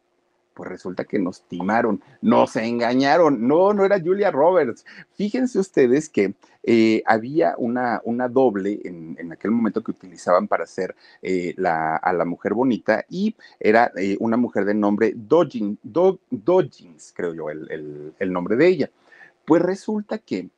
pues 0.58 0.70
resulta 0.70 1.04
que 1.04 1.20
nos 1.20 1.42
timaron, 1.42 2.02
nos 2.20 2.56
engañaron. 2.56 3.46
No, 3.46 3.72
no 3.72 3.84
era 3.84 4.00
Julia 4.00 4.32
Roberts. 4.32 4.84
Fíjense 5.14 5.60
ustedes 5.60 6.08
que 6.08 6.34
eh, 6.70 7.02
había 7.06 7.54
una, 7.56 8.02
una 8.04 8.28
doble 8.28 8.78
en, 8.84 9.32
aquel 9.32 9.52
momento 9.52 9.82
que 9.82 9.90
utilizaban 9.90 10.46
para 10.46 10.64
hacer 10.64 10.94
eh, 11.22 11.54
a 11.64 12.12
la 12.12 12.26
mujer 12.26 12.52
bonita 12.52 13.06
y 13.08 13.34
era 13.58 13.90
eh, 13.96 14.18
una 14.20 14.36
mujer 14.36 14.66
de 14.66 14.74
nombre 14.74 15.14
Dodgins, 15.16 17.14
creo 17.16 17.32
yo, 17.32 17.48
el, 17.48 18.12
el 18.18 18.32
nombre 18.34 18.56
de 18.56 18.66
ella. 18.66 18.90
Pues 19.46 19.62
resulta 19.62 20.18
que 20.18 20.50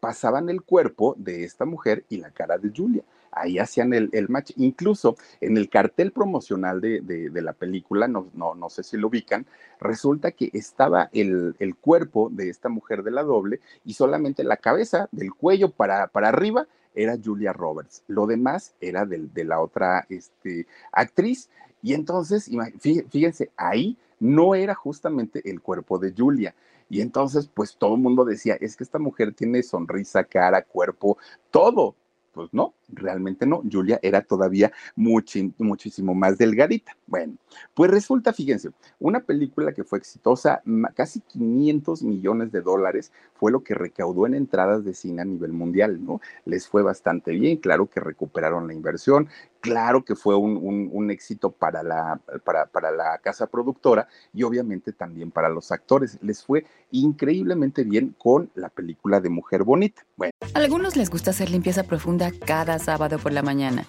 pasaban 0.00 0.48
el 0.48 0.62
cuerpo 0.62 1.14
de 1.18 1.44
esta 1.44 1.64
mujer 1.64 2.04
y 2.08 2.16
la 2.16 2.32
cara 2.32 2.58
de 2.58 2.72
Julia 2.74 3.04
ahí 3.34 3.58
hacían 3.58 3.92
el, 3.92 4.28
match. 4.28 4.52
Incluso 4.56 5.16
en 5.40 5.56
el 5.56 5.68
cartel 5.68 6.12
promocional 6.12 6.80
de, 6.80 7.30
la 7.34 7.52
película, 7.52 8.08
no, 8.08 8.30
no, 8.34 8.54
no, 8.54 8.70
sé 8.70 8.82
si 8.82 8.96
lo 8.96 9.08
ubican, 9.08 9.46
resulta 9.80 10.32
que 10.32 10.50
estaba 10.52 11.10
el, 11.12 11.54
cuerpo 11.80 12.30
de 12.30 12.48
esta 12.48 12.68
mujer 12.68 13.02
de 13.02 13.10
la 13.10 13.22
doble 13.22 13.60
y 13.84 13.94
solamente 13.94 14.44
la 14.44 14.56
cabeza, 14.56 15.08
del 15.12 15.32
cuello 15.34 15.70
para, 15.70 16.06
para 16.08 16.28
arriba, 16.28 16.66
era 16.94 17.18
Julia 17.22 17.52
Roberts. 17.52 18.02
Lo 18.06 18.26
demás 18.26 18.74
era 18.80 19.04
de, 19.04 19.26
de 19.32 19.44
la 19.44 19.60
otra 19.60 20.06
este, 20.08 20.66
actriz. 20.92 21.50
Y 21.82 21.92
entonces, 21.92 22.50
fíjense, 22.80 23.50
ahí 23.56 23.98
no 24.20 24.54
era 24.54 24.74
justamente 24.74 25.42
el 25.50 25.60
cuerpo 25.60 25.98
de 25.98 26.14
Julia. 26.16 26.54
Y 26.88 27.00
entonces, 27.00 27.48
pues 27.52 27.76
todo 27.76 27.94
el 27.94 28.00
mundo 28.00 28.24
decía, 28.24 28.56
es 28.60 28.76
que 28.76 28.84
esta 28.84 28.98
mujer 28.98 29.34
tiene 29.34 29.62
sonrisa, 29.62 30.24
cara, 30.24 30.62
cuerpo, 30.62 31.18
todo, 31.50 31.94
pues 32.34 32.50
no, 32.52 32.74
realmente 32.88 33.46
no. 33.46 33.62
Julia 33.70 34.00
era 34.02 34.20
todavía 34.20 34.72
muchísimo 34.96 36.14
más 36.14 36.36
delgadita. 36.36 36.96
Bueno, 37.06 37.36
pues 37.72 37.90
resulta, 37.90 38.32
fíjense, 38.32 38.70
una 38.98 39.20
película 39.20 39.72
que 39.72 39.84
fue 39.84 39.98
exitosa, 39.98 40.62
casi 40.94 41.20
500 41.20 42.02
millones 42.02 42.50
de 42.50 42.60
dólares 42.60 43.12
fue 43.34 43.52
lo 43.52 43.62
que 43.62 43.74
recaudó 43.74 44.26
en 44.26 44.34
entradas 44.34 44.84
de 44.84 44.94
cine 44.94 45.22
a 45.22 45.24
nivel 45.24 45.52
mundial, 45.52 46.04
¿no? 46.04 46.20
Les 46.44 46.66
fue 46.66 46.82
bastante 46.82 47.30
bien, 47.32 47.58
claro 47.58 47.86
que 47.86 48.00
recuperaron 48.00 48.66
la 48.66 48.74
inversión, 48.74 49.28
claro 49.64 50.04
que 50.04 50.14
fue 50.14 50.36
un, 50.36 51.10
éxito 51.10 51.50
para 51.50 51.82
la, 51.82 52.20
para, 52.44 52.66
para 52.66 52.90
la 52.90 53.18
casa 53.18 53.46
productora 53.46 54.06
y 54.34 54.42
obviamente 54.42 54.92
también 54.92 55.30
para 55.30 55.48
los 55.48 55.72
actores. 55.72 56.18
Les 56.20 56.44
fue 56.44 56.66
increíblemente 56.90 57.82
bien 57.82 58.14
con 58.18 58.50
la 58.54 58.68
película 58.68 59.20
de 59.20 59.30
Mujer 59.30 59.64
Bonita. 59.64 60.04
Bueno. 60.16 60.32
A 60.54 60.58
algunos 60.58 60.96
les 60.96 61.08
gusta 61.08 61.30
hacer 61.30 61.48
limpieza 61.48 61.84
profunda 61.84 62.30
cada 62.30 62.78
sábado 62.78 63.18
por 63.18 63.32
la 63.32 63.42
mañana. 63.42 63.86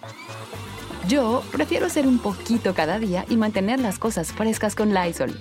Yo 1.10 1.44
prefiero 1.52 1.88
hacer 1.88 2.08
un 2.08 2.20
poquito 2.20 2.74
cada 2.74 2.98
día 2.98 3.26
y 3.28 3.36
mantener 3.36 3.82
las 3.82 4.00
cosas 4.00 4.32
frescas 4.32 4.76
con 4.76 4.94
Lysol. 4.94 5.38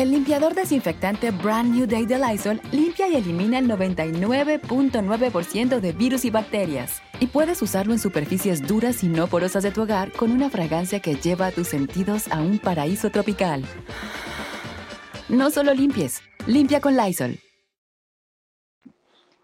El 0.00 0.10
limpiador 0.12 0.54
desinfectante 0.54 1.30
Brand 1.30 1.74
New 1.74 1.86
Day 1.86 2.06
de 2.06 2.18
Lysol 2.18 2.58
limpia 2.72 3.06
y 3.06 3.16
elimina 3.16 3.58
el 3.58 3.68
99.9% 3.68 5.78
de 5.78 5.92
virus 5.92 6.24
y 6.24 6.30
bacterias. 6.30 7.02
Y 7.20 7.26
puedes 7.26 7.60
usarlo 7.60 7.92
en 7.92 7.98
superficies 7.98 8.66
duras 8.66 9.04
y 9.04 9.08
no 9.08 9.26
porosas 9.26 9.62
de 9.62 9.72
tu 9.72 9.82
hogar 9.82 10.10
con 10.12 10.32
una 10.32 10.48
fragancia 10.48 11.00
que 11.00 11.16
lleva 11.16 11.48
a 11.48 11.52
tus 11.52 11.68
sentidos 11.68 12.28
a 12.28 12.40
un 12.40 12.58
paraíso 12.58 13.10
tropical. 13.10 13.62
No 15.28 15.50
solo 15.50 15.74
limpies, 15.74 16.22
limpia 16.46 16.80
con 16.80 16.96
Lysol. 16.96 17.38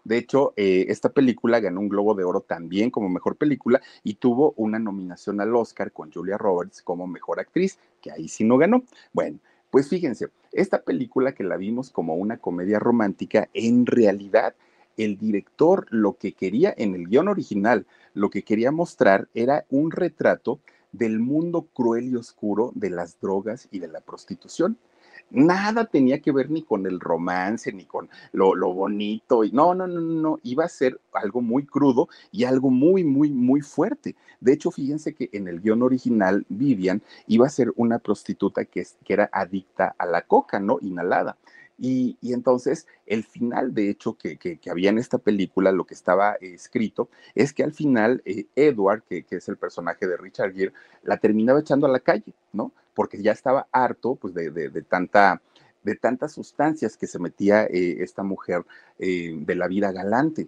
De 0.05 0.17
hecho, 0.17 0.53
eh, 0.55 0.87
esta 0.89 1.09
película 1.09 1.59
ganó 1.59 1.81
un 1.81 1.89
Globo 1.89 2.15
de 2.15 2.23
Oro 2.23 2.41
también 2.41 2.89
como 2.89 3.09
mejor 3.09 3.35
película 3.35 3.79
y 4.03 4.15
tuvo 4.15 4.55
una 4.57 4.79
nominación 4.79 5.39
al 5.39 5.55
Oscar 5.55 5.91
con 5.91 6.11
Julia 6.11 6.39
Roberts 6.39 6.81
como 6.81 7.05
mejor 7.05 7.39
actriz, 7.39 7.77
que 8.01 8.11
ahí 8.11 8.27
sí 8.27 8.43
no 8.43 8.57
ganó. 8.57 8.81
Bueno, 9.13 9.37
pues 9.69 9.89
fíjense, 9.89 10.27
esta 10.57 10.81
película 10.81 11.33
que 11.33 11.43
la 11.43 11.55
vimos 11.55 11.91
como 11.91 12.15
una 12.15 12.37
comedia 12.37 12.79
romántica, 12.79 13.47
en 13.53 13.85
realidad 13.85 14.55
el 14.97 15.19
director 15.19 15.85
lo 15.91 16.17
que 16.17 16.33
quería 16.33 16.73
en 16.75 16.95
el 16.95 17.07
guion 17.07 17.27
original, 17.27 17.85
lo 18.15 18.31
que 18.31 18.41
quería 18.41 18.71
mostrar 18.71 19.29
era 19.35 19.65
un 19.69 19.91
retrato 19.91 20.59
del 20.91 21.19
mundo 21.19 21.67
cruel 21.73 22.09
y 22.09 22.15
oscuro 22.15 22.71
de 22.73 22.89
las 22.89 23.19
drogas 23.19 23.67
y 23.71 23.77
de 23.77 23.87
la 23.87 24.01
prostitución 24.01 24.79
nada 25.29 25.85
tenía 25.85 26.19
que 26.19 26.31
ver 26.31 26.49
ni 26.49 26.63
con 26.63 26.85
el 26.85 26.99
romance, 26.99 27.71
ni 27.73 27.85
con 27.85 28.09
lo, 28.31 28.73
bonito, 28.73 29.43
y 29.43 29.51
no, 29.51 29.73
no, 29.75 29.87
no, 29.87 29.99
no, 30.01 30.39
iba 30.43 30.65
a 30.65 30.69
ser 30.69 30.99
algo 31.13 31.41
muy 31.41 31.65
crudo 31.65 32.07
y 32.31 32.43
algo 32.43 32.69
muy, 32.69 33.03
muy, 33.03 33.29
muy 33.31 33.61
fuerte. 33.61 34.15
De 34.39 34.53
hecho, 34.53 34.71
fíjense 34.71 35.13
que 35.13 35.29
en 35.33 35.47
el 35.47 35.61
guion 35.61 35.81
original, 35.81 36.45
Vivian 36.49 37.01
iba 37.27 37.45
a 37.47 37.49
ser 37.49 37.73
una 37.75 37.99
prostituta 37.99 38.65
que, 38.65 38.85
que 39.03 39.13
era 39.13 39.29
adicta 39.31 39.95
a 39.97 40.05
la 40.05 40.21
coca, 40.21 40.59
¿no? 40.59 40.77
Inhalada. 40.81 41.37
Y, 41.79 42.17
entonces 42.21 42.87
el 43.05 43.23
final, 43.23 43.73
de 43.73 43.89
hecho, 43.89 44.17
que, 44.17 44.59
había 44.69 44.89
en 44.89 44.97
esta 44.97 45.17
película, 45.19 45.71
lo 45.71 45.85
que 45.85 45.93
estaba 45.93 46.33
escrito, 46.41 47.09
es 47.35 47.53
que 47.53 47.63
al 47.63 47.73
final 47.73 48.21
eh, 48.25 48.45
Edward, 48.55 49.03
que, 49.03 49.25
es 49.29 49.47
el 49.47 49.57
personaje 49.57 50.07
de 50.07 50.17
Richard 50.17 50.53
Gere, 50.53 50.73
la 51.03 51.17
terminaba 51.17 51.59
echando 51.59 51.85
a 51.87 51.91
la 51.91 51.99
calle, 51.99 52.33
¿no? 52.53 52.71
porque 52.97 53.21
ya 53.21 53.31
estaba 53.31 53.67
harto 53.71 54.15
pues, 54.15 54.33
de, 54.33 54.71
tanta 54.89 55.39
de 55.83 55.95
tantas 55.95 56.33
sustancias 56.33 56.97
que 56.97 57.05
se 57.05 57.19
metía 57.19 57.65
eh, 57.65 57.97
esta 57.99 58.23
mujer 58.23 58.65
eh, 58.97 59.35
de 59.39 59.55
la 59.55 59.67
vida 59.67 59.91
galante. 59.91 60.47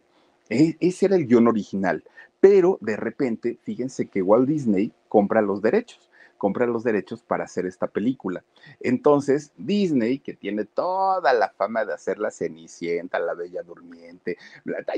E, 0.49 0.75
ese 0.79 1.05
era 1.05 1.15
el 1.15 1.27
guion 1.27 1.47
original, 1.47 2.03
pero 2.39 2.79
de 2.81 2.97
repente, 2.97 3.59
fíjense 3.61 4.07
que 4.07 4.23
Walt 4.23 4.47
Disney 4.47 4.91
compra 5.07 5.43
los 5.43 5.61
derechos, 5.61 6.08
compra 6.39 6.65
los 6.65 6.83
derechos 6.83 7.21
para 7.21 7.43
hacer 7.43 7.67
esta 7.67 7.85
película. 7.85 8.43
Entonces, 8.79 9.51
Disney, 9.57 10.17
que 10.17 10.33
tiene 10.33 10.65
toda 10.65 11.31
la 11.33 11.49
fama 11.49 11.85
de 11.85 11.93
hacer 11.93 12.17
la 12.17 12.31
Cenicienta, 12.31 13.19
la 13.19 13.35
Bella 13.35 13.61
Durmiente, 13.61 14.37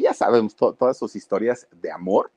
ya 0.02 0.14
sabemos 0.14 0.56
todas 0.56 0.98
sus 0.98 1.18
historias 1.18 1.68
de 1.82 1.92
amor, 1.92 2.32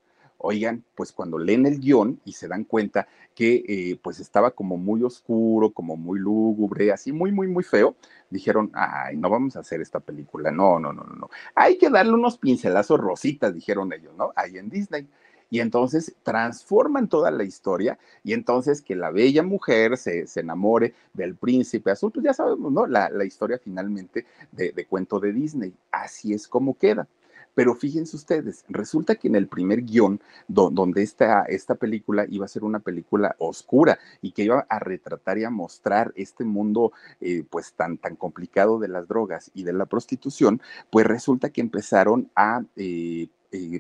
Oigan, 0.47 0.85
pues 0.95 1.11
cuando 1.11 1.39
leen 1.39 1.65
el 1.65 1.81
guion 1.81 2.21
y 2.25 2.33
se 2.33 2.49
dan 2.49 2.65
cuenta 2.65 3.09
que 3.35 3.65
eh, 3.67 3.99
pues 4.03 4.21
estaba 4.21 4.51
como 4.51 4.77
muy 4.77 5.03
oscuro, 5.03 5.71
como 5.71 5.97
muy 5.97 6.19
lúgubre, 6.19 6.93
así 6.93 7.13
muy, 7.13 7.33
muy, 7.33 7.49
muy 7.49 7.65
feo, 7.65 7.97
dijeron, 8.29 8.71
ay, 8.75 9.17
no 9.17 9.31
vamos 9.31 9.57
a 9.57 9.61
hacer 9.61 9.81
esta 9.81 10.01
película, 10.01 10.51
no, 10.51 10.79
no, 10.79 10.93
no, 10.93 11.03
no, 11.05 11.15
no. 11.15 11.31
Hay 11.55 11.79
que 11.79 11.89
darle 11.89 12.13
unos 12.13 12.37
pincelazos 12.37 13.01
rositas, 13.01 13.55
dijeron 13.55 13.93
ellos, 13.93 14.15
¿no? 14.17 14.33
Ahí 14.37 14.59
en 14.59 14.69
Disney. 14.69 15.09
Y 15.51 15.61
entonces 15.61 16.15
transforman 16.23 17.09
toda 17.09 17.31
la 17.31 17.45
historia 17.45 17.99
y 18.23 18.33
entonces 18.33 18.83
que 18.83 18.97
la 18.97 19.11
bella 19.11 19.43
mujer 19.43 19.97
se, 19.97 20.27
enamore 20.37 20.95
del 21.13 21.37
príncipe 21.37 21.91
azul, 21.91 22.13
pues 22.13 22.25
ya 22.25 22.35
sabemos, 22.35 22.73
¿no? 22.73 22.87
La, 22.87 23.25
historia 23.25 23.59
finalmente 23.63 24.27
de, 24.53 24.87
cuento 24.87 25.21
de 25.21 25.33
Disney. 25.33 25.73
Así 25.91 26.33
es 26.33 26.47
como 26.49 26.77
queda. 26.77 27.07
Pero 27.55 27.75
fíjense 27.75 28.17
ustedes, 28.17 28.65
resulta 28.69 29.15
que 29.15 29.29
en 29.29 29.37
el 29.37 29.47
primer 29.47 29.83
guion, 29.83 30.21
donde 30.49 31.03
esta, 31.03 31.45
esta 31.45 31.77
película 31.77 32.27
iba 32.29 32.45
a 32.45 32.49
ser 32.49 32.65
una 32.65 32.81
película 32.81 33.37
oscura 33.39 33.99
y 34.21 34.33
que 34.33 34.43
iba 34.43 34.67
a 34.69 34.79
retratar 34.81 35.39
y 35.39 35.45
a 35.45 35.51
mostrar 35.51 36.13
este 36.17 36.45
mundo 36.45 36.93
eh, 37.21 37.45
pues 37.49 37.73
tan, 37.75 37.97
tan 37.97 38.17
complicado 38.17 38.81
de 38.81 38.89
las 38.89 39.07
drogas 39.07 39.53
y 39.55 39.63
de 39.63 39.73
la 39.73 39.87
prostitución, 39.87 40.61
pues 40.91 41.07
resulta 41.07 41.51
que 41.51 41.61
empezaron 41.61 42.31
a... 42.35 42.63
Eh, 42.77 43.29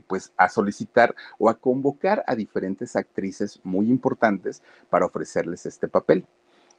pues 0.07 0.33
a 0.37 0.49
solicitar 0.49 1.15
o 1.39 1.49
a 1.49 1.55
convocar 1.55 2.25
a 2.27 2.35
diferentes 2.35 2.97
actrices 2.97 3.61
muy 3.65 3.89
importantes 3.89 4.63
para 4.91 5.07
ofrecerles 5.07 5.67
este 5.67 5.89
papel. 5.89 6.27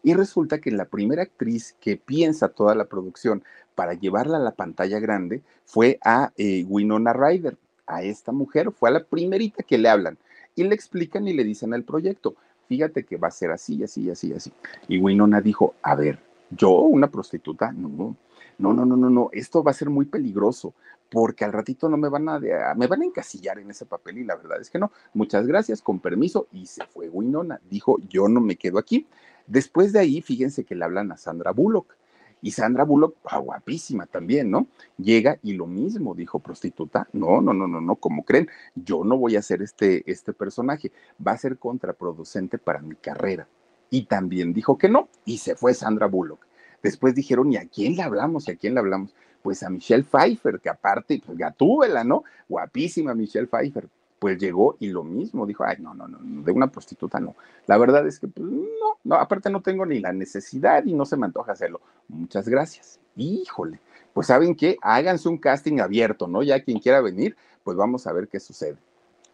Y 0.04 0.14
resulta 0.14 0.60
que 0.60 0.72
la 0.72 0.86
primera 0.86 1.24
actriz 1.24 1.76
que 1.80 1.98
piensa 1.98 2.50
toda 2.50 2.76
la 2.76 2.86
producción 2.86 3.44
para 3.74 3.94
llevarla 3.94 4.38
a 4.38 4.42
la 4.42 4.52
pantalla 4.52 5.00
grande 5.00 5.42
fue 5.66 5.98
a 6.04 6.32
eh, 6.38 6.64
Winona 6.68 7.12
Ryder, 7.12 7.58
a 7.88 8.04
esta 8.04 8.32
mujer, 8.32 8.72
fue 8.72 8.90
a 8.90 8.94
la 8.94 9.04
primerita 9.04 9.64
que 9.64 9.78
le 9.78 9.90
hablan 9.90 10.18
y 10.56 10.64
le 10.64 10.76
explican 10.76 11.28
y 11.28 11.34
le 11.34 11.44
dicen 11.44 11.74
el 11.74 11.84
proyecto. 11.84 12.36
Fíjate 12.68 13.04
que 13.04 13.18
va 13.18 13.28
a 13.28 13.32
ser 13.32 13.52
así, 13.52 13.84
así, 13.84 14.10
así, 14.10 14.34
así. 14.34 14.52
Y 14.88 15.00
Winona 15.00 15.42
dijo, 15.42 15.76
a 15.82 15.96
ver, 15.96 16.20
yo, 16.50 16.70
una 16.70 17.10
prostituta, 17.10 17.72
no, 17.72 18.16
no, 18.58 18.74
no, 18.74 18.86
no, 18.86 18.96
no, 18.96 19.10
no, 19.10 19.30
esto 19.34 19.64
va 19.64 19.72
a 19.72 19.76
ser 19.76 19.90
muy 19.90 20.06
peligroso 20.06 20.74
porque 21.10 21.46
al 21.46 21.54
ratito 21.54 21.88
no 21.90 21.98
me 21.98 22.10
van 22.10 22.28
a, 22.30 22.40
me 22.76 22.88
van 22.88 23.02
a 23.02 23.06
encasillar 23.06 23.60
en 23.60 23.70
ese 23.70 23.86
papel 23.86 24.18
y 24.18 24.24
la 24.24 24.36
verdad 24.36 24.60
es 24.60 24.70
que 24.70 24.80
no. 24.80 24.92
Muchas 25.14 25.48
gracias, 25.48 25.82
con 25.82 26.00
permiso, 26.00 26.48
y 26.52 26.66
se 26.66 26.86
fue 26.86 27.10
Winona. 27.10 27.60
Dijo, 27.70 27.98
yo 28.10 28.28
no 28.28 28.42
me 28.42 28.56
quedo 28.56 28.80
aquí. 28.80 29.08
Después 29.48 29.94
de 29.94 30.00
ahí, 30.00 30.22
fíjense 30.22 30.64
que 30.64 30.76
le 30.76 30.86
hablan 30.86 31.12
a 31.12 31.18
Sandra 31.18 31.52
Bullock. 31.52 31.96
Y 32.42 32.52
Sandra 32.52 32.84
Bullock, 32.84 33.16
ah, 33.26 33.40
guapísima 33.40 34.06
también, 34.06 34.52
¿no? 34.52 34.68
Llega 34.98 35.40
y 35.42 35.54
lo 35.54 35.66
mismo, 35.66 36.14
dijo 36.14 36.40
prostituta. 36.40 37.08
No, 37.14 37.42
no, 37.42 37.54
no, 37.54 37.68
no, 37.68 37.82
no, 37.82 37.96
como 37.96 38.24
creen, 38.24 38.50
yo 38.76 39.04
no 39.04 39.18
voy 39.18 39.36
a 39.36 39.40
hacer 39.40 39.62
este, 39.62 40.10
este 40.12 40.34
personaje. 40.34 40.92
Va 41.26 41.32
a 41.32 41.38
ser 41.38 41.58
contraproducente 41.58 42.58
para 42.58 42.82
mi 42.82 42.96
carrera. 42.96 43.48
Y 43.90 44.06
también 44.06 44.54
dijo 44.54 44.78
que 44.78 44.90
no, 44.90 45.10
y 45.24 45.38
se 45.38 45.56
fue 45.56 45.74
Sandra 45.74 46.08
Bullock. 46.08 46.46
Después 46.84 47.16
dijeron, 47.16 47.52
¿y 47.52 47.58
a 47.58 47.68
quién 47.68 47.96
le 47.96 48.04
hablamos? 48.04 48.48
¿Y 48.48 48.52
a 48.52 48.58
quién 48.58 48.76
le 48.76 48.80
hablamos? 48.80 49.16
Pues 49.46 49.62
a 49.62 49.70
Michelle 49.70 50.04
Pfeiffer, 50.04 50.60
que 50.60 50.70
aparte, 50.70 51.22
pues 51.24 51.38
gatúbela, 51.38 52.04
¿no? 52.04 52.24
Guapísima 52.50 53.14
Michelle 53.14 53.46
Pfeiffer. 53.46 53.88
Pues 54.18 54.40
llegó 54.40 54.76
y 54.80 54.88
lo 54.88 55.04
mismo, 55.04 55.46
dijo, 55.46 55.64
ay, 55.64 55.78
no, 55.78 55.94
no, 55.94 56.08
no, 56.08 56.18
de 56.42 56.52
una 56.52 56.66
prostituta 56.66 57.20
no. 57.20 57.36
La 57.68 57.78
verdad 57.78 58.08
es 58.08 58.20
que, 58.20 58.28
pues, 58.28 58.44
no, 58.44 58.98
no, 59.04 59.16
aparte 59.18 59.52
no 59.52 59.62
tengo 59.62 59.86
ni 59.86 60.00
la 60.00 60.12
necesidad 60.14 60.84
y 60.84 60.96
no 60.96 61.06
se 61.06 61.16
me 61.16 61.28
antoja 61.28 61.52
hacerlo. 61.52 61.80
Muchas 62.08 62.50
gracias. 62.50 63.00
Híjole, 63.16 63.80
pues 64.16 64.26
saben 64.26 64.56
qué, 64.56 64.80
háganse 64.82 65.30
un 65.30 65.38
casting 65.38 65.80
abierto, 65.80 66.28
¿no? 66.28 66.42
Ya 66.42 66.64
quien 66.64 66.80
quiera 66.80 67.00
venir, 67.02 67.38
pues 67.64 67.78
vamos 67.78 68.08
a 68.08 68.14
ver 68.14 68.28
qué 68.28 68.40
sucede 68.40 68.78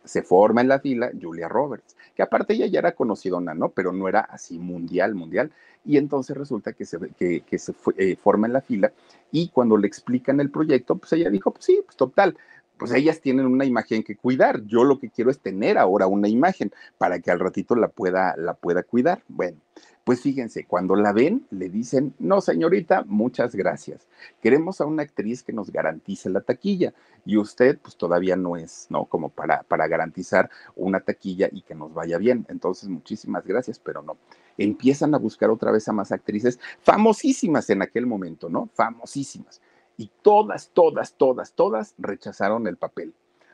se 0.04 0.24
forma 0.24 0.62
en 0.62 0.68
la 0.68 0.80
fila 0.80 1.12
Julia 1.20 1.48
Roberts, 1.48 1.96
que 2.16 2.24
aparte 2.24 2.54
ella 2.54 2.66
ya 2.68 2.80
era 2.80 2.94
conocidona, 2.94 3.54
¿no? 3.54 3.70
Pero 3.70 3.92
no 3.92 4.08
era 4.08 4.22
así 4.22 4.58
mundial, 4.58 5.16
mundial. 5.16 5.52
Y 5.84 5.98
entonces 5.98 6.38
resulta 6.38 6.74
que 6.74 6.86
se, 6.86 7.00
que, 7.18 7.42
que 7.42 7.58
se 7.58 7.74
eh, 7.98 8.16
forma 8.16 8.48
en 8.48 8.54
la 8.54 8.62
fila 8.62 8.92
y 9.32 9.50
cuando 9.50 9.78
le 9.78 9.88
explican 9.88 10.40
el 10.40 10.52
proyecto, 10.52 10.98
pues 10.98 11.14
ella 11.14 11.30
dijo, 11.30 11.52
pues 11.52 11.66
sí, 11.66 11.82
pues 11.84 11.96
total, 11.96 12.38
pues 12.78 12.92
ellas 12.94 13.22
tienen 13.22 13.46
una 13.46 13.66
imagen 13.66 14.04
que 14.04 14.16
cuidar. 14.16 14.64
Yo 14.66 14.84
lo 14.84 15.00
que 15.00 15.10
quiero 15.10 15.30
es 15.30 15.40
tener 15.40 15.78
ahora 15.78 16.08
una 16.08 16.28
imagen 16.28 16.72
para 16.98 17.20
que 17.20 17.32
al 17.32 17.40
ratito 17.40 17.76
la 17.76 17.88
pueda, 17.88 18.36
la 18.38 18.56
pueda 18.56 18.84
cuidar. 18.84 19.22
Bueno, 19.28 19.58
pues 20.04 20.22
fíjense, 20.22 20.66
cuando 20.66 20.96
la 20.96 21.14
ven, 21.14 21.46
le 21.52 21.70
dicen, 21.70 22.16
no, 22.18 22.42
señorita, 22.42 23.04
muchas 23.06 23.54
gracias. 23.54 24.08
Queremos 24.42 24.82
a 24.82 24.86
una 24.86 25.04
actriz 25.04 25.44
que 25.44 25.54
nos 25.54 25.72
garantice 25.72 26.30
la 26.32 26.42
taquilla. 26.42 26.92
Y 27.24 27.38
usted, 27.38 27.78
pues 27.78 27.96
todavía 27.98 28.36
no 28.36 28.58
es, 28.58 28.88
¿no? 28.90 29.06
Como 29.06 29.30
para, 29.30 29.62
para 29.62 29.88
garantizar 29.88 30.50
una 30.76 31.02
taquilla 31.02 31.50
y 31.52 31.62
que 31.62 31.76
nos 31.76 31.94
vaya 31.94 32.18
bien. 32.18 32.48
Entonces, 32.50 32.90
muchísimas 32.90 33.46
gracias, 33.46 33.78
pero 33.78 34.02
no. 34.02 34.18
Empiezan 34.64 35.14
a 35.16 35.18
buscar 35.18 35.50
otra 35.50 35.72
vez 35.72 35.88
a 35.88 35.94
más 35.94 36.12
actrices 36.12 36.60
famosísimas 36.82 37.70
en 37.70 37.82
aquel 37.82 38.06
momento, 38.06 38.50
¿no? 38.50 38.70
Famosísimas. 38.74 39.62
Y 39.98 40.10
todas, 40.22 40.70
todas, 40.74 41.14
todas, 41.14 41.54
todas 41.54 41.94
rechazaron 41.98 42.68
el 42.68 42.78
papel 42.78 43.14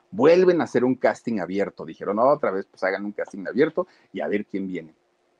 vuelven 0.09 0.61
a 0.61 0.63
hacer 0.63 0.85
un 0.85 0.95
casting 0.95 1.39
abierto. 1.39 1.85
Dijeron, 1.85 2.17
otra 2.19 2.49
vez, 2.49 2.65
pues 2.65 2.81
hagan 2.81 3.03
un 3.03 3.11
casting 3.11 3.45
abierto 3.45 3.87
y 4.13 4.21
a 4.21 4.27
ver 4.29 4.45
quién 4.45 4.65
viene 4.65 4.95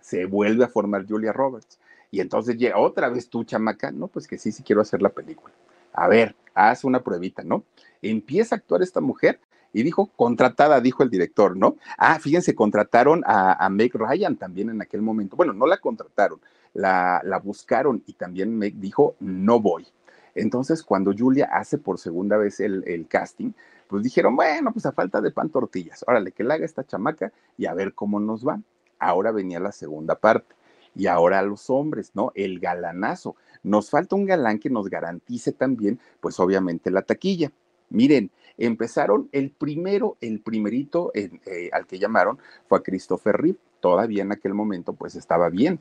se 0.08 0.26
vuelve 0.26 0.64
a 0.64 0.70
formar 0.70 1.06
Julia 1.06 1.34
Roberts. 1.34 1.80
Y 2.12 2.22
entonces 2.22 2.58
llega 2.58 2.78
otra 2.78 3.10
vez 3.10 3.30
tú, 3.30 3.44
chamaca, 3.44 3.92
no, 3.92 4.08
pues 4.08 4.26
que 4.26 4.38
sí, 4.38 4.54
sí 4.54 4.64
quiero 4.64 4.82
hacer 4.82 5.02
la 5.02 5.10
película. 5.10 5.54
A 5.92 6.08
ver, 6.08 6.34
haz 6.54 6.86
una 6.86 7.04
pruebita, 7.04 7.44
¿no? 7.44 7.66
Empieza 8.02 8.56
a 8.56 8.60
actuar 8.60 8.82
esta 8.82 9.02
mujer 9.02 9.42
y 9.74 9.84
dijo, 9.84 10.08
contratada, 10.16 10.82
dijo 10.82 11.04
el 11.04 11.10
director, 11.10 11.56
¿no? 11.56 11.76
Ah, 11.98 12.20
fíjense, 12.20 12.56
contrataron 12.56 13.24
a, 13.26 13.68
Meg 13.70 13.94
Ryan 13.94 14.36
también 14.36 14.70
en 14.70 14.82
aquel 14.82 15.02
momento. 15.02 15.36
Bueno, 15.36 15.54
no 15.54 15.68
la 15.68 15.78
contrataron, 15.78 16.40
la, 16.74 17.22
la 17.24 17.40
buscaron 17.40 18.04
y 18.06 18.14
también 18.14 18.58
Meg 18.58 18.76
dijo, 18.76 19.16
no 19.20 19.60
voy. 19.60 19.88
Entonces, 20.36 20.84
cuando 20.84 21.14
Julia 21.18 21.50
hace 21.52 21.78
por 21.78 22.00
segunda 22.00 22.38
vez 22.38 22.60
el, 22.60 22.84
el, 22.88 23.08
casting, 23.08 23.54
pues 23.88 24.04
dijeron, 24.04 24.36
bueno, 24.36 24.72
pues 24.72 24.86
a 24.86 24.92
falta 24.92 25.22
de 25.22 25.32
pan 25.32 25.50
tortillas, 25.50 26.04
órale, 26.08 26.32
que 26.32 26.44
la 26.44 26.56
haga 26.56 26.66
esta 26.66 26.86
chamaca 26.86 27.32
y 27.58 27.66
a 27.66 27.74
ver 27.74 27.94
cómo 27.94 28.20
nos 28.20 28.48
va 28.48 28.60
ahora 29.00 29.32
venía 29.32 29.60
la 29.60 29.72
segunda 29.72 30.16
parte. 30.16 30.56
Y 30.96 31.08
ahora 31.08 31.42
los 31.44 31.70
hombres, 31.70 32.12
¿no? 32.16 32.32
El 32.34 32.60
galanazo. 32.60 33.36
Nos 33.64 33.90
falta 33.90 34.16
un 34.16 34.26
galán 34.26 34.60
que 34.60 34.70
nos 34.70 34.90
garantice 34.90 35.52
también, 35.52 36.00
pues 36.20 36.40
obviamente 36.40 36.90
la 36.90 37.04
taquilla. 37.04 37.52
Miren, 37.90 38.32
empezaron 38.58 39.30
el 39.32 39.52
primero, 39.52 40.18
el 40.22 40.42
primerito 40.42 41.12
eh, 41.14 41.70
al 41.72 41.86
que 41.86 42.00
llamaron 42.00 42.40
fue 42.68 42.80
a 42.80 42.84
Christopher 42.84 43.36
Reeve. 43.38 43.60
Todavía 43.80 44.24
en 44.24 44.32
aquel 44.32 44.54
momento, 44.54 44.94
pues 44.94 45.16
estaba 45.16 45.50
bien 45.50 45.80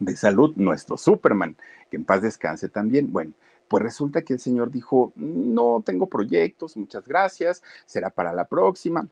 de 0.00 0.16
salud, 0.16 0.52
nuestro 0.56 0.96
Superman, 0.96 1.56
que 1.90 1.96
en 1.96 2.04
paz 2.04 2.22
descanse 2.22 2.68
también. 2.68 3.12
Bueno, 3.12 3.32
pues 3.68 3.82
resulta 3.82 4.22
que 4.22 4.34
el 4.34 4.40
señor 4.40 4.70
dijo, 4.70 5.12
no 5.16 5.82
tengo 5.84 6.06
proyectos, 6.06 6.76
muchas 6.76 7.06
gracias, 7.06 7.62
será 7.86 8.10
para 8.10 8.32
la 8.32 8.46
próxima. 8.46 9.08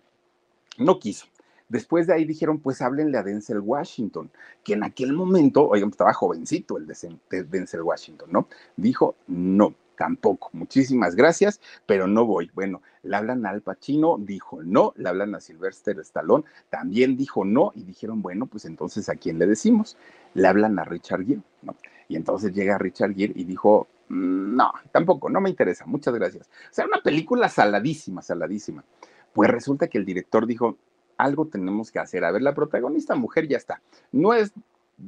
No 0.79 0.99
quiso. 0.99 1.27
Después 1.69 2.07
de 2.07 2.15
ahí 2.15 2.25
dijeron, 2.25 2.61
pues 2.61 2.81
háblenle 2.81 3.19
a 3.19 3.23
Denzel 3.23 3.61
Washington, 3.61 4.31
que 4.63 4.75
en 4.75 4.85
aquel 4.85 5.13
momento, 5.13 5.69
oigan, 5.69 5.91
estaba 5.91 6.13
jovencito 6.13 6.77
el 6.77 6.87
de 6.87 7.43
Denzel 7.43 7.83
Washington, 7.83 8.29
¿no? 8.31 8.49
Dijo, 8.77 9.17
no, 9.27 9.75
tampoco, 9.97 10.51
muchísimas 10.53 11.15
gracias, 11.15 11.61
pero 11.87 12.07
no 12.07 12.25
voy. 12.25 12.51
Bueno, 12.55 12.83
le 13.03 13.17
hablan 13.17 13.47
a 13.47 13.51
Al 13.51 13.63
Pacino, 13.63 14.17
dijo 14.19 14.63
no, 14.63 14.93
le 14.97 15.09
hablan 15.09 15.35
a 15.35 15.41
Sylvester 15.41 15.99
Stallone, 16.01 16.45
también 16.71 17.17
dijo 17.17 17.45
no, 17.45 17.73
y 17.75 17.83
dijeron, 17.83 18.23
bueno, 18.23 18.47
pues 18.47 18.65
entonces, 18.65 19.09
¿a 19.09 19.17
quién 19.17 19.39
le 19.39 19.47
decimos? 19.47 19.97
Le 20.35 20.47
hablan 20.47 20.79
a 20.79 20.85
Richard 20.85 21.25
Gere, 21.25 21.43
¿no? 21.63 21.77
Y 22.09 22.17
entonces 22.17 22.53
llega 22.53 22.79
Richard 22.79 23.15
Gere 23.15 23.33
y 23.35 23.45
dijo, 23.45 23.89
mm, 24.09 24.55
no, 24.57 24.73
tampoco, 24.93 25.29
no 25.29 25.41
me 25.41 25.51
interesa, 25.51 25.87
muchas 25.87 26.15
gracias. 26.15 26.47
O 26.47 26.75
sea, 26.75 26.87
una 26.87 27.01
película 27.01 27.49
saladísima, 27.49 28.23
saladísima. 28.23 28.85
Pues 29.33 29.51
resulta 29.51 29.89
que 29.89 29.99
el 29.99 30.05
director 30.05 30.47
dijo, 30.47 30.77
algo 31.17 31.47
tenemos 31.47 31.91
que 31.91 31.99
hacer. 31.99 32.25
A 32.25 32.31
ver, 32.31 32.43
la 32.43 32.55
protagonista 32.55 33.15
mujer 33.15 33.49
ya 33.49 33.57
está. 33.57 33.81
No 34.13 34.35
es 34.35 34.53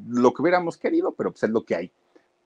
lo 0.09 0.33
que 0.33 0.43
hubiéramos 0.43 0.77
querido, 0.77 1.13
pero 1.13 1.31
pues 1.31 1.45
es 1.45 1.51
lo 1.51 1.65
que 1.65 1.77
hay. 1.77 1.93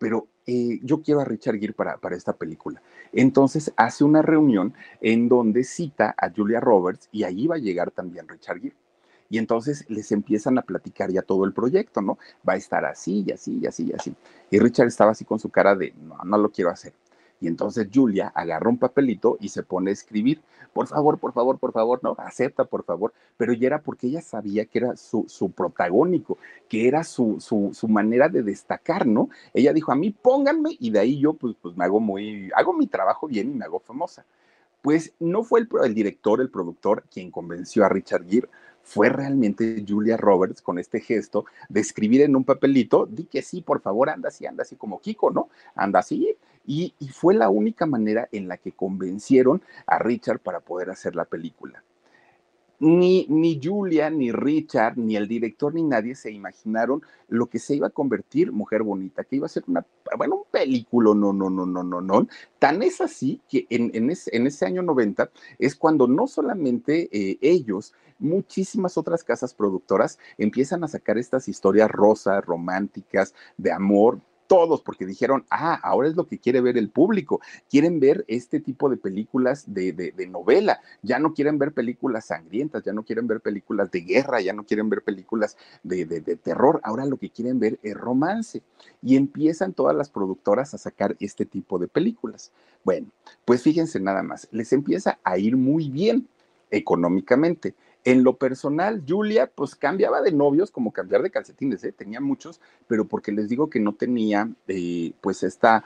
Pero 0.02 0.26
eh, 0.48 0.80
yo 0.82 1.00
quiero 1.00 1.20
a 1.20 1.24
Richard 1.24 1.60
Gere 1.60 1.72
para, 1.74 1.96
para 1.96 2.16
esta 2.16 2.32
película. 2.32 2.82
Entonces 3.12 3.72
hace 3.76 4.02
una 4.02 4.20
reunión 4.20 4.74
en 5.00 5.28
donde 5.28 5.62
cita 5.62 6.12
a 6.18 6.28
Julia 6.28 6.58
Roberts 6.58 7.08
y 7.12 7.22
ahí 7.22 7.46
va 7.46 7.54
a 7.54 7.58
llegar 7.58 7.92
también 7.92 8.26
Richard 8.26 8.60
Gere. 8.60 8.74
Y 9.30 9.38
entonces 9.38 9.84
les 9.88 10.10
empiezan 10.10 10.58
a 10.58 10.62
platicar 10.62 11.12
ya 11.12 11.22
todo 11.22 11.44
el 11.44 11.52
proyecto, 11.52 12.02
¿no? 12.02 12.18
Va 12.46 12.54
a 12.54 12.56
estar 12.56 12.84
así 12.84 13.22
y 13.24 13.30
así 13.30 13.60
y 13.62 13.66
así 13.68 13.84
y 13.84 13.92
así. 13.92 14.12
Y 14.50 14.58
Richard 14.58 14.88
estaba 14.88 15.12
así 15.12 15.24
con 15.24 15.38
su 15.38 15.50
cara 15.50 15.76
de, 15.76 15.94
no, 16.02 16.18
no 16.24 16.36
lo 16.36 16.50
quiero 16.50 16.70
hacer. 16.70 16.92
Y 17.42 17.48
entonces 17.48 17.88
Julia 17.92 18.30
agarra 18.36 18.70
un 18.70 18.78
papelito 18.78 19.36
y 19.40 19.48
se 19.48 19.64
pone 19.64 19.90
a 19.90 19.92
escribir, 19.92 20.40
por 20.72 20.86
favor, 20.86 21.18
por 21.18 21.32
favor, 21.32 21.58
por 21.58 21.72
favor, 21.72 21.98
no, 22.00 22.14
acepta, 22.18 22.64
por 22.64 22.84
favor. 22.84 23.12
Pero 23.36 23.52
ya 23.52 23.66
era 23.66 23.82
porque 23.82 24.06
ella 24.06 24.22
sabía 24.22 24.64
que 24.64 24.78
era 24.78 24.96
su, 24.96 25.24
su 25.26 25.50
protagónico, 25.50 26.38
que 26.68 26.86
era 26.86 27.02
su, 27.02 27.40
su, 27.40 27.70
su, 27.74 27.88
manera 27.88 28.28
de 28.28 28.44
destacar, 28.44 29.08
¿no? 29.08 29.28
Ella 29.52 29.72
dijo, 29.72 29.90
a 29.90 29.96
mí 29.96 30.10
pónganme 30.10 30.76
y 30.78 30.90
de 30.90 31.00
ahí 31.00 31.18
yo 31.18 31.34
pues, 31.34 31.56
pues 31.60 31.76
me 31.76 31.84
hago 31.84 31.98
muy, 31.98 32.52
hago 32.54 32.72
mi 32.74 32.86
trabajo 32.86 33.26
bien 33.26 33.50
y 33.50 33.54
me 33.54 33.64
hago 33.64 33.80
famosa. 33.80 34.24
Pues 34.82 35.12
no 35.18 35.42
fue 35.42 35.60
el, 35.60 35.68
el 35.82 35.94
director, 35.94 36.40
el 36.40 36.48
productor, 36.48 37.02
quien 37.12 37.32
convenció 37.32 37.84
a 37.84 37.88
Richard 37.88 38.24
Gere, 38.28 38.48
fue 38.84 39.08
realmente 39.08 39.84
Julia 39.86 40.16
Roberts 40.16 40.60
con 40.60 40.78
este 40.78 41.00
gesto 41.00 41.44
de 41.68 41.80
escribir 41.80 42.22
en 42.22 42.36
un 42.36 42.44
papelito, 42.44 43.06
di 43.06 43.24
que 43.24 43.42
sí, 43.42 43.62
por 43.62 43.80
favor, 43.80 44.10
anda 44.10 44.28
así, 44.28 44.46
anda 44.46 44.62
así 44.62 44.76
como 44.76 45.00
Kiko, 45.00 45.30
¿no? 45.30 45.48
Anda 45.74 46.00
así. 46.00 46.36
Y, 46.64 46.94
fue 47.12 47.34
la 47.34 47.50
única 47.50 47.86
manera 47.86 48.28
en 48.32 48.48
la 48.48 48.56
que 48.56 48.72
convencieron 48.72 49.62
a 49.86 49.98
Richard 49.98 50.40
para 50.40 50.60
poder 50.60 50.90
hacer 50.90 51.16
la 51.16 51.24
película. 51.24 51.82
ni, 52.78 53.26
ni 53.28 53.60
Julia, 53.62 54.10
ni 54.10 54.32
Richard, 54.32 54.98
ni 54.98 55.16
el 55.16 55.28
director, 55.28 55.72
ni 55.72 55.84
nadie 55.84 56.16
se 56.16 56.32
imaginaron 56.32 57.00
lo 57.28 57.46
que 57.46 57.60
se 57.60 57.76
iba 57.76 57.86
a 57.86 57.90
convertir 57.90 58.50
Mujer 58.50 58.82
Bonita, 58.82 59.22
que 59.22 59.36
iba 59.36 59.46
a 59.46 59.48
ser 59.48 59.62
una, 59.68 59.86
bueno, 60.18 60.36
un 60.36 60.42
película, 60.50 61.14
no, 61.14 61.32
no, 61.32 61.48
no, 61.48 61.64
no, 61.64 61.82
no, 61.84 62.00
no. 62.00 62.26
Tan 62.58 62.82
es 62.82 63.00
así 63.00 63.40
que 63.48 63.66
en, 63.70 63.92
en, 63.94 64.10
ese, 64.10 64.36
en 64.36 64.48
ese, 64.48 64.66
año 64.66 64.82
90 64.82 65.30
es 65.60 65.76
cuando 65.76 66.08
no 66.08 66.26
solamente 66.26 67.08
eh, 67.12 67.38
ellos, 67.40 67.94
muchísimas 68.18 68.98
otras 68.98 69.22
casas 69.22 69.54
productoras 69.54 70.18
empiezan 70.36 70.82
a 70.82 70.88
sacar 70.88 71.18
estas 71.18 71.48
historias 71.48 71.90
rosas, 71.90 72.44
románticas, 72.44 73.34
de 73.56 73.70
amor, 73.70 74.20
todos, 74.52 74.82
porque 74.82 75.06
dijeron, 75.06 75.46
ah, 75.48 75.80
ahora 75.82 76.08
es 76.08 76.14
lo 76.14 76.26
que 76.26 76.38
quiere 76.38 76.60
ver 76.60 76.76
el 76.76 76.90
público. 76.90 77.40
Quieren 77.70 78.00
ver 78.00 78.26
este 78.28 78.60
tipo 78.60 78.90
de 78.90 78.98
películas 78.98 79.64
de, 79.66 79.94
de, 79.94 80.26
novela. 80.26 80.82
Ya 81.00 81.18
no 81.18 81.32
quieren 81.32 81.58
ver 81.58 81.72
películas 81.72 82.26
sangrientas, 82.26 82.84
ya 82.84 82.92
no 82.92 83.02
quieren 83.02 83.26
ver 83.26 83.40
películas 83.40 83.90
de 83.90 84.02
guerra, 84.02 84.42
ya 84.42 84.52
no 84.52 84.64
quieren 84.64 84.90
ver 84.90 85.00
películas 85.00 85.56
de, 85.82 86.04
de 86.04 86.36
terror. 86.36 86.82
Ahora 86.84 87.06
lo 87.06 87.16
que 87.16 87.30
quieren 87.30 87.60
ver 87.60 87.78
es 87.82 87.94
romance. 87.94 88.60
Y 89.00 89.16
empiezan 89.16 89.72
todas 89.72 89.96
las 89.96 90.10
productoras 90.10 90.74
a 90.74 90.78
sacar 90.78 91.16
este 91.18 91.46
tipo 91.46 91.78
de 91.78 91.88
películas. 91.88 92.52
Bueno, 92.84 93.06
pues 93.46 93.62
fíjense 93.62 94.00
nada 94.00 94.22
más, 94.22 94.48
les 94.50 94.70
empieza 94.74 95.18
a 95.24 95.38
ir 95.38 95.56
muy 95.56 95.88
bien 95.88 96.28
económicamente. 96.70 97.74
En 98.04 98.24
lo 98.24 98.36
personal, 98.36 99.04
Julia, 99.06 99.50
pues 99.54 99.76
cambiaba 99.76 100.22
de 100.22 100.32
novios 100.32 100.70
como 100.70 100.92
cambiar 100.92 101.22
de 101.22 101.30
calcetines, 101.30 101.84
¿eh? 101.84 101.92
tenía 101.92 102.20
muchos, 102.20 102.60
pero 102.88 103.06
porque 103.06 103.30
les 103.30 103.48
digo 103.48 103.70
que 103.70 103.78
no 103.78 103.94
tenía, 103.94 104.50
eh, 104.66 105.12
pues 105.20 105.44
esta, 105.44 105.84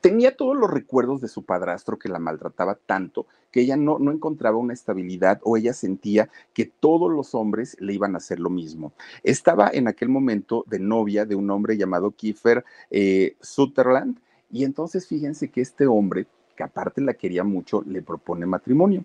tenía 0.00 0.36
todos 0.36 0.56
los 0.56 0.70
recuerdos 0.70 1.20
de 1.20 1.28
su 1.28 1.44
padrastro 1.44 1.98
que 1.98 2.08
la 2.08 2.20
maltrataba 2.20 2.76
tanto 2.76 3.26
que 3.54 3.60
ella 3.60 3.76
no, 3.76 4.00
no 4.00 4.10
encontraba 4.10 4.56
una 4.56 4.72
estabilidad 4.72 5.40
o 5.44 5.56
ella 5.56 5.72
sentía 5.72 6.28
que 6.52 6.64
todos 6.64 7.08
los 7.08 7.36
hombres 7.36 7.76
le 7.78 7.94
iban 7.94 8.14
a 8.14 8.18
hacer 8.18 8.40
lo 8.40 8.50
mismo. 8.50 8.92
Estaba 9.22 9.70
en 9.72 9.86
aquel 9.86 10.08
momento 10.08 10.64
de 10.66 10.80
novia 10.80 11.24
de 11.24 11.36
un 11.36 11.48
hombre 11.52 11.76
llamado 11.76 12.10
Kiefer 12.10 12.64
eh, 12.90 13.36
Sutherland 13.40 14.18
y 14.50 14.64
entonces 14.64 15.06
fíjense 15.06 15.50
que 15.50 15.60
este 15.60 15.86
hombre, 15.86 16.26
que 16.56 16.64
aparte 16.64 17.00
la 17.00 17.14
quería 17.14 17.44
mucho, 17.44 17.82
le 17.86 18.02
propone 18.02 18.44
matrimonio. 18.44 19.04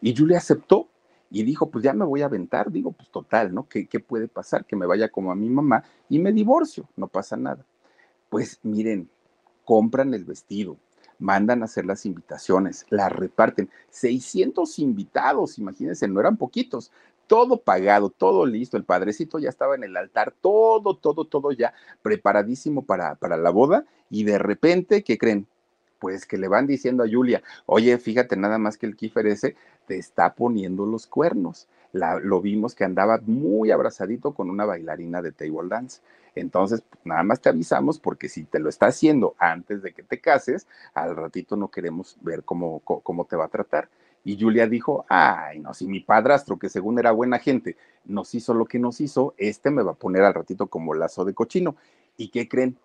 Y 0.00 0.16
Julia 0.16 0.38
aceptó 0.38 0.88
y 1.30 1.44
dijo, 1.44 1.70
pues 1.70 1.84
ya 1.84 1.92
me 1.92 2.04
voy 2.04 2.22
a 2.22 2.26
aventar, 2.26 2.70
digo, 2.70 2.92
pues 2.92 3.08
total, 3.10 3.54
¿no? 3.54 3.68
¿Qué, 3.68 3.86
¿Qué, 3.86 4.00
puede 4.00 4.26
pasar? 4.28 4.64
Que 4.64 4.76
me 4.76 4.86
vaya 4.86 5.08
como 5.08 5.30
a 5.30 5.36
mi 5.36 5.48
mamá 5.48 5.84
y 6.08 6.18
me 6.18 6.32
divorcio, 6.32 6.88
no 6.96 7.06
pasa 7.06 7.36
nada. 7.36 7.64
Pues 8.28 8.58
miren, 8.62 9.08
compran 9.64 10.12
el 10.14 10.24
vestido, 10.24 10.76
mandan 11.20 11.62
a 11.62 11.66
hacer 11.66 11.86
las 11.86 12.04
invitaciones, 12.04 12.84
las 12.90 13.12
reparten. 13.12 13.70
600 13.90 14.78
invitados, 14.80 15.58
imagínense, 15.58 16.08
no 16.08 16.18
eran 16.20 16.36
poquitos. 16.36 16.90
Todo 17.28 17.60
pagado, 17.60 18.10
todo 18.10 18.44
listo, 18.44 18.76
el 18.76 18.84
padrecito 18.84 19.38
ya 19.38 19.50
estaba 19.50 19.76
en 19.76 19.84
el 19.84 19.96
altar, 19.96 20.34
todo, 20.40 20.96
todo, 20.96 21.24
todo 21.26 21.52
ya 21.52 21.72
preparadísimo 22.02 22.82
para, 22.82 23.14
para 23.14 23.36
la 23.36 23.50
boda 23.50 23.84
y 24.10 24.24
de 24.24 24.38
repente, 24.38 25.04
¿qué 25.04 25.16
creen? 25.16 25.46
pues 26.00 26.26
que 26.26 26.38
le 26.38 26.48
van 26.48 26.66
diciendo 26.66 27.04
a 27.04 27.08
Julia, 27.08 27.42
oye, 27.66 27.96
fíjate 27.98 28.36
nada 28.36 28.58
más 28.58 28.76
que 28.76 28.86
el 28.86 28.96
Kiefer 28.96 29.26
ese 29.26 29.54
te 29.90 29.98
está 29.98 30.34
poniendo 30.36 30.86
los 30.86 31.08
cuernos. 31.08 31.66
Lo 31.90 32.40
vimos 32.40 32.76
que 32.76 32.84
andaba 32.84 33.18
muy 33.26 33.72
abrazadito 33.72 34.32
con 34.34 34.48
una 34.48 34.64
bailarina 34.64 35.20
de 35.20 35.32
table 35.32 35.68
dance. 35.68 36.00
Entonces, 36.36 36.84
nada 37.02 37.24
más 37.24 37.40
te 37.40 37.48
avisamos 37.48 37.98
porque 37.98 38.28
si 38.28 38.44
te 38.44 38.60
lo 38.60 38.68
está 38.68 38.86
haciendo 38.86 39.34
antes 39.36 39.82
de 39.82 39.92
que 39.92 40.04
te 40.04 40.20
cases, 40.20 40.68
al 40.94 41.16
ratito 41.16 41.56
no 41.56 41.72
queremos 41.72 42.16
ver 42.20 42.44
cómo, 42.44 42.78
cómo 42.84 43.24
te 43.24 43.34
va 43.34 43.46
a 43.46 43.48
tratar. 43.48 43.88
Y 44.22 44.40
Julia 44.40 44.68
dijo, 44.68 45.06
ay, 45.08 45.58
no, 45.58 45.74
si 45.74 45.88
mi 45.88 45.98
padrastro, 45.98 46.56
que 46.56 46.68
según 46.68 47.00
era 47.00 47.10
buena 47.10 47.40
gente, 47.40 47.76
nos 48.04 48.32
hizo 48.36 48.54
lo 48.54 48.66
que 48.66 48.78
nos 48.78 49.00
hizo, 49.00 49.34
este 49.38 49.72
me 49.72 49.82
va 49.82 49.90
a 49.90 49.94
poner 49.94 50.22
al 50.22 50.34
ratito 50.34 50.68
como 50.68 50.94
lazo 50.94 51.24
de 51.24 51.34
cochino. 51.34 51.74
¿Y 52.16 52.28
qué 52.28 52.48
creen? 52.48 52.76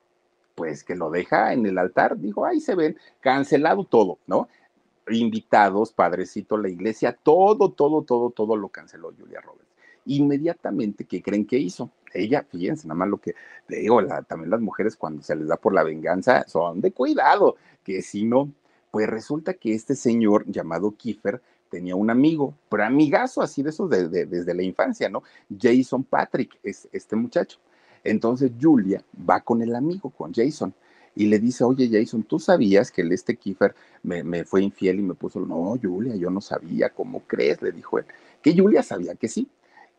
pues 0.56 0.84
que 0.84 0.96
lo 0.96 1.12
deja 1.12 1.54
en 1.54 1.66
el 1.66 1.78
altar, 1.78 2.18
dijo, 2.18 2.46
ahí 2.46 2.62
se 2.62 2.76
ven, 2.76 2.98
cancelado 3.20 3.84
todo, 3.84 4.20
¿no? 4.26 4.48
Invitados, 5.10 5.94
padrecito, 5.94 6.58
la 6.58 6.70
iglesia, 6.70 7.14
todo, 7.14 7.72
todo, 7.72 8.02
todo, 8.04 8.32
todo 8.32 8.56
lo 8.56 8.70
canceló 8.70 9.14
Julia 9.18 9.42
Roberts. 9.42 9.70
Inmediatamente, 10.06 11.06
¿qué 11.06 11.22
creen 11.22 11.46
que 11.46 11.58
hizo? 11.58 11.92
Ella, 12.14 12.46
fíjense, 12.50 12.88
nada 12.88 12.98
más 12.98 13.10
lo 13.10 13.18
que 13.18 13.36
digo, 13.68 14.02
también 14.28 14.50
las 14.50 14.62
mujeres 14.62 14.96
cuando 14.96 15.22
se 15.22 15.36
les 15.36 15.48
da 15.48 15.58
por 15.58 15.74
la 15.74 15.84
venganza 15.84 16.46
son 16.48 16.80
de 16.82 16.92
cuidado, 16.92 17.56
que 17.84 18.02
si 18.02 18.24
no, 18.24 18.52
pues 18.92 19.08
resulta 19.08 19.54
que 19.54 19.74
este 19.74 19.96
señor 19.96 20.46
llamado 20.48 20.92
Kiefer 20.92 21.42
tenía 21.70 21.96
un 21.96 22.10
amigo, 22.10 22.54
pero 22.70 22.86
amigazo 22.86 23.42
así 23.42 23.62
de 23.62 23.72
esos 23.72 23.90
desde 23.90 24.54
la 24.54 24.64
infancia, 24.64 25.10
¿no? 25.10 25.24
Jason 25.60 26.04
Patrick, 26.04 26.58
es 26.64 26.88
este 26.92 27.16
muchacho. 27.16 27.60
Entonces 28.04 28.52
Julia 28.62 29.04
va 29.30 29.42
con 29.42 29.62
el 29.62 29.76
amigo, 29.76 30.10
con 30.12 30.34
Jason, 30.34 30.74
y 31.16 31.28
le 31.28 31.40
dice, 31.40 31.64
oye 31.64 31.90
Jason, 31.92 32.24
¿tú 32.24 32.40
sabías 32.40 32.92
que 32.92 33.02
el 33.02 33.12
este 33.14 33.38
Kiefer 33.38 33.74
me, 34.04 34.44
fue 34.44 34.62
infiel 34.62 35.00
y 35.00 35.04
me 35.04 35.14
puso, 35.14 35.40
no, 35.40 35.78
Julia, 35.82 36.16
yo 36.16 36.30
no 36.30 36.42
sabía, 36.42 36.90
¿cómo 36.90 37.22
crees? 37.22 37.62
Le 37.62 37.72
dijo 37.72 37.98
él, 38.00 38.06
que 38.42 38.56
Julia 38.56 38.84
sabía 38.84 39.16
que 39.16 39.28
sí. 39.28 39.48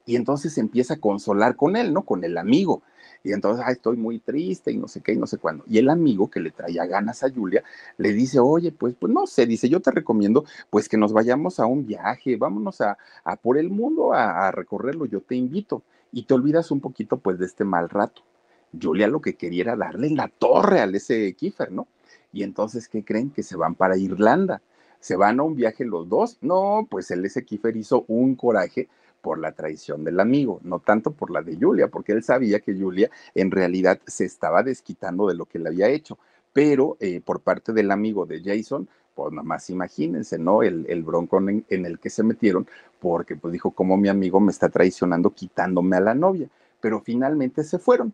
Y 0.05 0.15
entonces 0.15 0.57
empieza 0.59 0.95
a 0.95 1.01
consolar 1.01 1.57
con 1.57 1.75
él, 1.75 1.93
¿no? 1.93 2.03
Con 2.03 2.23
el 2.23 2.39
amigo. 2.39 2.83
Y 3.25 3.33
entonces, 3.33 3.65
ay, 3.67 3.73
estoy 3.73 3.97
muy 3.97 4.21
triste 4.21 4.71
y 4.71 4.77
no 4.77 4.87
sé 4.87 5.01
qué 5.01 5.15
y 5.15 5.17
no 5.17 5.27
sé 5.27 5.39
cuándo. 5.39 5.65
Y 5.67 5.79
el 5.79 5.89
amigo 5.89 6.31
que 6.31 6.39
le 6.39 6.53
traía 6.53 6.87
ganas 6.87 7.25
a 7.25 7.31
Julia 7.31 7.65
le 7.97 8.13
dice, 8.13 8.39
oye, 8.39 8.71
pues, 8.71 8.95
pues 8.95 9.13
no 9.13 9.27
sé, 9.27 9.47
dice, 9.47 9.69
yo 9.69 9.81
te 9.81 9.91
recomiendo 9.91 10.45
pues 10.71 10.89
que 10.89 10.97
nos 10.97 11.13
vayamos 11.13 11.59
a 11.59 11.67
un 11.67 11.87
viaje, 11.87 12.37
vámonos 12.37 12.81
a, 12.83 12.97
por 13.43 13.59
el 13.59 13.69
mundo 13.69 14.13
a, 14.13 14.47
a 14.47 14.53
recorrerlo, 14.53 15.07
yo 15.07 15.23
te 15.23 15.35
invito 15.35 15.83
y 16.13 16.25
te 16.25 16.35
olvidas 16.35 16.71
un 16.71 16.81
poquito 16.81 17.19
pues 17.19 17.39
de 17.39 17.47
este 17.47 17.65
mal 17.65 17.89
rato. 17.89 18.23
Julia 18.81 19.09
lo 19.09 19.21
que 19.21 19.35
quería 19.35 19.63
era 19.63 19.77
darle 19.77 20.11
la 20.11 20.29
torre 20.29 20.81
al 20.81 20.95
ese 20.95 21.35
Kiefer, 21.35 21.73
¿no? 21.73 21.89
Y 22.33 22.43
entonces, 22.43 22.89
¿qué 22.89 23.05
creen? 23.05 23.31
Que 23.31 23.43
se 23.43 23.57
van 23.57 23.75
para 23.75 23.97
Irlanda. 23.97 24.61
¿Se 25.01 25.17
van 25.17 25.41
a 25.41 25.43
un 25.43 25.55
viaje 25.55 25.85
los 25.85 26.09
dos? 26.09 26.39
No, 26.41 26.87
pues 26.91 27.11
el 27.11 27.25
ese 27.25 27.45
Kiefer 27.45 27.77
hizo 27.77 28.05
un 28.09 28.35
coraje 28.35 28.89
por 29.27 29.39
la 29.39 29.53
traición 29.53 30.05
del 30.05 30.21
amigo, 30.21 30.61
no 30.63 30.79
tanto 30.79 31.11
por 31.11 31.31
la 31.31 31.43
de 31.43 31.57
Julia, 31.57 31.89
porque 31.89 32.13
él 32.13 32.23
sabía 32.23 32.61
que 32.61 32.79
Julia 32.79 33.11
en 33.35 33.51
realidad 33.51 33.99
se 34.07 34.25
estaba 34.25 34.63
desquitando 34.63 35.27
de 35.27 35.35
lo 35.35 35.47
que 35.47 35.59
le 35.59 35.69
había 35.69 35.89
hecho, 35.89 36.19
pero 36.53 36.97
eh, 37.01 37.21
por 37.21 37.41
parte 37.41 37.73
del 37.73 37.91
amigo 37.91 38.25
de 38.25 38.41
Jason, 38.41 38.89
pues 39.17 39.33
nomás 39.33 39.69
imagínense, 39.71 40.39
¿no? 40.39 40.63
El, 40.63 40.87
el 40.89 41.03
bronco 41.03 41.39
en, 41.39 41.65
el 41.69 41.99
que 41.99 42.11
se 42.11 42.23
metieron, 42.23 42.69
porque 43.01 43.35
pues 43.35 43.53
dijo, 43.53 43.73
como 43.73 43.97
mi 43.97 44.09
amigo 44.09 44.39
me 44.39 44.53
está 44.53 44.69
traicionando 44.69 45.31
quitándome 45.31 45.97
a 45.97 46.01
la 46.01 46.15
novia, 46.15 46.49
pero 46.81 47.01
finalmente 47.01 47.65
se 47.65 47.79
fueron. 47.79 48.13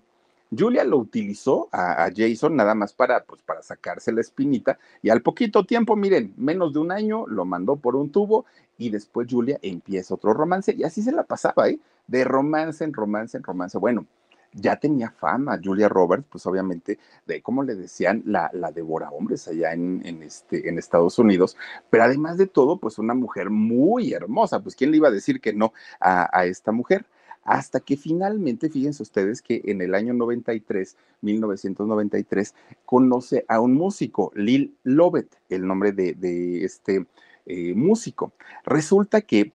Julia 0.57 0.85
lo 0.85 0.99
utilizó 0.99 1.69
a, 1.73 2.11
Jason 2.15 2.57
nada 2.57 2.75
más 2.75 2.93
para, 2.93 3.25
pues, 3.25 3.43
para 3.43 3.63
sacarse 3.63 4.13
la 4.13 4.21
espinita 4.21 4.79
y 5.01 5.11
al 5.11 5.23
poquito 5.23 5.65
tiempo, 5.65 5.97
miren, 5.97 6.35
menos 6.37 6.73
de 6.73 6.81
un 6.81 6.93
año 6.93 7.27
lo 7.27 7.45
mandó 7.45 7.77
por 7.77 7.97
un 7.97 8.11
tubo 8.11 8.45
y 8.77 8.91
después 8.91 9.29
Julia 9.31 9.59
empieza 9.63 10.15
otro 10.15 10.35
romance 10.35 10.75
y 10.77 10.85
así 10.85 11.03
se 11.03 11.13
la 11.13 11.25
pasaba, 11.25 11.69
¿eh? 11.69 11.79
De 12.07 12.25
romance 12.25 12.85
en 12.85 12.93
romance 12.93 13.37
en 13.37 13.45
romance. 13.45 13.79
Bueno, 13.79 14.07
ya 14.53 14.77
tenía 14.77 15.11
fama 15.11 15.59
Julia 15.63 15.89
Roberts, 15.89 16.27
pues 16.31 16.47
obviamente, 16.47 16.99
de 17.27 17.41
cómo 17.41 17.63
le 17.63 17.75
decían, 17.75 18.23
la, 18.27 18.51
la 18.53 18.71
devora 18.71 19.11
hombres 19.11 19.49
allá 19.49 19.73
en, 19.73 20.23
este, 20.23 20.69
en 20.69 20.79
Estados 20.79 21.19
Unidos, 21.19 21.57
pero 21.91 22.05
además 22.05 22.37
de 22.37 22.47
todo, 22.47 22.79
pues 22.79 22.99
una 22.99 23.15
mujer 23.15 23.51
muy 23.51 24.13
hermosa, 24.13 24.61
pues 24.61 24.77
¿quién 24.77 24.91
le 24.91 24.99
iba 24.99 25.09
a 25.09 25.13
decir 25.13 25.41
que 25.41 25.55
no 25.55 25.73
a, 26.01 26.29
a 26.39 26.45
esta 26.45 26.73
mujer? 26.73 27.07
Hasta 27.45 27.81
que 27.81 27.97
finalmente, 27.97 28.71
fíjense 28.71 29.03
ustedes 29.03 29.43
que 29.43 29.63
en 29.65 29.83
el 29.83 29.95
año 29.95 30.15
93, 30.15 30.97
1993, 31.23 32.55
conoce 32.85 33.45
a 33.49 33.61
un 33.61 33.75
músico, 33.75 34.33
Lil 34.35 34.77
Lovett, 34.85 35.35
el 35.49 35.67
nombre 35.67 35.93
de, 35.93 36.65
este 36.65 37.07
eh, 37.47 37.75
músico. 37.75 38.33
Resulta 38.65 39.21
que... 39.23 39.53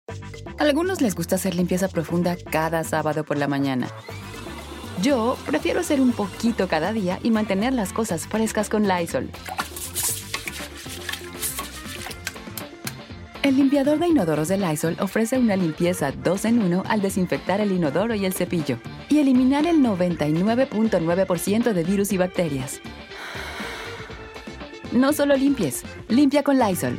A 0.59 0.63
algunos 0.63 1.01
les 1.01 1.15
gusta 1.15 1.37
hacer 1.37 1.55
limpieza 1.55 1.89
profunda 1.89 2.37
cada 2.51 2.83
sábado 2.83 3.25
por 3.25 3.37
la 3.37 3.47
mañana. 3.47 3.89
Yo 5.03 5.37
prefiero 5.47 5.81
hacer 5.81 6.01
un 6.01 6.13
poquito 6.13 6.69
cada 6.69 6.93
día 6.93 7.21
y 7.23 7.31
mantener 7.31 7.73
las 7.73 7.93
cosas 7.93 8.27
frescas 8.27 8.69
con 8.69 8.89
Lysol. 8.89 9.31
El 13.47 13.55
limpiador 13.55 14.01
de 14.01 14.09
inodoros 14.09 14.49
de 14.49 14.59
Lysol 14.59 14.97
ofrece 15.01 15.39
una 15.39 15.55
limpieza 15.55 16.11
2 16.11 16.47
en 16.47 16.63
1 16.63 16.83
al 16.85 17.01
desinfectar 17.01 17.61
el 17.61 17.71
inodoro 17.71 18.17
y 18.17 18.25
el 18.25 18.33
cepillo 18.33 18.79
y 19.09 19.21
eliminar 19.21 19.67
el 19.67 19.77
99.9% 19.85 21.73
de 21.73 21.85
virus 21.85 22.11
y 22.13 22.17
bacterias. 22.17 22.81
No 24.91 25.13
solo 25.13 25.37
limpies, 25.37 25.85
limpia 26.09 26.43
con 26.43 26.59
Lysol. 26.59 26.99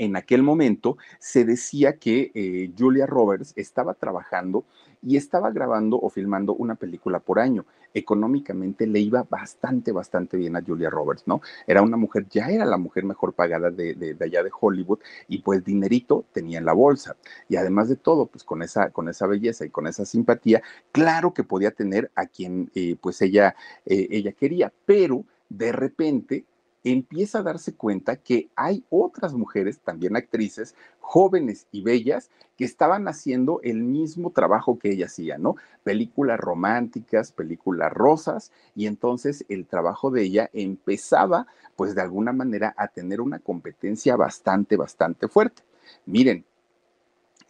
en 0.00 0.16
aquel 0.16 0.42
momento 0.42 0.96
se 1.18 1.44
decía 1.44 1.98
que 1.98 2.30
eh, 2.34 2.72
Julia 2.76 3.04
Roberts 3.06 3.52
estaba 3.54 3.92
trabajando 3.92 4.64
y 5.02 5.18
estaba 5.18 5.50
grabando 5.50 5.98
o 6.00 6.08
filmando 6.08 6.54
una 6.54 6.74
película 6.74 7.20
por 7.20 7.38
año. 7.38 7.66
Económicamente 7.94 8.86
le 8.86 9.00
iba 9.00 9.26
bastante, 9.28 9.92
bastante 9.92 10.36
bien 10.36 10.56
a 10.56 10.62
Julia 10.62 10.90
Roberts, 10.90 11.24
¿no? 11.26 11.40
Era 11.66 11.82
una 11.82 11.96
mujer, 11.96 12.26
ya 12.28 12.48
era 12.48 12.64
la 12.64 12.76
mujer 12.76 13.04
mejor 13.04 13.32
pagada 13.32 13.70
de, 13.70 13.94
de, 13.94 14.16
allá 14.24 14.42
de 14.42 14.50
Hollywood 14.58 15.00
y 15.28 15.38
pues 15.38 15.64
dinerito 15.64 16.24
tenía 16.32 16.58
en 16.58 16.64
la 16.64 16.72
bolsa. 16.72 17.16
Y 17.48 17.56
además 17.56 17.88
de 17.88 17.96
todo, 17.96 18.26
pues 18.26 18.44
con 18.44 18.62
esa, 18.62 18.90
con 18.90 19.08
esa 19.08 19.26
belleza 19.26 19.64
y 19.64 19.70
con 19.70 19.86
esa 19.86 20.04
simpatía, 20.04 20.62
claro 20.92 21.34
que 21.34 21.44
podía 21.44 21.70
tener 21.70 22.10
a 22.14 22.26
quien 22.26 22.70
eh, 22.74 22.96
pues 23.00 23.20
ella, 23.22 23.54
eh, 23.86 24.08
ella 24.10 24.32
quería, 24.32 24.72
pero 24.86 25.24
de 25.48 25.72
repente 25.72 26.44
empieza 26.84 27.38
a 27.38 27.42
darse 27.42 27.74
cuenta 27.74 28.16
que 28.16 28.48
hay 28.56 28.84
otras 28.90 29.34
mujeres, 29.34 29.80
también 29.80 30.16
actrices, 30.16 30.74
jóvenes 31.00 31.66
y 31.72 31.82
bellas, 31.82 32.30
que 32.56 32.64
estaban 32.64 33.08
haciendo 33.08 33.60
el 33.62 33.82
mismo 33.82 34.30
trabajo 34.30 34.78
que 34.78 34.90
ella 34.90 35.06
hacía, 35.06 35.38
¿no? 35.38 35.56
Películas 35.82 36.38
románticas, 36.38 37.32
películas 37.32 37.92
rosas, 37.92 38.52
y 38.74 38.86
entonces 38.86 39.44
el 39.48 39.66
trabajo 39.66 40.10
de 40.10 40.22
ella 40.22 40.50
empezaba, 40.52 41.46
pues 41.76 41.94
de 41.94 42.02
alguna 42.02 42.32
manera, 42.32 42.74
a 42.76 42.88
tener 42.88 43.20
una 43.20 43.38
competencia 43.38 44.16
bastante, 44.16 44.76
bastante 44.76 45.28
fuerte. 45.28 45.62
Miren, 46.06 46.44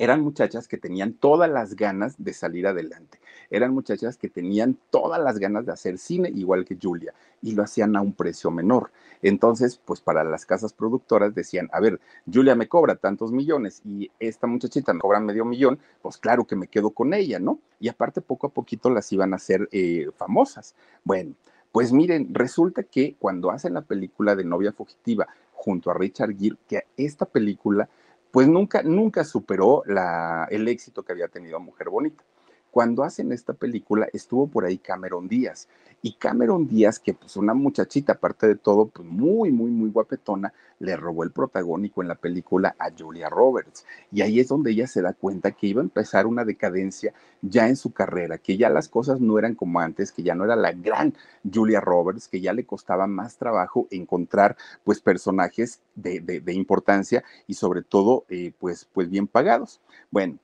eran 0.01 0.23
muchachas 0.23 0.67
que 0.67 0.79
tenían 0.79 1.13
todas 1.13 1.51
las 1.51 1.77
ganas 1.77 2.15
de 2.17 2.33
salir 2.33 2.67
adelante. 2.67 3.21
Eran 3.51 3.75
muchachas 3.75 4.17
que 4.17 4.31
tenían 4.31 4.79
todas 4.89 5.21
las 5.21 5.39
ganas 5.39 5.67
de 5.67 5.73
hacer 5.73 5.99
cine, 5.99 6.33
igual 6.35 6.65
que 6.65 6.79
Julia, 6.81 7.13
y 7.43 7.53
lo 7.53 7.63
hacían 7.63 7.95
a 7.97 8.01
un 8.01 8.15
precio 8.15 8.51
menor. 8.51 8.93
Entonces, 9.21 9.79
pues 9.85 10.01
para 10.01 10.25
las 10.25 10.47
casas 10.47 10.73
productoras 10.73 11.35
decían, 11.35 11.69
a 11.71 11.81
ver, 11.81 12.01
Julia 12.33 12.55
me 12.55 12.67
cobra 12.67 12.97
tantos 12.97 13.31
millones 13.31 13.83
y 13.85 14.11
esta 14.19 14.47
muchachita 14.47 14.95
me 14.95 15.01
cobra 15.01 15.21
medio 15.21 15.45
millón, 15.45 15.79
pues 16.01 16.17
claro 16.17 16.47
que 16.47 16.57
me 16.57 16.69
quedo 16.69 16.93
con 16.93 17.13
ella, 17.13 17.39
¿no? 17.39 17.59
Y 17.79 17.89
aparte, 17.89 18.23
poco 18.23 18.47
a 18.47 18.51
poquito 18.51 18.89
las 18.89 19.13
iban 19.13 19.35
a 19.35 19.37
hacer 19.37 19.69
eh, 19.71 20.07
famosas. 20.17 20.75
Bueno, 21.05 21.35
pues 21.73 21.93
miren, 21.93 22.35
resulta 22.35 22.85
que 22.85 23.17
cuando 23.19 23.51
hacen 23.51 23.75
la 23.75 23.83
película 23.83 24.35
de 24.35 24.45
Novia 24.45 24.73
Fugitiva 24.73 25.29
junto 25.53 25.91
a 25.91 25.95
Richard 25.95 26.35
Gere, 26.39 26.57
que 26.67 26.85
esta 26.97 27.27
película 27.27 27.91
pues 28.31 28.49
nunca, 28.49 28.83
nunca 28.83 29.25
superó 29.25 29.83
la, 29.87 30.47
el 30.51 30.69
éxito 30.69 31.03
que 31.03 31.13
había 31.13 31.29
tenido 31.29 31.61
Mujer 31.61 31.91
Bonita. 31.91 32.25
Cuando 32.71 33.03
hacen 33.03 33.33
esta 33.33 33.53
película 33.53 34.09
estuvo 34.13 34.47
por 34.47 34.65
ahí 34.65 34.79
Cameron 34.79 35.29
Díaz 35.29 35.69
y 36.03 36.15
Cameron 36.15 36.67
Díaz, 36.67 36.99
que 36.99 37.15
pues 37.15 37.37
una 37.37 37.53
muchachita, 37.53 38.15
aparte 38.15 38.47
de 38.47 38.55
todo, 38.55 38.87
pues 38.87 39.07
muy, 39.07 39.51
muy, 39.51 39.71
muy 39.71 39.91
guapetona, 39.91 40.53
le 40.79 40.97
robó 40.97 41.25
el 41.25 41.31
protagónico 41.31 42.01
en 42.01 42.09
la 42.09 42.15
película 42.15 42.75
a 42.79 42.91
Julia 42.97 43.29
Roberts. 43.29 43.85
Y 44.11 44.23
ahí 44.23 44.41
es 44.41 44.49
donde 44.49 44.71
ella 44.71 44.87
se 44.87 45.03
da 45.03 45.13
cuenta 45.13 45.51
que 45.51 45.67
iba 45.67 45.83
a 45.83 45.85
empezar 45.85 46.27
una 46.27 46.45
decadencia 46.45 47.13
ya 47.43 47.69
en 47.69 47.77
su 47.77 47.93
carrera, 47.93 48.39
que 48.39 48.57
ya 48.57 48.71
las 48.71 48.89
cosas 48.89 49.21
no 49.21 49.39
eran 49.39 49.55
como 49.55 49.81
antes, 49.81 50.13
que 50.13 50.23
ya 50.23 50.35
no 50.35 50.45
era 50.45 50.57
la 50.57 50.73
gran 50.73 51.15
Julia 51.53 51.81
Roberts, 51.81 52.29
que 52.29 52.41
ya 52.41 52.53
le 52.53 52.65
costaba 52.65 53.07
más 53.07 53.37
trabajo 53.37 53.87
encontrar 53.91 54.57
pues 54.85 55.01
personajes 55.01 55.81
de, 55.95 56.21
de, 56.21 56.53
importancia 56.55 57.23
y 57.47 57.55
sobre 57.55 57.83
todo 57.83 58.25
eh, 58.29 58.53
pues, 58.59 58.87
pues 58.93 59.11
bien 59.11 59.27
pagados. 59.27 59.81
Bueno, 60.11 60.39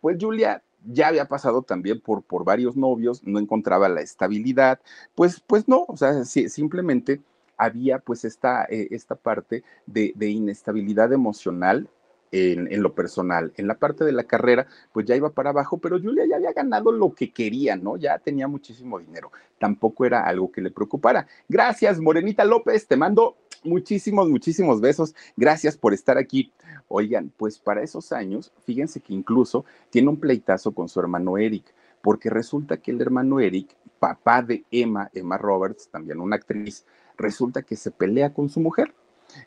pues 0.00 0.16
Julia 0.20 0.62
ya 0.84 1.08
había 1.08 1.26
pasado 1.26 1.62
también 1.62 2.00
por, 2.00 2.22
por 2.22 2.44
varios 2.44 2.76
novios, 2.76 3.22
no 3.24 3.38
encontraba 3.38 3.88
la 3.88 4.00
estabilidad, 4.00 4.80
pues, 5.14 5.40
pues 5.46 5.68
no, 5.68 5.84
o 5.88 5.96
sea, 5.96 6.24
simplemente 6.24 7.20
había 7.56 7.98
pues 7.98 8.24
esta, 8.24 8.64
eh, 8.64 8.88
esta 8.90 9.14
parte 9.14 9.62
de, 9.86 10.14
inestabilidad 10.18 11.12
emocional 11.12 11.88
en, 12.32 12.72
en, 12.72 12.82
lo 12.82 12.94
personal. 12.94 13.52
En 13.56 13.66
la 13.66 13.74
parte 13.74 14.04
de 14.04 14.12
la 14.12 14.24
carrera, 14.24 14.66
pues 14.92 15.04
ya 15.04 15.14
iba 15.14 15.30
para 15.30 15.50
abajo, 15.50 15.76
pero 15.78 16.00
Julia 16.00 16.24
ya 16.28 16.36
había 16.36 16.52
ganado 16.52 16.90
lo 16.90 17.14
que 17.14 17.32
quería, 17.32 17.76
¿no? 17.76 17.98
Ya 17.98 18.18
tenía 18.18 18.48
muchísimo 18.48 18.98
dinero. 18.98 19.30
Tampoco 19.58 20.06
era 20.06 20.22
algo 20.22 20.50
que 20.50 20.62
le 20.62 20.70
preocupara. 20.70 21.26
Gracias, 21.48 22.00
Morenita 22.00 22.44
López, 22.46 22.86
te 22.86 22.96
mando 22.96 23.36
muchísimos, 23.62 24.28
muchísimos 24.28 24.80
besos. 24.80 25.14
Gracias 25.36 25.76
por 25.76 25.94
estar 25.94 26.18
aquí. 26.18 26.52
Oigan, 26.88 27.32
pues 27.36 27.58
para 27.58 27.82
esos 27.82 28.12
años, 28.12 28.52
fíjense 28.64 29.00
que 29.00 29.14
incluso 29.14 29.64
tiene 29.90 30.08
un 30.08 30.18
pleitazo 30.18 30.72
con 30.72 30.88
su 30.88 31.00
hermano 31.00 31.38
Eric, 31.38 31.64
porque 32.02 32.30
resulta 32.30 32.78
que 32.78 32.90
el 32.90 33.00
hermano 33.00 33.40
Eric, 33.40 33.76
papá 33.98 34.42
de 34.42 34.64
Emma, 34.70 35.10
Emma 35.12 35.38
Roberts, 35.38 35.88
también 35.88 36.20
una 36.20 36.36
actriz, 36.36 36.84
resulta 37.16 37.62
que 37.62 37.76
se 37.76 37.90
pelea 37.90 38.32
con 38.32 38.48
su 38.48 38.60
mujer 38.60 38.94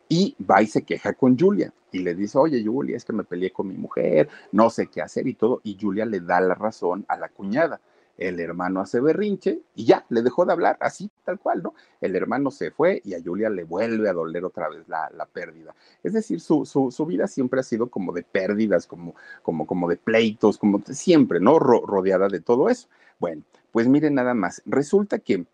y 0.07 0.36
va 0.39 0.61
y 0.61 0.68
se 0.68 0.84
queja 0.84 1.14
con 1.14 1.38
Julia 1.38 1.74
y 1.91 1.99
le 1.99 2.16
dice, 2.16 2.38
oye 2.38 2.64
Julia, 2.66 2.97
es 2.97 3.05
que 3.05 3.14
me 3.14 3.24
peleé 3.24 3.51
con 3.51 3.68
mi 3.68 3.76
mujer, 3.76 4.30
no 4.51 4.70
sé 4.70 4.88
qué 4.88 5.01
hacer 5.01 5.28
y 5.28 5.36
todo, 5.36 5.61
y 5.64 5.78
Julia 5.80 6.05
le 6.05 6.20
da 6.20 6.41
la 6.41 6.55
razón 6.55 7.05
a 7.07 7.18
la 7.18 7.30
cuñada. 7.30 7.80
El 8.18 8.39
hermano 8.39 8.80
hace 8.80 8.99
berrinche 8.99 9.61
y 9.76 9.86
ya, 9.86 10.05
le 10.09 10.22
dejó 10.22 10.45
de 10.45 10.53
hablar, 10.53 10.78
así 10.80 11.09
tal 11.24 11.39
cual, 11.39 11.64
¿no? 11.64 11.74
El 11.99 12.16
hermano 12.16 12.51
se 12.51 12.72
fue 12.72 13.01
y 13.03 13.16
a 13.16 13.22
Julia 13.24 13.49
le 13.49 13.64
vuelve 13.64 14.07
a 14.07 14.14
doler 14.14 14.45
otra 14.45 14.70
vez 14.70 14.88
la, 14.88 15.09
la 15.16 15.26
pérdida. 15.26 15.74
Es 16.03 16.14
decir, 16.14 16.39
su, 16.39 16.66
su, 16.66 16.91
su, 16.91 17.05
vida 17.05 17.28
siempre 17.28 17.59
ha 17.59 17.64
sido 17.64 17.88
como 17.89 18.14
de 18.14 18.24
pérdidas, 18.24 18.86
como, 18.86 19.16
como, 19.41 19.66
como 19.66 19.89
de 19.89 19.97
pleitos, 19.97 20.57
como 20.57 20.82
siempre, 20.86 21.39
¿no? 21.39 21.57
rodeada 21.59 22.28
de 22.28 22.39
todo 22.39 22.70
eso. 22.70 22.88
Bueno, 23.20 23.43
pues 23.72 23.88
miren 23.88 24.16
nada 24.16 24.34
más, 24.34 24.61
resulta 24.66 25.20
que 25.20 25.45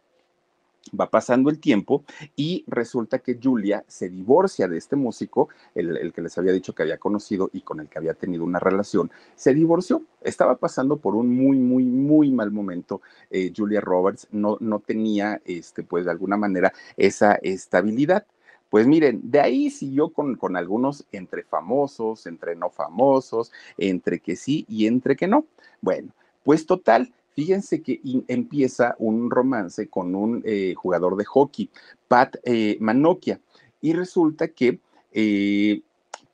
va 0.97 1.09
pasando 1.09 1.49
el 1.49 1.59
tiempo 1.59 2.03
y 2.35 2.63
resulta 2.67 3.19
que 3.19 3.39
Julia 3.41 3.83
se 3.87 4.09
divorcia 4.09 4.67
de 4.67 4.77
este 4.77 4.95
músico, 4.95 5.49
el, 5.75 6.13
que 6.13 6.21
les 6.21 6.37
había 6.37 6.51
dicho 6.51 6.73
que 6.73 6.83
había 6.83 6.97
conocido 6.97 7.49
y 7.53 7.61
con 7.61 7.79
el 7.79 7.87
que 7.87 7.97
había 7.97 8.13
tenido 8.13 8.43
una 8.43 8.59
relación, 8.59 9.11
se 9.35 9.53
divorció. 9.53 10.03
Estaba 10.21 10.57
pasando 10.57 10.97
por 10.97 11.15
un 11.15 11.33
muy, 11.35 11.57
muy, 11.57 11.85
muy 11.85 12.31
mal 12.31 12.51
momento. 12.51 13.01
Eh, 13.29 13.51
Julia 13.55 13.81
Roberts 13.81 14.27
no, 14.31 14.57
no 14.59 14.79
tenía, 14.79 15.41
este, 15.45 15.83
pues 15.83 16.05
de 16.05 16.11
alguna 16.11 16.37
manera, 16.37 16.73
esa 16.97 17.35
estabilidad. 17.35 18.25
Pues 18.69 18.85
miren, 18.85 19.21
de 19.23 19.39
ahí 19.39 19.69
siguió 19.71 20.09
con, 20.09 20.35
con 20.35 20.55
algunos 20.55 21.05
entre 21.11 21.43
famosos, 21.43 22.27
entre 22.27 22.55
no 22.55 22.69
famosos, 22.69 23.51
entre 23.77 24.19
que 24.19 24.35
sí 24.35 24.65
y 24.67 24.85
entre 24.85 25.15
que 25.15 25.27
no. 25.27 25.45
Bueno, 25.81 26.13
pues 26.43 26.65
total, 26.65 27.11
Fíjense 27.35 27.81
que 27.81 28.01
empieza 28.27 28.95
un 28.99 29.29
romance 29.29 29.87
con 29.87 30.15
un 30.15 30.41
eh, 30.45 30.73
jugador 30.75 31.15
de 31.15 31.25
hockey, 31.25 31.69
Pat 32.07 32.35
eh, 32.43 32.77
Manokia, 32.79 33.39
y 33.81 33.93
resulta 33.93 34.49
que, 34.49 34.79
eh, 35.11 35.81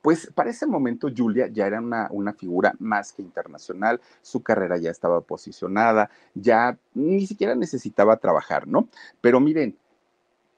pues 0.02 0.30
para 0.34 0.50
ese 0.50 0.66
momento 0.66 1.08
Julia 1.14 1.48
ya 1.48 1.66
era 1.66 1.80
una, 1.80 2.08
una 2.10 2.32
figura 2.32 2.74
más 2.78 3.12
que 3.12 3.22
internacional, 3.22 4.00
su 4.22 4.42
carrera 4.42 4.78
ya 4.78 4.90
estaba 4.90 5.20
posicionada, 5.20 6.10
ya 6.34 6.78
ni 6.94 7.26
siquiera 7.26 7.54
necesitaba 7.54 8.16
trabajar, 8.16 8.66
¿no? 8.66 8.88
Pero 9.20 9.40
miren, 9.40 9.76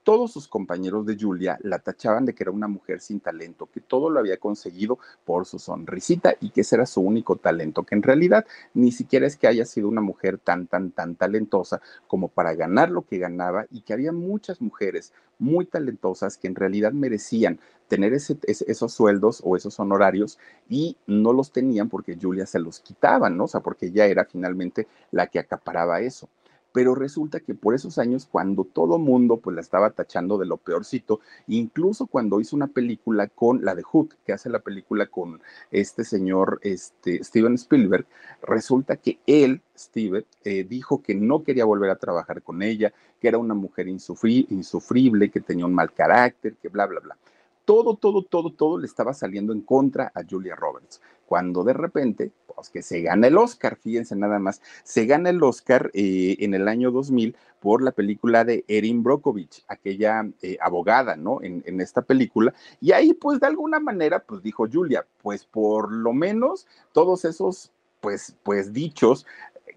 todos 0.09 0.33
sus 0.33 0.49
compañeros 0.49 1.05
de 1.05 1.19
Julia 1.21 1.59
la 1.61 1.81
tachaban 1.81 2.25
de 2.25 2.35
que 2.35 2.43
era 2.43 2.51
una 2.51 2.67
mujer 2.67 3.03
sin 3.03 3.21
talento, 3.21 3.69
que 3.71 3.83
todo 3.83 4.09
lo 4.09 4.19
había 4.19 4.39
conseguido 4.39 4.99
por 5.27 5.45
su 5.45 5.59
sonrisita 5.59 6.35
y 6.41 6.49
que 6.49 6.63
ese 6.63 6.77
era 6.77 6.87
su 6.87 7.03
único 7.03 7.37
talento, 7.37 7.83
que 7.83 7.95
en 7.95 8.03
realidad 8.03 8.47
ni 8.73 8.91
siquiera 8.91 9.27
es 9.27 9.37
que 9.37 9.49
haya 9.49 9.67
sido 9.67 9.87
una 9.87 10.01
mujer 10.01 10.39
tan, 10.39 10.67
tan, 10.67 10.93
tan 10.93 11.15
talentosa 11.15 11.83
como 12.07 12.29
para 12.29 12.55
ganar 12.55 12.89
lo 12.89 13.03
que 13.03 13.19
ganaba 13.19 13.67
y 13.71 13.83
que 13.83 13.93
había 13.93 14.13
muchas 14.13 14.63
mujeres 14.63 15.13
muy 15.39 15.67
talentosas 15.67 16.39
que 16.39 16.47
en 16.47 16.55
realidad 16.55 16.93
merecían 16.93 17.61
tener 17.89 18.15
esos 18.15 18.93
sueldos 18.93 19.43
o 19.45 19.57
esos 19.57 19.79
honorarios 19.79 20.39
y 20.71 20.97
no 21.07 21.35
los 21.35 21.53
tenían 21.53 21.91
porque 21.91 22.17
Julia 22.19 22.47
se 22.47 22.61
los 22.61 22.81
quitaba, 22.81 23.29
¿no? 23.29 23.45
O 23.45 23.49
sea, 23.49 23.61
porque 23.61 23.87
ella 23.87 24.07
era 24.07 24.25
finalmente 24.25 24.89
la 25.11 25.27
que 25.27 25.39
acaparaba 25.39 26.01
eso 26.01 26.31
pero 26.79 26.95
resulta 26.95 27.41
que 27.41 27.57
por 27.57 27.75
esos 27.75 27.99
años, 27.99 28.29
cuando 28.31 28.63
todo 28.63 29.01
mundo 29.01 29.39
pues 29.39 29.53
la 29.57 29.61
estaba 29.61 29.91
tachando 29.91 30.39
de 30.39 30.47
lo 30.47 30.59
peorcito, 30.59 31.19
incluso 31.49 32.07
cuando 32.07 32.39
hizo 32.39 32.55
una 32.55 32.69
película 32.69 33.27
con 33.27 33.65
la 33.65 33.75
de 33.75 33.83
Hook, 33.83 34.15
que 34.25 34.33
hace 34.33 34.49
la 34.49 34.61
película 34.61 35.07
con 35.07 35.43
este 35.73 36.05
señor 36.05 36.61
este, 36.63 37.25
Steven 37.25 37.55
Spielberg, 37.55 38.07
resulta 38.43 38.95
que 38.95 39.19
él, 39.27 39.61
Steven, 39.77 40.25
eh, 40.45 40.63
dijo 40.63 41.03
que 41.03 41.17
no 41.17 41.43
quería 41.43 41.65
volver 41.65 41.91
a 41.91 41.97
trabajar 41.97 42.43
con 42.43 42.63
ella, 42.63 42.93
que 43.21 43.27
era 43.27 43.39
una 43.39 43.55
mujer 43.55 43.89
insufrible, 43.89 45.33
que 45.33 45.41
tenía 45.41 45.67
un 45.67 45.75
mal 45.75 45.93
carácter, 45.93 46.55
que 46.63 46.69
bla, 46.69 46.87
bla, 46.87 47.01
bla 47.01 47.19
todo, 47.65 47.97
todo, 47.97 48.23
todo, 48.23 48.51
todo 48.51 48.79
le 48.79 48.87
estaba 48.87 49.13
saliendo 49.13 49.53
en 49.53 49.61
contra 49.61 50.11
a 50.15 50.23
Julia 50.27 50.57
Roberts. 50.57 51.03
Cuando 51.27 51.65
de 51.65 51.75
repente, 51.75 52.33
pues 52.59 52.71
que 52.71 52.83
se 52.83 53.03
gana 53.03 53.29
el 53.29 53.39
Oscar, 53.39 53.77
fíjense 53.77 54.17
nada 54.17 54.41
más, 54.41 54.61
se 54.83 55.07
gana 55.07 55.31
el 55.31 55.41
Oscar 55.45 55.93
eh, 55.95 56.35
en 56.41 56.55
el 56.55 56.67
año 56.67 56.91
2000 56.91 57.37
por 57.61 57.83
la 57.83 57.93
película 57.93 58.45
de 58.45 58.65
Erin 58.67 59.05
Brockovich, 59.05 59.65
aquella 59.69 60.29
eh, 60.43 60.59
abogada, 60.61 61.15
¿no? 61.15 61.39
En, 61.41 61.81
esta 61.81 62.03
película. 62.03 62.53
Y 62.81 62.91
ahí, 62.91 63.15
pues 63.15 63.39
de 63.39 63.47
alguna 63.47 63.79
manera, 63.79 64.19
pues 64.19 64.43
dijo 64.43 64.67
Julia, 64.71 65.07
pues 65.23 65.45
por 65.45 65.93
lo 65.93 66.13
menos 66.13 66.67
todos 66.93 67.25
esos 67.25 67.71
pues, 68.01 68.35
pues 68.43 68.73
dichos 68.73 69.25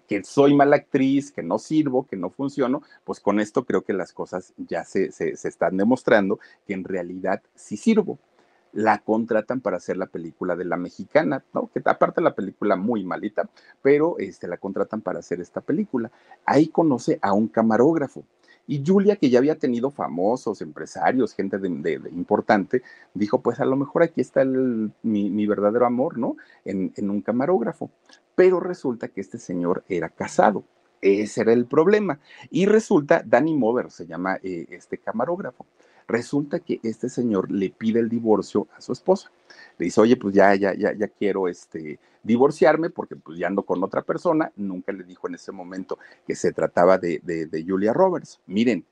que 0.08 0.24
soy 0.24 0.52
mala 0.52 0.74
actriz, 0.74 1.30
que 1.30 1.44
no 1.44 1.60
sirvo, 1.60 2.08
que 2.08 2.16
no 2.16 2.30
funciono, 2.30 2.82
pues 3.04 3.20
con 3.20 3.38
esto 3.38 3.64
creo 3.64 3.82
que 3.82 3.92
las 3.92 4.12
cosas 4.12 4.52
ya 4.56 4.82
se, 4.82 5.12
se, 5.12 5.30
están 5.30 5.76
demostrando 5.76 6.40
que 6.66 6.74
en 6.74 6.82
realidad 6.82 7.42
sí 7.54 7.76
sirvo. 7.76 8.18
La 8.72 8.98
contratan 8.98 9.60
para 9.60 9.76
hacer 9.76 9.96
la 9.96 10.06
película 10.06 10.56
de 10.56 10.64
la 10.64 10.76
mexicana, 10.76 11.44
¿no? 11.52 11.70
Que 11.72 11.82
aparte 11.84 12.20
la 12.20 12.34
película 12.34 12.76
muy 12.76 13.04
malita, 13.04 13.48
pero 13.82 14.18
este, 14.18 14.48
la 14.48 14.56
contratan 14.56 15.00
para 15.00 15.18
hacer 15.18 15.40
esta 15.40 15.60
película. 15.60 16.10
Ahí 16.44 16.68
conoce 16.68 17.18
a 17.22 17.32
un 17.32 17.48
camarógrafo. 17.48 18.24
Y 18.66 18.82
Julia, 18.86 19.16
que 19.16 19.28
ya 19.28 19.38
había 19.38 19.58
tenido 19.58 19.90
famosos, 19.90 20.62
empresarios, 20.62 21.34
gente 21.34 21.58
de, 21.58 22.00
importante, 22.12 22.82
dijo, 23.12 23.40
pues 23.40 23.60
a 23.60 23.64
lo 23.64 23.76
mejor 23.76 24.04
aquí 24.04 24.20
está 24.20 24.44
mi, 24.44 25.46
verdadero 25.46 25.84
amor, 25.84 26.16
¿no? 26.16 26.36
En, 26.64 26.92
en, 26.96 27.10
un 27.10 27.20
camarógrafo. 27.22 27.90
Pero 28.34 28.60
resulta 28.60 29.08
que 29.08 29.20
este 29.20 29.38
señor 29.38 29.84
era 29.88 30.08
casado. 30.08 30.64
Ese 31.00 31.40
era 31.40 31.52
el 31.52 31.66
problema. 31.66 32.20
Y 32.50 32.66
resulta, 32.66 33.22
Danny 33.26 33.54
Mover 33.54 33.90
se 33.90 34.06
llama 34.06 34.38
eh, 34.42 34.66
este 34.70 34.98
camarógrafo. 34.98 35.66
Resulta 36.12 36.60
que 36.60 36.78
este 36.82 37.08
señor 37.08 37.50
le 37.50 37.70
pide 37.70 37.98
el 37.98 38.10
divorcio 38.10 38.68
a 38.76 38.82
su 38.82 38.92
esposa. 38.92 39.32
Le 39.78 39.86
dice, 39.86 39.98
oye, 39.98 40.18
pues 40.18 40.34
ya, 40.34 40.54
ya, 40.54 40.74
ya, 40.74 40.92
ya 40.92 41.08
quiero 41.08 41.48
este, 41.48 41.98
divorciarme 42.22 42.90
porque 42.90 43.16
pues 43.16 43.38
ya 43.38 43.46
ando 43.46 43.62
con 43.62 43.82
otra 43.82 44.02
persona. 44.02 44.52
Nunca 44.56 44.92
le 44.92 45.04
dijo 45.04 45.26
en 45.26 45.36
ese 45.36 45.52
momento 45.52 45.98
que 46.26 46.34
se 46.34 46.52
trataba 46.52 46.98
de, 46.98 47.20
de, 47.24 47.64
Julia 47.66 47.94
Roberts. 47.94 48.40
Miren, 48.44 48.84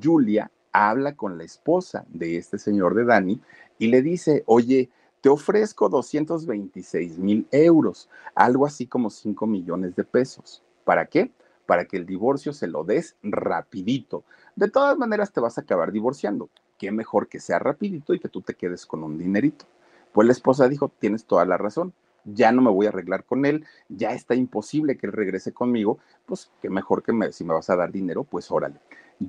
Julia 0.00 0.52
habla 0.70 1.16
con 1.16 1.36
la 1.36 1.42
esposa 1.42 2.06
de 2.08 2.36
este 2.36 2.60
señor 2.60 2.94
de 2.94 3.06
Danny 3.06 3.40
y 3.80 3.88
le 3.88 4.00
dice, 4.00 4.44
oye, 4.46 4.88
te 5.20 5.30
ofrezco 5.30 5.88
226 5.88 7.18
mil 7.18 7.48
euros, 7.50 8.08
algo 8.36 8.66
así 8.66 8.86
como 8.86 9.10
5 9.10 9.48
millones 9.48 9.96
de 9.96 10.04
pesos. 10.04 10.62
¿Para 10.84 11.06
qué? 11.06 11.32
Para 11.66 11.84
que 11.84 11.96
el 11.96 12.06
divorcio 12.06 12.52
se 12.52 12.66
lo 12.66 12.84
des 12.84 13.16
rapidito. 13.22 14.24
De 14.56 14.68
todas 14.68 14.98
maneras 14.98 15.32
te 15.32 15.40
vas 15.40 15.58
a 15.58 15.62
acabar 15.62 15.92
divorciando. 15.92 16.50
Qué 16.78 16.90
mejor 16.90 17.28
que 17.28 17.40
sea 17.40 17.58
rapidito 17.58 18.14
y 18.14 18.20
que 18.20 18.28
tú 18.28 18.42
te 18.42 18.54
quedes 18.54 18.86
con 18.86 19.02
un 19.04 19.18
dinerito. 19.18 19.64
Pues 20.12 20.26
la 20.26 20.32
esposa 20.32 20.68
dijo, 20.68 20.90
tienes 20.98 21.24
toda 21.24 21.44
la 21.46 21.56
razón, 21.56 21.94
ya 22.24 22.52
no 22.52 22.62
me 22.62 22.70
voy 22.70 22.86
a 22.86 22.90
arreglar 22.90 23.24
con 23.24 23.46
él, 23.46 23.64
ya 23.88 24.12
está 24.12 24.34
imposible 24.34 24.96
que 24.96 25.06
él 25.06 25.12
regrese 25.12 25.52
conmigo, 25.52 25.98
pues 26.26 26.50
qué 26.60 26.68
mejor 26.68 27.02
que 27.02 27.12
me, 27.12 27.32
si 27.32 27.44
me 27.44 27.54
vas 27.54 27.70
a 27.70 27.76
dar 27.76 27.90
dinero, 27.90 28.24
pues 28.24 28.50
órale. 28.50 28.76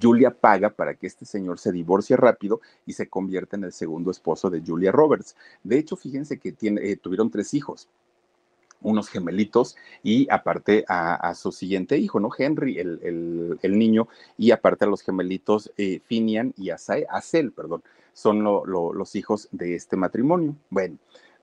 Julia 0.02 0.32
paga 0.32 0.72
para 0.72 0.96
que 0.96 1.08
este 1.08 1.26
señor 1.26 1.60
se 1.60 1.72
divorcie 1.72 2.18
rápido 2.18 2.62
y 2.86 2.94
se 2.94 3.08
convierta 3.10 3.56
en 3.56 3.66
el 3.66 3.72
segundo 3.72 4.12
esposo 4.12 4.50
de 4.50 4.62
Julia 4.66 4.92
Roberts. 4.92 5.36
De 5.64 5.78
hecho, 5.78 5.96
fíjense 5.96 6.40
que 6.40 6.56
eh, 6.60 6.98
tuvieron 6.98 7.30
tres 7.30 7.54
hijos 7.54 7.88
unos 8.84 9.10
gemelitos 9.10 9.76
y 10.04 10.28
aparte 10.30 10.86
a, 10.88 11.34
su 11.36 11.52
siguiente 11.52 11.98
hijo, 11.98 12.20
¿no? 12.20 12.30
Henry, 12.38 12.78
el, 12.78 13.58
niño, 13.64 14.08
y 14.38 14.52
aparte 14.52 14.86
a 14.86 14.88
los 14.88 15.02
gemelitos 15.02 15.72
eh, 15.78 16.00
Finian 16.06 16.54
y 16.58 16.70
Acel, 16.70 17.52
perdón, 17.52 17.84
son 18.14 18.44
los 18.44 19.16
hijos 19.16 19.50
de 19.52 19.76
este 19.76 19.98
matrimonio. 19.98 20.56
Bueno, 20.70 20.98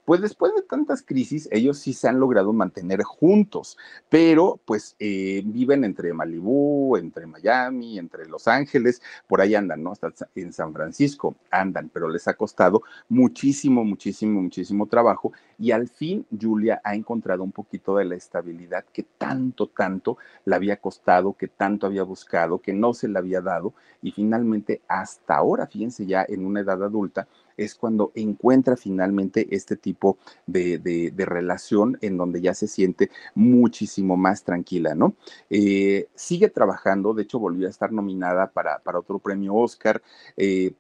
pues 0.04 0.20
después 0.20 0.54
de 0.54 0.62
tantas 0.62 1.02
crisis, 1.02 1.48
ellos 1.52 1.78
sí 1.78 1.92
se 1.92 2.08
han 2.08 2.18
logrado 2.18 2.52
mantener 2.52 3.02
juntos, 3.02 3.76
pero 4.08 4.60
pues 4.64 4.96
eh, 4.98 5.42
viven 5.44 5.84
entre 5.84 6.12
Malibú, 6.12 6.96
entre 6.96 7.26
Miami, 7.26 7.98
entre 7.98 8.26
Los 8.26 8.48
Ángeles, 8.48 9.02
por 9.26 9.40
ahí 9.40 9.54
andan, 9.54 9.82
¿no? 9.82 9.92
Hasta 9.92 10.12
en 10.34 10.52
San 10.52 10.72
Francisco 10.72 11.36
andan, 11.50 11.90
pero 11.92 12.08
les 12.08 12.26
ha 12.28 12.34
costado 12.34 12.82
muchísimo, 13.08 13.84
muchísimo, 13.84 14.40
muchísimo 14.42 14.86
trabajo 14.86 15.32
y 15.58 15.72
al 15.72 15.88
fin 15.88 16.26
Julia 16.40 16.80
ha 16.84 16.94
encontrado 16.94 17.42
un 17.42 17.52
poquito 17.52 17.96
de 17.96 18.06
la 18.06 18.14
estabilidad 18.14 18.84
que 18.92 19.02
tanto, 19.02 19.68
tanto 19.68 20.16
le 20.44 20.54
había 20.54 20.76
costado, 20.76 21.34
que 21.34 21.48
tanto 21.48 21.86
había 21.86 22.02
buscado, 22.02 22.58
que 22.58 22.72
no 22.72 22.94
se 22.94 23.08
le 23.08 23.18
había 23.18 23.40
dado 23.40 23.74
y 24.02 24.12
finalmente 24.12 24.80
hasta 24.88 25.36
ahora, 25.36 25.66
fíjense 25.66 26.06
ya 26.06 26.24
en 26.28 26.44
una 26.46 26.60
edad 26.60 26.82
adulta, 26.82 27.28
es 27.64 27.74
cuando 27.74 28.12
encuentra 28.14 28.76
finalmente 28.76 29.46
este 29.50 29.76
tipo 29.76 30.18
de, 30.46 31.12
relación 31.16 31.98
en 32.00 32.16
donde 32.16 32.40
ya 32.40 32.54
se 32.54 32.66
siente 32.66 33.10
muchísimo 33.34 34.16
más 34.16 34.42
tranquila, 34.42 34.94
¿no? 34.94 35.14
Eh, 35.50 36.08
sigue 36.14 36.48
trabajando, 36.48 37.14
de 37.14 37.22
hecho 37.22 37.38
volvió 37.38 37.66
a 37.66 37.70
estar 37.70 37.92
nominada 37.92 38.50
para, 38.50 38.78
para 38.78 38.98
otro 38.98 39.18
premio 39.18 39.54
Oscar. 39.54 40.02
Eh, 40.36 40.72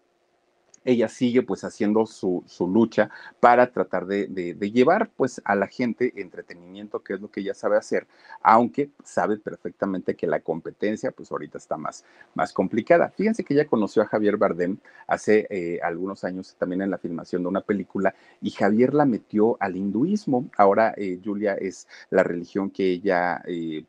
ella 0.90 1.08
sigue 1.08 1.42
pues 1.42 1.64
haciendo 1.64 2.06
su, 2.06 2.44
lucha 2.60 3.10
para 3.40 3.70
tratar 3.70 4.06
de, 4.06 4.26
llevar 4.72 5.10
pues 5.16 5.40
a 5.44 5.54
la 5.54 5.66
gente 5.66 6.12
entretenimiento, 6.16 7.02
que 7.02 7.14
es 7.14 7.20
lo 7.20 7.30
que 7.30 7.40
ella 7.40 7.54
sabe 7.54 7.76
hacer, 7.76 8.06
aunque 8.42 8.90
sabe 9.04 9.38
perfectamente 9.38 10.14
que 10.14 10.26
la 10.26 10.40
competencia 10.40 11.10
pues 11.10 11.30
ahorita 11.30 11.58
está 11.58 11.76
más, 11.76 12.04
más 12.34 12.52
complicada. 12.52 13.10
Fíjense 13.16 13.44
que 13.44 13.54
ella 13.54 13.66
conoció 13.66 14.02
a 14.02 14.06
Javier 14.06 14.36
Bardem 14.36 14.78
hace 15.06 15.46
eh, 15.50 15.80
algunos 15.82 16.24
años 16.24 16.54
también 16.58 16.82
en 16.82 16.90
la 16.90 16.98
filmación 16.98 17.42
de 17.42 17.48
una 17.48 17.60
película 17.60 18.14
y 18.40 18.50
Javier 18.50 18.94
la 18.94 19.04
metió 19.04 19.56
al 19.60 19.76
hinduismo. 19.76 20.48
Ahora 20.56 20.94
eh, 20.96 21.20
Julia 21.24 21.54
es 21.54 21.86
la 22.10 22.22
religión 22.22 22.70
que 22.70 22.90
ella 22.90 23.42
eh, 23.46 23.84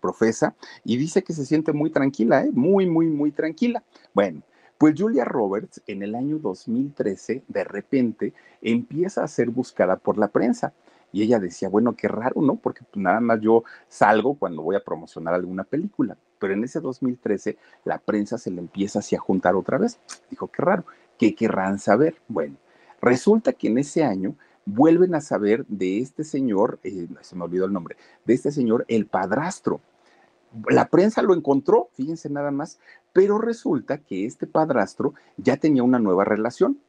profesa 0.00 0.54
y 0.84 0.96
dice 0.96 1.22
que 1.22 1.32
se 1.32 1.44
siente 1.44 1.72
muy 1.72 1.90
tranquila, 1.90 2.46
muy, 2.52 2.86
muy, 2.86 3.06
muy 3.06 3.32
tranquila. 3.32 3.82
Bueno, 4.14 4.42
pues 4.80 4.94
Julia 4.96 5.26
Roberts 5.26 5.82
en 5.86 6.02
el 6.02 6.14
año 6.14 6.38
2013 6.38 7.44
de 7.46 7.64
repente 7.64 8.32
empieza 8.62 9.22
a 9.22 9.28
ser 9.28 9.50
buscada 9.50 9.96
por 9.96 10.16
la 10.16 10.28
prensa. 10.28 10.72
Y 11.12 11.22
ella 11.22 11.38
decía, 11.38 11.68
bueno, 11.68 11.94
qué 11.94 12.08
raro, 12.08 12.40
¿no? 12.40 12.56
Porque 12.56 12.80
pues, 12.90 12.96
nada 12.96 13.20
más 13.20 13.42
yo 13.42 13.62
salgo 13.88 14.36
cuando 14.38 14.62
voy 14.62 14.76
a 14.76 14.82
promocionar 14.82 15.34
alguna 15.34 15.64
película. 15.64 16.16
Pero 16.38 16.54
en 16.54 16.64
ese 16.64 16.80
2013 16.80 17.58
la 17.84 17.98
prensa 17.98 18.38
se 18.38 18.50
le 18.50 18.60
empieza 18.60 19.00
así 19.00 19.14
a 19.14 19.18
juntar 19.18 19.54
otra 19.54 19.76
vez. 19.76 20.00
Dijo, 20.30 20.46
qué 20.46 20.62
raro, 20.62 20.86
¿qué 21.18 21.34
querrán 21.34 21.78
saber? 21.78 22.14
Bueno, 22.26 22.56
resulta 23.02 23.52
que 23.52 23.68
en 23.68 23.76
ese 23.76 24.02
año 24.02 24.34
vuelven 24.64 25.14
a 25.14 25.20
saber 25.20 25.66
de 25.66 25.98
este 25.98 26.24
señor, 26.24 26.78
eh, 26.84 27.06
se 27.20 27.36
me 27.36 27.44
olvidó 27.44 27.66
el 27.66 27.72
nombre, 27.74 27.98
de 28.24 28.32
este 28.32 28.50
señor, 28.50 28.86
el 28.88 29.04
padrastro. 29.04 29.82
La 30.68 30.88
prensa 30.88 31.22
lo 31.22 31.34
encontró, 31.34 31.88
fíjense 31.92 32.28
nada 32.28 32.50
más, 32.50 32.78
pero 33.12 33.38
resulta 33.38 33.98
que 33.98 34.26
este 34.26 34.46
padrastro 34.46 35.14
ya 35.36 35.56
tenía 35.56 35.82
una 35.82 35.98
nueva 35.98 36.24
relación, 36.24 36.80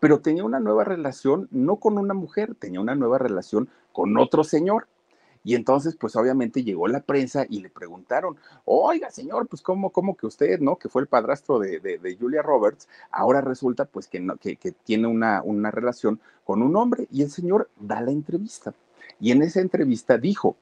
pero 0.00 0.20
tenía 0.20 0.44
una 0.44 0.60
nueva 0.60 0.84
relación 0.84 1.48
no 1.50 1.76
con 1.76 1.96
una 1.96 2.14
mujer, 2.14 2.54
tenía 2.54 2.80
una 2.80 2.94
nueva 2.94 3.18
relación 3.18 3.68
con 3.92 4.16
otro 4.18 4.44
señor. 4.44 4.88
Y 5.44 5.54
entonces, 5.54 5.96
pues 5.96 6.14
obviamente 6.16 6.62
llegó 6.62 6.86
la 6.86 7.00
prensa 7.00 7.46
y 7.48 7.60
le 7.60 7.70
preguntaron, 7.70 8.36
oiga, 8.64 9.10
señor, 9.10 9.48
pues 9.48 9.60
cómo, 9.60 9.90
cómo 9.90 10.16
que 10.16 10.26
usted, 10.26 10.60
¿no? 10.60 10.76
Que 10.76 10.88
fue 10.88 11.02
el 11.02 11.08
padrastro 11.08 11.58
de, 11.58 12.16
Julia 12.18 12.42
Roberts, 12.42 12.88
ahora 13.10 13.40
resulta 13.40 13.84
pues 13.84 14.06
que, 14.06 14.20
no, 14.20 14.36
que, 14.36 14.56
que 14.56 14.72
tiene 14.72 15.08
una, 15.08 15.42
una 15.42 15.70
relación 15.70 16.20
con 16.44 16.62
un 16.62 16.76
hombre. 16.76 17.08
Y 17.10 17.22
el 17.22 17.30
señor 17.30 17.70
da 17.80 18.00
la 18.00 18.12
entrevista. 18.12 18.72
Y 19.18 19.32
en 19.32 19.42
esa 19.42 19.60
entrevista 19.60 20.16
dijo, 20.16 20.56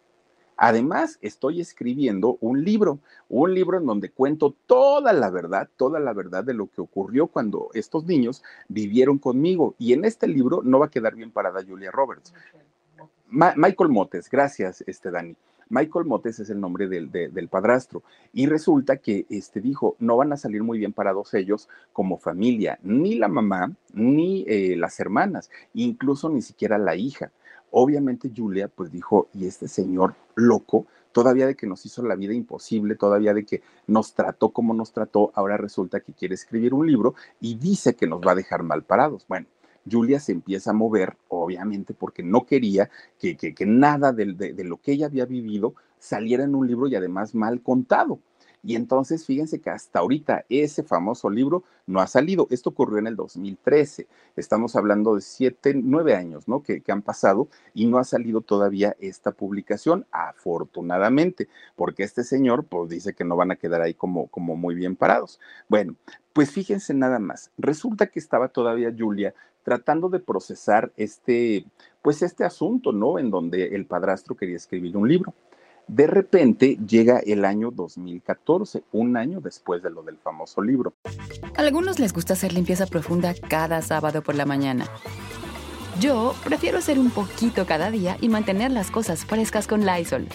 Además, 0.63 1.19
estoy 1.23 1.63
escribiendo 1.63 2.37
un 2.43 2.63
libro, 2.63 2.99
un 3.31 3.55
libro 3.55 3.79
en 3.79 3.87
donde 3.87 4.11
cuento 4.11 4.55
toda 4.67 5.15
la 5.15 5.31
verdad, 5.31 5.71
toda 5.79 5.99
la 6.01 6.13
verdad 6.13 6.45
de 6.45 6.53
lo 6.53 6.67
que 6.67 6.83
ocurrió 6.83 7.29
cuando 7.29 7.71
estos 7.73 8.05
niños 8.05 8.43
vivieron 8.69 9.17
conmigo. 9.17 9.75
Y 9.79 9.95
en 9.95 10.05
este 10.05 10.29
libro 10.29 10.61
no 10.63 10.79
va 10.79 10.87
a 10.87 10.91
quedar 10.91 11.15
bien 11.15 11.31
parada 11.31 11.65
Julia 11.67 11.91
Roberts. 11.91 12.35
Michael 13.31 13.89
Motes, 13.89 14.29
gracias, 14.29 14.85
este 14.87 15.11
Dani. 15.11 15.35
Michael 15.71 16.05
Motes 16.05 16.41
es 16.41 16.51
el 16.51 16.61
nombre 16.61 16.89
del, 16.89 17.11
del, 17.11 17.49
padrastro. 17.49 18.03
Y 18.35 18.45
resulta 18.45 18.99
que 18.99 19.25
este 19.31 19.63
dijo, 19.63 19.97
no 19.99 20.19
van 20.19 20.35
a 20.35 20.37
salir 20.37 20.63
muy 20.63 20.79
bien 20.79 20.93
parados 20.93 21.33
ellos 21.33 21.71
como 21.95 22.19
familia, 22.19 22.79
ni 22.83 23.15
la 23.15 23.29
mamá, 23.29 23.73
ni 23.95 24.45
eh, 24.47 24.77
las 24.77 25.01
hermanas, 25.01 25.49
incluso 25.73 26.29
ni 26.29 26.43
siquiera 26.43 26.77
la 26.77 26.97
hija. 26.97 27.33
Obviamente 27.71 28.31
Julia 28.35 28.69
pues 28.69 28.91
dijo, 28.91 29.29
y 29.35 29.47
este 29.47 29.69
señor 29.69 30.15
loco, 30.35 30.87
todavía 31.13 31.47
de 31.47 31.55
que 31.55 31.67
nos 31.67 31.85
hizo 31.87 32.03
la 32.03 32.17
vida 32.17 32.35
imposible, 32.35 32.97
todavía 32.97 33.35
de 33.35 33.45
que 33.45 33.63
nos 33.87 34.15
trató 34.15 34.51
como 34.51 34.75
nos 34.75 34.93
trató, 34.93 35.33
ahora 35.35 35.57
resulta 35.57 36.01
que 36.01 36.13
quiere 36.13 36.35
escribir 36.35 36.75
un 36.75 36.87
libro 36.87 37.15
y 37.41 37.57
dice 37.57 37.95
que 37.95 38.07
nos 38.07 38.21
va 38.21 38.33
a 38.33 38.37
dejar 38.37 38.63
mal 38.63 38.85
parados. 38.85 39.27
Bueno, 39.29 39.47
Julia 39.91 40.21
se 40.21 40.33
empieza 40.33 40.71
a 40.71 40.75
mover, 40.75 41.17
obviamente, 41.29 41.95
porque 41.95 42.23
no 42.23 42.45
quería 42.45 42.91
que, 43.19 43.55
nada 43.67 44.13
de, 44.13 44.55
lo 44.65 44.77
que 44.79 44.93
ella 44.93 45.07
había 45.07 45.27
vivido 45.27 45.75
saliera 45.99 46.45
en 46.45 46.55
un 46.55 46.67
libro 46.67 46.89
y 46.89 46.95
además 46.95 47.35
mal 47.35 47.63
contado. 47.63 48.21
Y 48.63 48.77
entonces, 48.77 49.25
fíjense 49.25 49.61
que 49.61 49.71
hasta 49.71 50.01
ahorita 50.01 50.45
ese 50.49 50.83
famoso 50.83 51.31
libro 51.31 51.65
no 51.87 52.01
ha 52.01 52.07
salido. 52.07 52.47
Esto 52.51 52.71
ocurrió 52.71 52.99
en 52.99 53.07
el 53.07 53.17
2013. 53.17 54.07
Estamos 54.37 54.77
hablando 54.77 55.15
de 55.15 55.23
siete, 55.23 55.73
nueve 55.75 56.15
años, 56.15 56.47
¿no? 56.47 56.63
Que, 56.63 56.83
han 56.91 57.03
pasado 57.03 57.49
y 57.73 57.87
no 57.87 57.99
ha 57.99 58.05
salido 58.05 58.41
todavía 58.41 58.97
esta 58.99 59.31
publicación, 59.31 60.07
afortunadamente, 60.11 61.49
porque 61.77 62.03
este 62.03 62.25
señor, 62.25 62.65
pues 62.65 62.91
dice 62.91 63.15
que 63.15 63.25
no 63.25 63.37
van 63.37 63.53
a 63.53 63.57
quedar 63.57 63.81
ahí 63.81 63.95
como, 63.95 64.27
como 64.27 64.57
muy 64.57 64.75
bien 64.75 64.97
parados. 64.97 65.39
Bueno, 65.69 65.95
pues 66.33 66.51
fíjense 66.51 66.95
nada 66.95 67.19
más. 67.19 67.51
Resulta 67.59 68.09
que 68.09 68.19
estaba 68.19 68.49
todavía 68.49 68.95
Julia 68.97 69.35
tratando 69.63 70.09
de 70.09 70.21
procesar 70.21 70.93
este, 70.97 71.65
pues 72.03 72.23
este 72.23 72.45
asunto, 72.45 72.93
¿no? 72.93 73.19
En 73.19 73.31
donde 73.31 73.75
el 73.75 73.87
padrastro 73.87 74.35
quería 74.35 74.57
escribir 74.57 74.97
un 74.97 75.09
libro. 75.09 75.35
De 75.91 76.07
repente 76.07 76.79
llega 76.87 77.19
el 77.19 77.45
año 77.45 77.73
2014, 77.73 78.85
un 78.93 79.17
año 79.17 79.41
después 79.41 79.83
de 79.83 79.91
lo 79.91 80.05
del 80.05 80.19
famoso 80.19 80.63
libro. 80.63 80.95
A 81.57 81.61
algunos 81.61 81.99
les 81.99 82.13
gusta 82.13 82.35
hacer 82.35 82.53
limpieza 82.53 82.87
profunda 82.87 83.35
cada 83.49 83.83
sábado 83.83 84.23
por 84.23 84.37
la 84.37 84.47
mañana. 84.47 84.87
Yo 85.99 86.37
prefiero 86.45 86.79
hacer 86.79 87.01
un 87.01 87.11
poquito 87.11 87.67
cada 87.67 87.91
día 87.91 88.17
y 88.21 88.29
mantener 88.29 88.71
las 88.71 88.89
cosas 88.93 89.25
frescas 89.25 89.67
con 89.67 89.85
Lysol. 89.85 90.29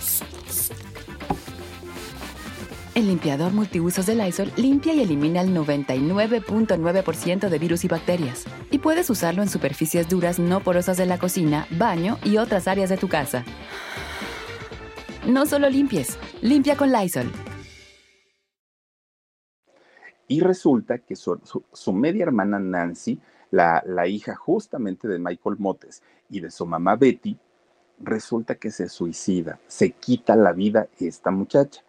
El 2.94 3.08
limpiador 3.08 3.54
multiusos 3.54 4.06
de 4.06 4.16
Lysol 4.16 4.52
limpia 4.58 4.94
y 4.94 5.04
elimina 5.04 5.40
el 5.40 5.56
99.9% 5.56 7.48
de 7.48 7.60
virus 7.60 7.86
y 7.86 7.88
bacterias. 7.88 8.44
Y 8.72 8.80
puedes 8.80 9.10
usarlo 9.10 9.42
en 9.42 9.48
superficies 9.48 10.10
duras 10.10 10.38
no 10.38 10.60
porosas 10.60 10.98
de 10.98 11.06
la 11.06 11.18
cocina, 11.18 11.66
baño 11.72 12.18
y 12.26 12.38
otras 12.38 12.68
áreas 12.68 12.90
de 12.90 12.98
tu 12.98 13.08
casa. 13.08 13.46
No 15.28 15.48
solo 15.48 15.68
limpies, 15.68 16.20
limpia 16.44 16.78
con 16.78 16.92
Lysol. 16.92 17.26
Y 20.28 20.40
resulta 20.40 21.00
que 21.00 21.16
su, 21.16 21.40
media 21.94 22.24
hermana 22.24 22.60
Nancy, 22.60 23.20
la, 23.50 23.82
la 23.88 24.08
hija 24.08 24.36
justamente 24.36 25.08
de 25.08 25.18
Michael 25.18 25.56
Motes 25.58 26.04
y 26.30 26.42
de 26.42 26.52
su 26.52 26.68
mamá 26.68 26.96
Betty, 26.96 27.36
resulta 28.00 28.54
que 28.56 28.70
se 28.70 28.88
suicida, 28.88 29.60
se 29.66 29.94
quita 29.94 30.36
la 30.36 30.54
vida 30.54 30.90
esta 31.00 31.32
muchacha. 31.32 31.82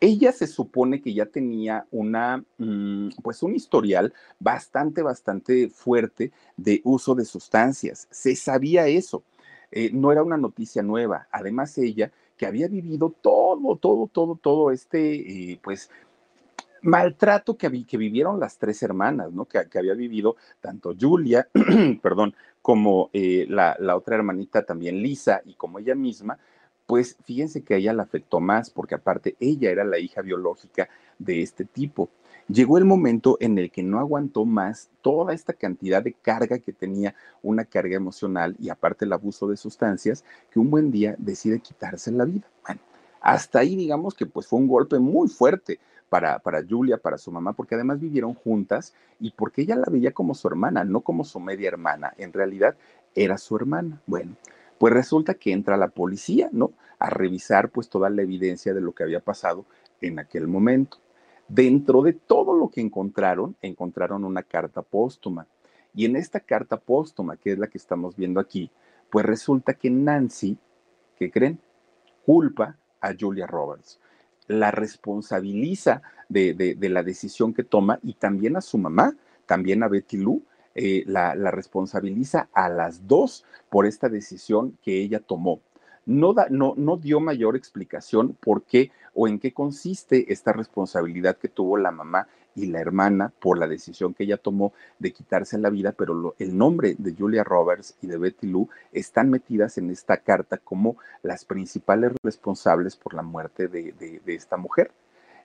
Ella 0.00 0.30
se 0.30 0.46
supone 0.46 1.02
que 1.02 1.12
ya 1.12 1.26
tenía 1.26 1.86
una, 1.90 2.44
mm, 2.58 3.08
pues 3.20 3.42
un 3.42 3.56
historial 3.56 4.14
bastante, 4.38 5.02
bastante 5.02 5.68
fuerte 5.70 6.30
de 6.56 6.80
uso 6.84 7.16
de 7.16 7.24
sustancias. 7.24 8.06
Se 8.12 8.36
sabía 8.36 8.86
eso. 8.86 9.24
Eh, 9.72 9.90
no 9.92 10.10
era 10.10 10.22
una 10.22 10.36
noticia 10.36 10.82
nueva. 10.82 11.28
Además, 11.30 11.76
ella 11.78 12.10
que 12.40 12.46
había 12.46 12.68
vivido 12.68 13.14
todo, 13.20 13.76
todo, 13.76 14.08
todo, 14.10 14.34
todo 14.34 14.70
este, 14.70 15.52
eh, 15.52 15.60
pues, 15.62 15.90
maltrato 16.80 17.58
que, 17.58 17.68
vivieron 17.68 18.40
las 18.40 18.56
tres 18.56 18.82
hermanas, 18.82 19.30
¿no? 19.30 19.44
Que, 19.44 19.58
había 19.78 19.92
vivido 19.92 20.36
tanto 20.58 20.94
Julia, 20.98 21.46
perdón, 22.02 22.34
como 22.62 23.10
eh, 23.12 23.44
la, 23.50 23.76
la, 23.78 23.94
otra 23.94 24.16
hermanita 24.16 24.64
también 24.64 25.02
Lisa 25.02 25.42
y 25.44 25.52
como 25.52 25.80
ella 25.80 25.94
misma, 25.94 26.38
pues 26.86 27.18
fíjense 27.24 27.62
que 27.62 27.74
a 27.74 27.76
ella 27.76 27.92
la 27.92 28.04
afectó 28.04 28.40
más 28.40 28.70
porque 28.70 28.94
aparte 28.94 29.36
ella 29.38 29.70
era 29.70 29.84
la 29.84 29.98
hija 29.98 30.22
biológica 30.22 30.88
de 31.18 31.42
este 31.42 31.66
tipo. 31.66 32.08
Llegó 32.52 32.78
el 32.78 32.84
momento 32.84 33.36
en 33.38 33.58
el 33.58 33.70
que 33.70 33.84
no 33.84 34.00
aguantó 34.00 34.44
más 34.44 34.90
toda 35.02 35.34
esta 35.34 35.52
cantidad 35.52 36.02
de 36.02 36.14
carga 36.14 36.58
que 36.58 36.72
tenía, 36.72 37.14
una 37.42 37.64
carga 37.64 37.94
emocional 37.94 38.56
y 38.58 38.70
aparte 38.70 39.04
el 39.04 39.12
abuso 39.12 39.46
de 39.46 39.56
sustancias, 39.56 40.24
que 40.50 40.58
un 40.58 40.68
buen 40.68 40.90
día 40.90 41.14
decide 41.18 41.60
quitarse 41.60 42.10
la 42.10 42.24
vida. 42.24 42.48
Bueno, 42.66 42.80
hasta 43.20 43.60
ahí 43.60 43.76
digamos 43.76 44.14
que 44.14 44.26
pues 44.26 44.48
fue 44.48 44.58
un 44.58 44.66
golpe 44.66 44.98
muy 44.98 45.28
fuerte 45.28 45.78
para, 46.08 46.40
para 46.40 46.64
Julia, 46.68 46.98
para 46.98 47.18
su 47.18 47.30
mamá, 47.30 47.52
porque 47.52 47.76
además 47.76 48.00
vivieron 48.00 48.34
juntas 48.34 48.94
y 49.20 49.30
porque 49.30 49.62
ella 49.62 49.76
la 49.76 49.86
veía 49.88 50.10
como 50.10 50.34
su 50.34 50.48
hermana, 50.48 50.82
no 50.82 51.02
como 51.02 51.22
su 51.22 51.38
media 51.38 51.68
hermana. 51.68 52.14
En 52.18 52.32
realidad 52.32 52.74
era 53.14 53.38
su 53.38 53.54
hermana. 53.54 54.02
Bueno, 54.08 54.34
pues 54.78 54.92
resulta 54.92 55.34
que 55.34 55.52
entra 55.52 55.76
la 55.76 55.88
policía, 55.88 56.48
¿no? 56.50 56.72
A 56.98 57.10
revisar 57.10 57.70
pues 57.70 57.88
toda 57.88 58.10
la 58.10 58.22
evidencia 58.22 58.74
de 58.74 58.80
lo 58.80 58.90
que 58.90 59.04
había 59.04 59.20
pasado 59.20 59.66
en 60.00 60.18
aquel 60.18 60.48
momento. 60.48 60.98
Dentro 61.50 62.02
de 62.02 62.12
todo 62.12 62.54
lo 62.54 62.68
que 62.68 62.80
encontraron, 62.80 63.56
encontraron 63.60 64.24
una 64.24 64.44
carta 64.44 64.82
póstuma. 64.82 65.48
Y 65.92 66.04
en 66.04 66.14
esta 66.14 66.38
carta 66.38 66.76
póstuma, 66.78 67.36
que 67.36 67.50
es 67.50 67.58
la 67.58 67.66
que 67.66 67.76
estamos 67.76 68.14
viendo 68.14 68.38
aquí, 68.38 68.70
pues 69.10 69.26
resulta 69.26 69.74
que 69.74 69.90
Nancy, 69.90 70.56
¿qué 71.18 71.28
creen? 71.28 71.58
Culpa 72.24 72.78
a 73.00 73.12
Julia 73.18 73.48
Roberts. 73.48 73.98
La 74.46 74.70
responsabiliza 74.70 76.02
de, 76.28 76.76
la 76.80 77.02
decisión 77.02 77.52
que 77.52 77.64
toma 77.64 77.98
y 78.04 78.14
también 78.14 78.56
a 78.56 78.60
su 78.60 78.78
mamá, 78.78 79.16
también 79.46 79.82
a 79.82 79.88
Betty 79.88 80.18
Lou, 80.18 80.44
eh, 80.76 81.02
la, 81.08 81.34
responsabiliza 81.50 82.48
a 82.52 82.68
las 82.68 83.08
dos 83.08 83.44
por 83.68 83.86
esta 83.86 84.08
decisión 84.08 84.78
que 84.82 85.00
ella 85.00 85.18
tomó. 85.18 85.60
No, 86.10 86.34
no, 86.50 86.74
no, 86.76 86.96
dio 86.96 87.20
mayor 87.20 87.54
explicación 87.54 88.36
por 88.40 88.64
qué 88.64 88.90
o 89.14 89.28
en 89.28 89.38
qué 89.38 89.52
consiste 89.52 90.32
esta 90.32 90.52
responsabilidad 90.52 91.36
que 91.36 91.46
tuvo 91.46 91.76
la 91.76 91.92
mamá 91.92 92.26
y 92.56 92.66
la 92.66 92.80
hermana 92.80 93.32
por 93.38 93.56
la 93.56 93.68
decisión 93.68 94.12
que 94.12 94.24
ella 94.24 94.36
tomó 94.36 94.72
de 94.98 95.12
quitarse 95.12 95.56
la 95.56 95.70
vida, 95.70 95.92
pero 95.92 96.34
el 96.40 96.58
nombre 96.58 96.96
de 96.98 97.14
Julia 97.14 97.44
Roberts 97.44 97.96
y 98.02 98.08
de 98.08 98.18
Betty 98.18 98.48
Lou 98.48 98.68
están 98.90 99.30
metidas 99.30 99.78
en 99.78 99.88
esta 99.88 100.16
carta 100.16 100.58
como 100.58 100.96
las 101.22 101.44
principales 101.44 102.10
responsables 102.24 102.96
por 102.96 103.14
la 103.14 103.22
muerte 103.22 103.68
de, 103.68 103.92
de 103.92 104.34
esta 104.34 104.56
mujer. 104.56 104.90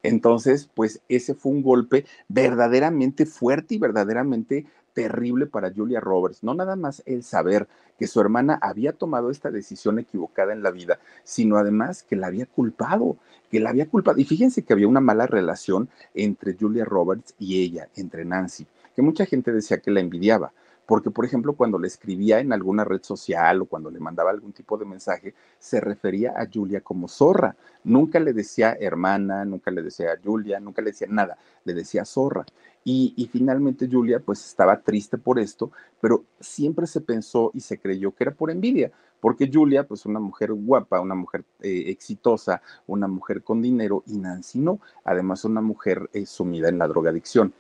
Entonces, 0.02 0.68
pues 0.74 1.00
ese 1.10 1.36
fue 1.36 1.52
un 1.52 1.62
golpe 1.62 2.06
verdaderamente 2.28 3.28
fuerte 3.28 3.76
y 3.76 3.78
verdaderamente 3.78 4.66
terrible 4.96 5.46
para 5.46 5.72
Julia 5.72 6.00
Roberts, 6.00 6.42
no 6.42 6.56
nada 6.56 6.76
más 6.76 7.04
el 7.06 7.22
saber 7.22 7.68
que 8.00 8.08
su 8.08 8.20
hermana 8.20 8.58
había 8.62 8.94
tomado 8.94 9.30
esta 9.30 9.52
decisión 9.52 10.00
equivocada 10.00 10.54
en 10.54 10.64
la 10.64 10.72
vida, 10.72 11.00
sino 11.24 11.58
además 11.58 12.02
que 12.02 12.16
la 12.16 12.28
había 12.28 12.48
culpado, 12.48 13.18
que 13.52 13.60
la 13.60 13.70
había 13.70 13.88
culpado. 13.88 14.18
Y 14.18 14.26
fíjense 14.26 14.64
que 14.64 14.74
había 14.74 14.88
una 14.88 15.02
mala 15.02 15.28
relación 15.28 15.90
entre 16.16 16.58
Julia 16.60 16.86
Roberts 16.86 17.36
y 17.38 17.62
ella, 17.62 17.90
entre 17.96 18.26
Nancy, 18.26 18.66
que 18.96 19.02
mucha 19.02 19.26
gente 19.26 19.52
decía 19.52 19.80
que 19.80 19.92
la 19.92 20.00
envidiaba 20.00 20.54
porque 20.86 21.12
por 21.12 21.26
ejemplo 21.26 21.54
cuando 21.54 21.80
le 21.80 21.88
escribía 21.88 22.40
en 22.40 22.54
alguna 22.54 22.84
red 22.84 23.02
social 23.02 23.62
o 23.62 23.66
cuando 23.66 23.90
le 23.90 24.00
mandaba 24.00 24.32
algún 24.32 24.54
tipo 24.54 24.78
de 24.78 24.86
mensaje, 24.86 25.34
se 25.60 25.82
refería 25.82 26.34
a 26.38 26.48
Julia 26.52 26.82
como 26.82 27.08
zorra. 27.08 27.56
Nunca 27.84 28.20
le 28.20 28.34
decía 28.34 28.78
hermana, 28.80 29.46
nunca 29.46 29.72
le 29.72 29.82
decía 29.82 30.18
Julia, 30.24 30.60
nunca 30.60 30.82
le 30.82 30.92
decía 30.92 31.08
nada, 31.10 31.38
le 31.64 31.74
decía 31.74 32.06
zorra. 32.06 32.46
Y, 32.88 33.28
finalmente 33.32 33.90
Julia 33.92 34.20
pues 34.20 34.46
estaba 34.46 34.80
triste 34.80 35.18
por 35.18 35.40
esto, 35.40 35.72
pero 36.00 36.24
siempre 36.40 36.86
se 36.86 37.02
pensó 37.02 37.50
y 37.56 37.62
se 37.62 37.80
creyó 37.80 38.12
que 38.12 38.26
era 38.26 38.32
por 38.32 38.52
envidia, 38.52 38.92
porque 39.20 39.50
Julia 39.52 39.88
pues 39.88 40.06
una 40.06 40.20
mujer 40.20 40.54
guapa, 40.54 41.00
una 41.00 41.16
mujer 41.16 41.44
eh, 41.62 41.86
exitosa, 41.88 42.62
una 42.86 43.08
mujer 43.08 43.42
con 43.42 43.60
dinero 43.60 44.04
y 44.06 44.20
Nancy 44.20 44.60
no, 44.60 44.80
además 45.04 45.46
una 45.46 45.62
mujer 45.62 46.12
eh, 46.14 46.28
sumida 46.28 46.70
en 46.70 46.78
la 46.78 46.88
drogadicción 46.88 47.54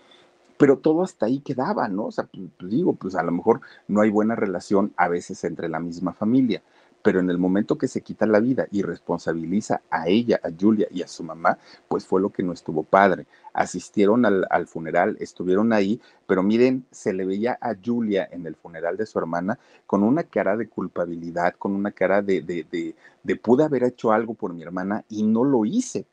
pero 0.58 0.78
todo 0.78 1.04
hasta 1.04 1.26
ahí 1.26 1.40
quedaba, 1.40 1.88
¿no? 1.88 2.06
O 2.06 2.12
sea, 2.12 2.26
pues, 2.26 2.72
digo, 2.72 2.94
pues 2.94 3.16
a 3.16 3.24
lo 3.24 3.32
mejor 3.32 3.62
no 3.88 4.02
hay 4.02 4.10
buena 4.10 4.36
relación 4.36 4.94
a 4.98 5.08
veces 5.08 5.44
entre 5.44 5.70
la 5.70 5.80
misma 5.80 6.14
familia, 6.14 6.62
pero 7.06 7.20
en 7.20 7.30
el 7.30 7.38
momento 7.38 7.78
que 7.78 7.88
se 7.88 8.02
quita 8.02 8.26
la 8.26 8.40
vida 8.40 8.68
y 8.72 8.82
responsabiliza 8.82 9.82
a 9.92 10.08
ella, 10.08 10.40
a 10.44 10.50
Julia 10.60 10.88
y 10.90 11.04
a 11.04 11.08
su 11.08 11.24
mamá, 11.24 11.60
pues 11.88 12.04
fue 12.04 12.20
lo 12.20 12.32
que 12.32 12.42
no 12.42 12.52
estuvo 12.52 12.82
padre. 12.82 13.28
Asistieron 13.54 14.26
al, 14.26 14.68
funeral, 14.68 15.16
estuvieron 15.20 15.72
ahí, 15.72 16.02
pero 16.26 16.42
miren, 16.42 16.84
se 16.90 17.14
le 17.14 17.26
veía 17.26 17.60
a 17.62 17.76
Julia 17.76 18.28
en 18.32 18.48
el 18.48 18.56
funeral 18.56 18.98
de 18.98 19.06
su 19.06 19.20
hermana 19.20 19.60
con 19.86 20.02
una 20.02 20.24
cara 20.24 20.58
de 20.58 20.68
culpabilidad, 20.68 21.54
con 21.60 21.74
una 21.74 21.92
cara 21.92 22.24
de, 22.24 22.42
de, 22.42 22.66
de, 22.72 22.96
de 23.22 23.36
pude 23.36 23.64
haber 23.64 23.84
hecho 23.84 24.12
algo 24.12 24.34
por 24.34 24.56
mi 24.56 24.64
hermana 24.64 25.06
y 25.08 25.22
no 25.22 25.44
lo 25.44 25.64
hice. 25.64 26.08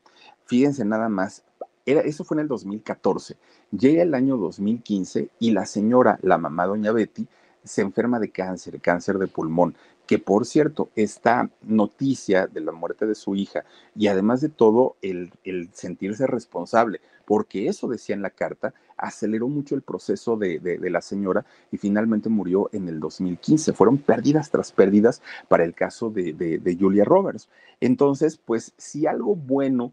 Fíjense 0.44 0.84
nada 0.84 1.08
más, 1.08 1.42
eso 1.86 2.24
fue 2.24 2.36
en 2.36 2.40
el 2.42 2.48
2014. 2.48 3.36
Llega 3.70 4.02
el 4.02 4.14
año 4.14 4.36
2015 4.36 5.30
y 5.38 5.50
la 5.50 5.66
señora, 5.66 6.18
la 6.22 6.38
mamá 6.38 6.66
doña 6.66 6.92
Betty, 6.92 7.26
se 7.64 7.82
enferma 7.82 8.18
de 8.18 8.30
cáncer, 8.30 8.80
cáncer 8.80 9.18
de 9.18 9.28
pulmón, 9.28 9.74
que 10.06 10.18
por 10.18 10.46
cierto, 10.46 10.90
esta 10.96 11.48
noticia 11.62 12.46
de 12.46 12.60
la 12.60 12.72
muerte 12.72 13.06
de 13.06 13.14
su 13.14 13.36
hija 13.36 13.64
y 13.94 14.08
además 14.08 14.40
de 14.40 14.48
todo 14.48 14.96
el, 15.00 15.32
sentirse 15.72 16.26
responsable, 16.26 17.00
porque 17.24 17.68
eso 17.68 17.88
decía 17.88 18.14
en 18.14 18.22
la 18.22 18.30
carta, 18.30 18.74
aceleró 18.96 19.48
mucho 19.48 19.74
el 19.74 19.82
proceso 19.82 20.36
de, 20.36 20.78
la 20.82 21.00
señora 21.00 21.44
y 21.70 21.76
finalmente 21.76 22.28
murió 22.28 22.68
en 22.72 22.88
el 22.88 23.00
2015. 23.00 23.72
Fueron 23.72 23.98
pérdidas 23.98 24.50
tras 24.50 24.72
pérdidas 24.72 25.22
para 25.48 25.64
el 25.64 25.74
caso 25.74 26.10
de, 26.10 26.32
de 26.32 26.76
Julia 26.78 27.04
Roberts. 27.04 27.48
Entonces, 27.80 28.36
pues 28.36 28.74
si 28.76 29.06
algo 29.06 29.34
bueno 29.34 29.92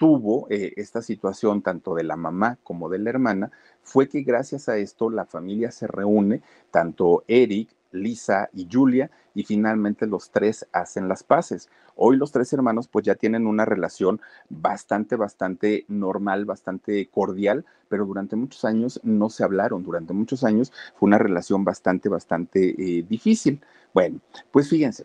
tuvo 0.00 0.46
eh, 0.48 0.72
esta 0.76 1.02
situación 1.02 1.60
tanto 1.60 1.94
de 1.94 2.04
la 2.04 2.16
mamá 2.16 2.56
como 2.64 2.88
de 2.88 2.98
la 2.98 3.10
hermana 3.10 3.50
fue 3.82 4.08
que 4.08 4.22
gracias 4.22 4.66
a 4.70 4.78
esto 4.78 5.10
la 5.10 5.26
familia 5.26 5.70
se 5.72 5.86
reúne, 5.86 6.40
tanto 6.70 7.22
Eric, 7.28 7.68
Lisa 7.92 8.48
y 8.54 8.66
Julia, 8.72 9.10
y 9.34 9.44
finalmente 9.44 10.06
los 10.06 10.30
tres 10.30 10.66
hacen 10.72 11.06
las 11.06 11.22
paces. 11.22 11.68
Hoy 11.96 12.16
los 12.16 12.32
tres 12.32 12.50
hermanos 12.54 12.88
pues 12.88 13.04
ya 13.04 13.14
tienen 13.14 13.46
una 13.46 13.66
relación 13.66 14.22
bastante, 14.48 15.16
bastante 15.16 15.84
normal, 15.88 16.46
bastante 16.46 17.06
cordial, 17.10 17.66
pero 17.90 18.06
durante 18.06 18.36
muchos 18.36 18.64
años 18.64 19.00
no 19.02 19.28
se 19.28 19.44
hablaron, 19.44 19.84
durante 19.84 20.14
muchos 20.14 20.44
años 20.44 20.72
fue 20.98 21.08
una 21.08 21.18
relación 21.18 21.62
bastante, 21.62 22.08
bastante 22.08 22.70
eh, 22.70 23.04
difícil. 23.06 23.60
Bueno, 23.92 24.20
pues 24.50 24.70
fíjense, 24.70 25.04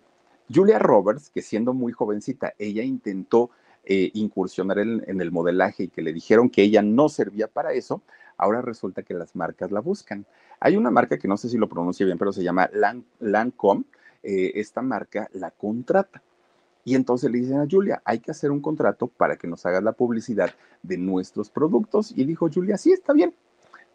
Julia 0.50 0.80
Roberts, 0.80 1.30
que 1.32 1.41
siendo 1.41 1.74
muy 1.74 1.91
jovencita, 1.91 2.54
ella 2.58 2.84
intentó 2.84 3.50
eh, 3.86 4.12
incursionar 4.14 4.80
en, 4.80 5.22
el 5.22 5.32
modelaje 5.32 5.84
y 5.84 5.88
que 5.88 6.02
le 6.02 6.14
dijeron 6.14 6.50
que 6.50 6.64
ella 6.64 6.82
no 6.82 7.10
servía 7.10 7.48
para 7.48 7.74
eso, 7.74 8.02
ahora 8.38 8.62
resulta 8.62 9.04
que 9.04 9.14
las 9.14 9.36
marcas 9.36 9.72
la 9.72 9.80
buscan. 9.80 10.26
Hay 10.60 10.78
una 10.78 10.92
marca 10.92 11.18
que 11.18 11.28
no 11.28 11.38
sé 11.38 11.50
si 11.50 11.58
lo 11.58 11.70
pronuncie 11.70 12.06
bien, 12.06 12.18
pero 12.18 12.34
se 12.34 12.44
llama 12.44 12.70
Lancome. 13.20 13.84
Eh, 14.24 14.60
esta 14.60 14.82
marca 14.82 15.30
la 15.34 15.52
contrata. 15.52 16.24
Y 16.84 16.96
entonces 16.96 17.30
le 17.32 17.40
dicen 17.40 17.60
a 17.60 17.68
Julia, 17.70 18.02
hay 18.06 18.20
que 18.20 18.32
hacer 18.32 18.52
un 18.52 18.62
contrato 18.62 19.08
para 19.08 19.38
que 19.38 19.48
nos 19.48 19.66
hagas 19.66 19.84
la 19.84 19.92
publicidad 19.92 20.52
de 20.82 20.98
nuestros 20.98 21.50
productos. 21.50 22.12
Y 22.16 22.26
dijo 22.26 22.50
Julia, 22.52 22.78
sí, 22.78 22.92
está 22.92 23.14
bien. 23.14 23.36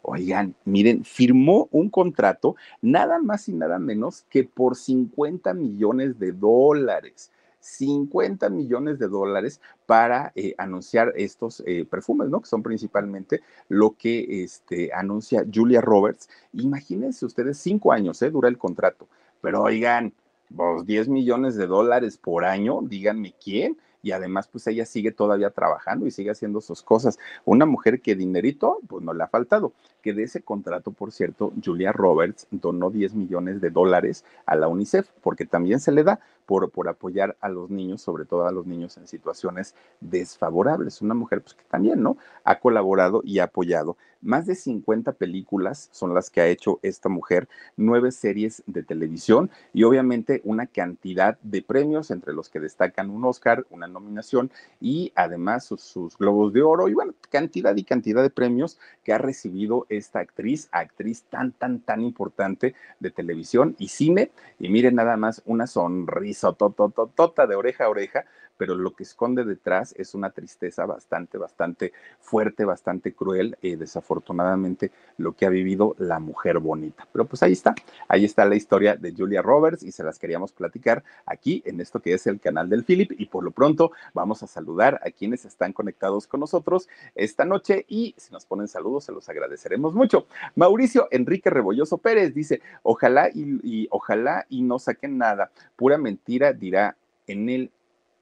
Oigan, 0.03 0.55
miren, 0.65 1.03
firmó 1.03 1.67
un 1.71 1.89
contrato 1.89 2.55
nada 2.81 3.19
más 3.19 3.47
y 3.49 3.53
nada 3.53 3.77
menos 3.77 4.25
que 4.29 4.43
por 4.43 4.75
50 4.75 5.53
millones 5.53 6.17
de 6.17 6.31
dólares. 6.31 7.31
50 7.61 8.49
millones 8.49 8.99
de 8.99 9.07
dólares 9.07 9.61
para 9.85 10.33
eh, 10.35 10.53
anunciar 10.57 11.13
estos 11.15 11.63
eh, 11.65 11.85
perfumes, 11.89 12.29
¿no? 12.29 12.41
Que 12.41 12.49
son 12.49 12.63
principalmente 12.63 13.41
lo 13.69 13.95
que 13.97 14.43
este, 14.43 14.91
anuncia 14.93 15.45
Julia 15.51 15.79
Roberts. 15.79 16.27
Imagínense 16.53 17.25
ustedes, 17.25 17.57
cinco 17.57 17.93
años, 17.93 18.21
¿eh? 18.21 18.29
Dura 18.29 18.49
el 18.49 18.57
contrato. 18.57 19.07
Pero 19.41 19.63
oigan, 19.63 20.13
vos 20.49 20.85
10 20.85 21.07
millones 21.07 21.55
de 21.55 21.67
dólares 21.67 22.17
por 22.17 22.45
año, 22.45 22.81
díganme 22.81 23.33
quién 23.41 23.77
y 24.03 24.11
además 24.11 24.47
pues 24.47 24.67
ella 24.67 24.85
sigue 24.85 25.11
todavía 25.11 25.51
trabajando 25.51 26.07
y 26.07 26.11
sigue 26.11 26.31
haciendo 26.31 26.61
sus 26.61 26.81
cosas. 26.81 27.19
Una 27.45 27.65
mujer 27.65 28.01
que 28.01 28.15
dinerito 28.15 28.79
pues 28.87 29.03
no 29.03 29.13
le 29.13 29.23
ha 29.23 29.27
faltado, 29.27 29.73
que 30.01 30.13
de 30.13 30.23
ese 30.23 30.41
contrato, 30.41 30.91
por 30.91 31.11
cierto, 31.11 31.53
Julia 31.63 31.91
Roberts 31.91 32.47
donó 32.51 32.89
10 32.89 33.15
millones 33.15 33.61
de 33.61 33.69
dólares 33.69 34.25
a 34.45 34.55
la 34.55 34.67
UNICEF, 34.67 35.09
porque 35.21 35.45
también 35.45 35.79
se 35.79 35.91
le 35.91 36.03
da 36.03 36.19
por, 36.45 36.69
por 36.71 36.89
apoyar 36.89 37.37
a 37.39 37.49
los 37.49 37.69
niños, 37.69 38.01
sobre 38.01 38.25
todo 38.25 38.45
a 38.45 38.51
los 38.51 38.65
niños 38.65 38.97
en 38.97 39.07
situaciones 39.07 39.75
desfavorables. 40.01 41.01
Una 41.01 41.13
mujer 41.13 41.41
pues, 41.41 41.53
que 41.53 41.63
también, 41.69 42.01
¿no? 42.01 42.17
Ha 42.43 42.59
colaborado 42.59 43.21
y 43.23 43.39
ha 43.39 43.45
apoyado. 43.45 43.95
Más 44.21 44.45
de 44.45 44.53
50 44.53 45.13
películas 45.13 45.89
son 45.91 46.13
las 46.13 46.29
que 46.29 46.41
ha 46.41 46.47
hecho 46.47 46.79
esta 46.83 47.09
mujer, 47.09 47.49
nueve 47.75 48.11
series 48.11 48.61
de 48.67 48.83
televisión 48.83 49.49
y 49.73 49.83
obviamente 49.83 50.41
una 50.43 50.67
cantidad 50.67 51.39
de 51.41 51.63
premios, 51.63 52.11
entre 52.11 52.33
los 52.33 52.49
que 52.49 52.59
destacan 52.59 53.09
un 53.09 53.25
Oscar, 53.25 53.65
una 53.71 53.87
nominación 53.87 54.51
y 54.79 55.11
además 55.15 55.65
sus, 55.65 55.81
sus 55.81 56.17
globos 56.17 56.53
de 56.53 56.61
oro 56.61 56.87
y 56.87 56.93
bueno, 56.93 57.15
cantidad 57.31 57.75
y 57.75 57.83
cantidad 57.83 58.21
de 58.21 58.29
premios 58.29 58.77
que 59.03 59.11
ha 59.11 59.17
recibido 59.17 59.87
esta 59.91 60.19
actriz, 60.19 60.69
actriz 60.71 61.23
tan, 61.29 61.51
tan, 61.51 61.81
tan 61.81 62.01
importante 62.01 62.75
de 62.99 63.11
televisión 63.11 63.75
y 63.79 63.89
cine. 63.89 64.31
Y 64.59 64.69
miren 64.69 64.95
nada 64.95 65.17
más 65.17 65.41
una 65.45 65.67
sonrisa 65.67 66.53
totototota 66.53 67.47
de 67.47 67.55
oreja 67.55 67.85
a 67.85 67.89
oreja, 67.89 68.25
pero 68.61 68.75
lo 68.75 68.93
que 68.93 69.01
esconde 69.01 69.43
detrás 69.43 69.95
es 69.97 70.13
una 70.13 70.29
tristeza 70.29 70.85
bastante, 70.85 71.39
bastante 71.39 71.93
fuerte, 72.19 72.63
bastante 72.63 73.11
cruel, 73.11 73.57
y 73.59 73.75
desafortunadamente 73.75 74.91
lo 75.17 75.33
que 75.33 75.47
ha 75.47 75.49
vivido 75.49 75.95
la 75.97 76.19
mujer 76.19 76.59
bonita. 76.59 77.07
Pero 77.11 77.25
pues 77.25 77.41
ahí 77.41 77.53
está, 77.53 77.73
ahí 78.07 78.23
está 78.23 78.45
la 78.45 78.55
historia 78.55 78.95
de 78.95 79.15
Julia 79.17 79.41
Roberts 79.41 79.81
y 79.81 79.91
se 79.91 80.03
las 80.03 80.19
queríamos 80.19 80.51
platicar 80.51 81.03
aquí 81.25 81.63
en 81.65 81.81
esto 81.81 82.01
que 82.01 82.13
es 82.13 82.27
el 82.27 82.39
canal 82.39 82.69
del 82.69 82.83
Philip 82.83 83.11
y 83.19 83.25
por 83.25 83.43
lo 83.43 83.49
pronto 83.49 83.93
vamos 84.13 84.43
a 84.43 84.47
saludar 84.47 85.01
a 85.03 85.09
quienes 85.09 85.43
están 85.43 85.73
conectados 85.73 86.27
con 86.27 86.39
nosotros 86.39 86.87
esta 87.15 87.45
noche 87.45 87.87
y 87.89 88.13
si 88.15 88.31
nos 88.31 88.45
ponen 88.45 88.67
saludos 88.67 89.05
se 89.05 89.11
los 89.11 89.27
agradeceremos 89.27 89.95
mucho. 89.95 90.27
Mauricio 90.53 91.07
Enrique 91.09 91.49
Rebolloso 91.49 91.97
Pérez 91.97 92.35
dice, 92.35 92.61
ojalá 92.83 93.27
y, 93.33 93.59
y 93.63 93.87
ojalá 93.89 94.45
y 94.49 94.61
no 94.61 94.77
saquen 94.77 95.17
nada, 95.17 95.49
pura 95.75 95.97
mentira 95.97 96.53
dirá 96.53 96.95
en 97.25 97.49
el 97.49 97.71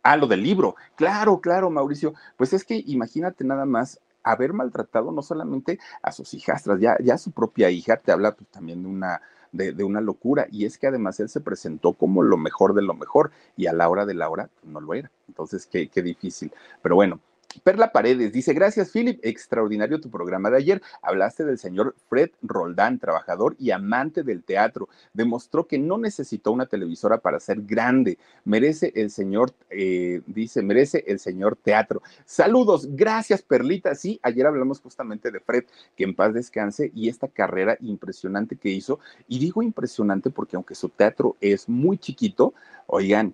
Ah, 0.04 0.16
lo 0.18 0.28
del 0.28 0.42
libro. 0.44 0.76
Claro, 0.96 1.40
claro, 1.42 1.70
Mauricio. 1.70 2.14
Pues 2.38 2.54
es 2.54 2.64
que 2.64 2.82
imagínate 2.86 3.44
nada 3.44 3.66
más 3.66 4.00
haber 4.24 4.54
maltratado 4.54 5.12
no 5.12 5.22
solamente 5.22 5.80
a 6.02 6.12
sus 6.12 6.34
hijastras, 6.34 6.80
ya, 6.80 6.98
ya 7.02 7.18
su 7.18 7.32
propia 7.32 7.70
hija 7.70 7.98
te 7.98 8.12
habla 8.12 8.36
pues, 8.36 8.50
también 8.50 8.84
de 8.84 8.90
una, 8.90 9.22
de, 9.52 9.74
de, 9.74 9.84
una 9.84 10.02
locura. 10.02 10.48
Y 10.52 10.66
es 10.66 10.78
que 10.78 10.88
además 10.88 11.20
él 11.20 11.30
se 11.30 11.42
presentó 11.42 11.94
como 11.94 12.24
lo 12.24 12.38
mejor 12.38 12.74
de 12.74 12.82
lo 12.82 12.94
mejor 12.94 13.32
y 13.58 13.68
a 13.68 13.74
la 13.74 13.90
hora 13.90 14.06
de 14.06 14.14
la 14.14 14.30
hora 14.30 14.50
pues, 14.62 14.72
no 14.72 14.80
lo 14.82 14.94
era. 14.94 15.12
Entonces, 15.28 15.66
qué, 15.66 15.90
qué 15.90 16.02
difícil. 16.02 16.52
Pero 16.82 16.96
bueno, 16.96 17.20
Perla 17.64 17.92
Paredes 17.92 18.32
dice, 18.32 18.54
gracias 18.54 18.92
Philip, 18.92 19.20
extraordinario 19.24 20.00
tu 20.00 20.10
programa 20.10 20.52
de 20.52 20.58
ayer. 20.58 20.82
Hablaste 21.02 21.44
del 21.44 21.58
señor 21.58 21.96
Fred 22.08 22.30
Roldán, 22.44 23.00
trabajador 23.00 23.56
y 23.58 23.72
amante 23.72 24.24
del 24.24 24.44
teatro. 24.44 24.88
Demostró 25.14 25.66
que 25.66 25.80
no 25.80 25.98
necesitó 25.98 26.52
una 26.52 26.68
televisora 26.68 27.18
para 27.18 27.40
ser 27.40 27.62
grande. 27.64 28.20
Merece 28.46 28.94
el 28.96 29.10
señor, 29.10 29.52
eh, 29.72 30.22
dice, 30.28 30.62
merece 30.62 31.04
el 31.08 31.20
señor 31.20 31.56
teatro. 31.56 32.04
Saludos, 32.24 32.88
gracias 32.92 33.42
Perlita. 33.42 33.96
Sí, 33.96 34.20
ayer 34.22 34.46
hablamos 34.46 34.80
justamente 34.80 35.32
de 35.32 35.40
Fred, 35.40 35.64
que 35.96 36.04
en 36.04 36.16
paz 36.16 36.34
descanse 36.34 36.92
y 36.94 37.10
esta 37.10 37.28
carrera 37.28 37.78
impresionante 37.82 38.58
que 38.58 38.70
hizo. 38.70 39.00
Y 39.28 39.40
digo 39.40 39.64
impresionante 39.64 40.30
porque 40.30 40.56
aunque 40.56 40.76
su 40.76 40.90
teatro 40.90 41.36
es 41.42 41.68
muy 41.68 41.98
chiquito, 41.98 42.54
oigan, 42.86 43.34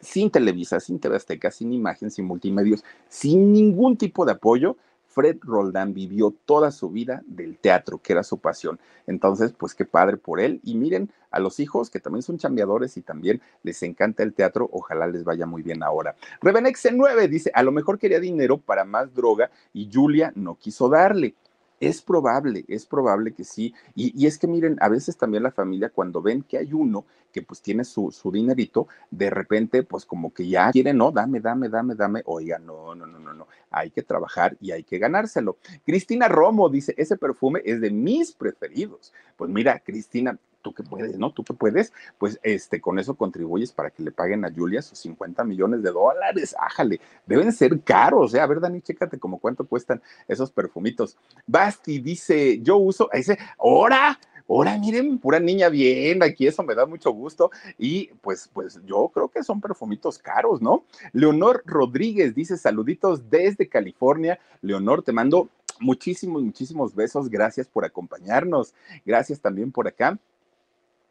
sin 0.00 0.30
Televisa, 0.30 0.80
sin 0.80 0.98
TV 0.98 1.16
Azteca, 1.16 1.50
sin 1.50 1.72
imagen, 1.72 2.10
sin 2.10 2.24
multimedios, 2.24 2.84
sin 3.08 3.52
ningún 3.52 3.96
tipo 3.96 4.24
de 4.24 4.32
apoyo, 4.32 4.76
Fred 5.18 5.38
Roldán 5.42 5.94
vivió 5.94 6.32
toda 6.44 6.70
su 6.70 6.90
vida 6.90 7.22
del 7.26 7.58
teatro, 7.58 7.98
que 7.98 8.12
era 8.12 8.22
su 8.22 8.38
pasión. 8.38 8.78
Entonces, 9.06 9.52
pues 9.52 9.74
qué 9.74 9.84
padre 9.84 10.16
por 10.16 10.38
él. 10.38 10.60
Y 10.62 10.76
miren 10.76 11.10
a 11.30 11.40
los 11.40 11.58
hijos, 11.60 11.90
que 11.90 11.98
también 11.98 12.22
son 12.22 12.38
chambeadores 12.38 12.96
y 12.96 13.02
también 13.02 13.40
les 13.62 13.82
encanta 13.82 14.22
el 14.22 14.32
teatro, 14.32 14.68
ojalá 14.72 15.06
les 15.06 15.24
vaya 15.24 15.46
muy 15.46 15.62
bien 15.62 15.82
ahora. 15.82 16.14
Revenex 16.40 16.88
9 16.92 17.26
dice, 17.26 17.50
a 17.54 17.62
lo 17.62 17.72
mejor 17.72 17.98
quería 17.98 18.20
dinero 18.20 18.58
para 18.58 18.84
más 18.84 19.12
droga 19.12 19.50
y 19.72 19.90
Julia 19.92 20.32
no 20.36 20.54
quiso 20.56 20.88
darle. 20.88 21.34
Es 21.80 22.02
probable, 22.02 22.64
es 22.68 22.86
probable 22.86 23.32
que 23.32 23.44
sí. 23.44 23.74
Y, 23.94 24.26
es 24.26 24.38
que 24.38 24.46
miren, 24.46 24.76
a 24.80 24.88
veces 24.88 25.16
también 25.16 25.42
la 25.42 25.52
familia 25.52 25.90
cuando 25.90 26.20
ven 26.20 26.42
que 26.42 26.58
hay 26.58 26.72
uno 26.72 27.04
pues 27.42 27.62
tiene 27.62 27.84
su, 27.84 28.10
su 28.10 28.30
dinerito, 28.30 28.88
de 29.10 29.30
repente 29.30 29.82
pues 29.82 30.04
como 30.04 30.32
que 30.32 30.48
ya 30.48 30.70
quiere, 30.70 30.92
no, 30.92 31.10
dame, 31.10 31.40
dame, 31.40 31.68
dame, 31.68 31.94
dame. 31.94 32.22
Oiga, 32.26 32.58
no, 32.58 32.94
no, 32.94 33.06
no, 33.06 33.18
no, 33.18 33.34
no. 33.34 33.46
Hay 33.70 33.90
que 33.90 34.02
trabajar 34.02 34.56
y 34.60 34.72
hay 34.72 34.84
que 34.84 34.98
ganárselo. 34.98 35.58
Cristina 35.84 36.28
Romo 36.28 36.68
dice, 36.68 36.94
ese 36.96 37.16
perfume 37.16 37.62
es 37.64 37.80
de 37.80 37.90
mis 37.90 38.32
preferidos. 38.32 39.12
Pues 39.36 39.50
mira, 39.50 39.78
Cristina, 39.80 40.38
tú 40.62 40.74
que 40.74 40.82
puedes, 40.82 41.18
¿no? 41.18 41.32
Tú 41.32 41.44
que 41.44 41.54
puedes, 41.54 41.92
pues 42.18 42.38
este, 42.42 42.80
con 42.80 42.98
eso 42.98 43.14
contribuyes 43.14 43.72
para 43.72 43.90
que 43.90 44.02
le 44.02 44.10
paguen 44.10 44.44
a 44.44 44.52
Julia 44.52 44.82
sus 44.82 44.98
50 44.98 45.44
millones 45.44 45.82
de 45.82 45.90
dólares. 45.90 46.54
Ájale, 46.58 47.00
deben 47.26 47.52
ser 47.52 47.80
caros, 47.82 48.34
¿eh? 48.34 48.40
A 48.40 48.46
ver, 48.46 48.60
Dani, 48.60 48.80
chécate 48.80 49.18
como 49.18 49.38
cuánto 49.38 49.66
cuestan 49.66 50.02
esos 50.26 50.50
perfumitos. 50.50 51.16
Basti 51.46 52.00
dice, 52.00 52.60
yo 52.60 52.76
uso, 52.76 53.08
dice, 53.12 53.38
ahora, 53.58 54.18
ahora 54.48 54.78
miren, 54.78 55.18
pura 55.18 55.38
niña 55.38 55.68
bien, 55.68 56.22
aquí 56.22 56.46
eso 56.46 56.62
me 56.62 56.74
da 56.74 56.86
mucho 56.86 57.10
gusto. 57.10 57.50
Y 57.78 58.08
pues, 58.22 58.48
pues 58.52 58.80
yo 58.86 59.10
creo 59.12 59.28
que 59.28 59.42
son 59.42 59.60
perfumitos 59.60 60.18
caros, 60.18 60.62
¿no? 60.62 60.84
Leonor 61.12 61.62
Rodríguez 61.66 62.34
dice, 62.34 62.56
saluditos 62.56 63.30
desde 63.30 63.68
California. 63.68 64.38
Leonor, 64.62 65.02
te 65.02 65.12
mando 65.12 65.48
muchísimos, 65.80 66.42
muchísimos 66.42 66.94
besos. 66.94 67.28
Gracias 67.28 67.68
por 67.68 67.84
acompañarnos. 67.84 68.74
Gracias 69.04 69.40
también 69.40 69.70
por 69.70 69.86
acá. 69.86 70.18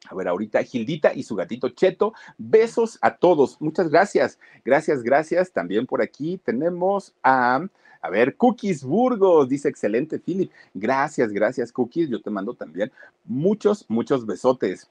A 0.09 0.15
ver, 0.15 0.27
ahorita 0.27 0.63
Gildita 0.63 1.13
y 1.13 1.23
su 1.23 1.35
gatito 1.35 1.69
Cheto. 1.69 2.13
Besos 2.37 2.97
a 3.01 3.15
todos. 3.15 3.59
Muchas 3.59 3.89
gracias. 3.89 4.39
Gracias, 4.63 5.03
gracias. 5.03 5.51
También 5.51 5.85
por 5.85 6.01
aquí 6.01 6.39
tenemos 6.43 7.13
a, 7.23 7.67
a 8.07 8.09
ver, 8.09 8.37
Cookies 8.37 8.83
Burgos. 8.83 9.49
Dice, 9.49 9.67
excelente, 9.67 10.17
Philip. 10.17 10.49
Gracias, 10.73 11.29
gracias, 11.31 11.71
Cookies. 11.73 12.09
Yo 12.09 12.21
te 12.21 12.29
mando 12.29 12.53
también 12.53 12.91
muchos, 13.25 13.85
muchos 13.89 14.25
besotes. 14.25 14.89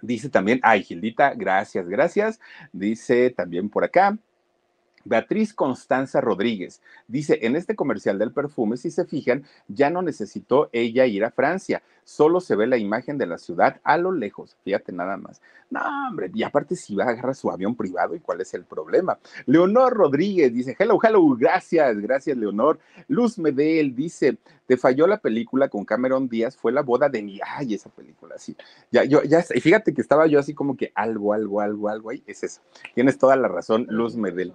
Dice 0.00 0.28
también, 0.28 0.60
ay, 0.62 0.84
Gildita, 0.84 1.34
gracias, 1.34 1.88
gracias. 1.88 2.40
Dice 2.72 3.30
también 3.30 3.68
por 3.68 3.84
acá. 3.84 4.16
Beatriz 5.04 5.54
Constanza 5.54 6.20
Rodríguez 6.20 6.82
dice, 7.08 7.38
en 7.42 7.56
este 7.56 7.74
comercial 7.74 8.18
del 8.18 8.32
perfume, 8.32 8.76
si 8.76 8.90
se 8.90 9.06
fijan, 9.06 9.44
ya 9.66 9.90
no 9.90 10.02
necesitó 10.02 10.68
ella 10.72 11.06
ir 11.06 11.24
a 11.24 11.30
Francia, 11.30 11.82
solo 12.10 12.40
se 12.40 12.56
ve 12.56 12.66
la 12.66 12.76
imagen 12.76 13.18
de 13.18 13.26
la 13.26 13.38
ciudad 13.38 13.80
a 13.84 13.96
lo 13.96 14.10
lejos, 14.10 14.56
fíjate 14.64 14.90
nada 14.90 15.16
más. 15.16 15.40
No, 15.70 15.80
hombre, 16.08 16.28
y 16.34 16.42
aparte 16.42 16.74
si 16.74 16.96
va 16.96 17.04
a 17.04 17.10
agarrar 17.10 17.36
su 17.36 17.48
avión 17.52 17.76
privado, 17.76 18.16
¿y 18.16 18.20
cuál 18.20 18.40
es 18.40 18.52
el 18.52 18.64
problema? 18.64 19.16
Leonor 19.46 19.92
Rodríguez 19.92 20.52
dice, 20.52 20.74
hello, 20.76 20.98
hello, 21.00 21.36
gracias, 21.36 21.96
gracias 22.00 22.36
Leonor. 22.36 22.80
Luz 23.06 23.38
Medel 23.38 23.94
dice, 23.94 24.38
te 24.66 24.76
falló 24.76 25.06
la 25.06 25.18
película 25.18 25.68
con 25.68 25.84
Cameron 25.84 26.28
Díaz, 26.28 26.56
fue 26.56 26.72
la 26.72 26.82
boda 26.82 27.08
de 27.08 27.22
mi, 27.22 27.38
ay, 27.46 27.74
esa 27.74 27.90
película, 27.90 28.36
sí. 28.38 28.56
Ya, 28.90 29.04
yo, 29.04 29.22
ya, 29.22 29.44
y 29.54 29.60
fíjate 29.60 29.94
que 29.94 30.00
estaba 30.00 30.26
yo 30.26 30.40
así 30.40 30.52
como 30.52 30.76
que 30.76 30.90
algo, 30.96 31.32
algo, 31.32 31.60
algo, 31.60 31.88
algo 31.88 32.10
ahí, 32.10 32.24
es 32.26 32.42
eso. 32.42 32.60
Tienes 32.92 33.18
toda 33.18 33.36
la 33.36 33.46
razón, 33.46 33.86
Luz 33.88 34.16
Medel. 34.16 34.52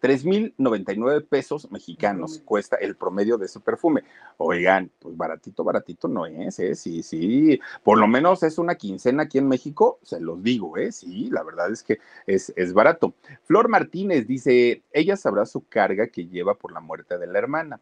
3.099 0.00 1.26
pesos 1.26 1.70
mexicanos 1.70 2.40
cuesta 2.44 2.76
el 2.76 2.96
promedio 2.96 3.36
de 3.36 3.46
ese 3.46 3.60
perfume. 3.60 4.04
Oigan, 4.36 4.90
pues 4.98 5.16
baratito, 5.16 5.64
baratito 5.64 6.08
no 6.08 6.26
es, 6.26 6.58
¿eh? 6.58 6.74
Sí, 6.74 7.02
sí, 7.02 7.60
por 7.82 7.98
lo 7.98 8.06
menos 8.06 8.42
es 8.42 8.58
una 8.58 8.76
quincena 8.76 9.24
aquí 9.24 9.38
en 9.38 9.48
México, 9.48 9.98
se 10.02 10.20
los 10.20 10.42
digo, 10.42 10.76
¿eh? 10.76 10.92
Sí, 10.92 11.28
la 11.30 11.42
verdad 11.42 11.70
es 11.72 11.82
que 11.82 11.98
es, 12.26 12.52
es 12.56 12.72
barato. 12.72 13.14
Flor 13.44 13.68
Martínez 13.68 14.26
dice, 14.26 14.82
ella 14.92 15.16
sabrá 15.16 15.46
su 15.46 15.66
carga 15.68 16.08
que 16.08 16.26
lleva 16.26 16.54
por 16.54 16.72
la 16.72 16.80
muerte 16.80 17.18
de 17.18 17.26
la 17.26 17.38
hermana. 17.38 17.80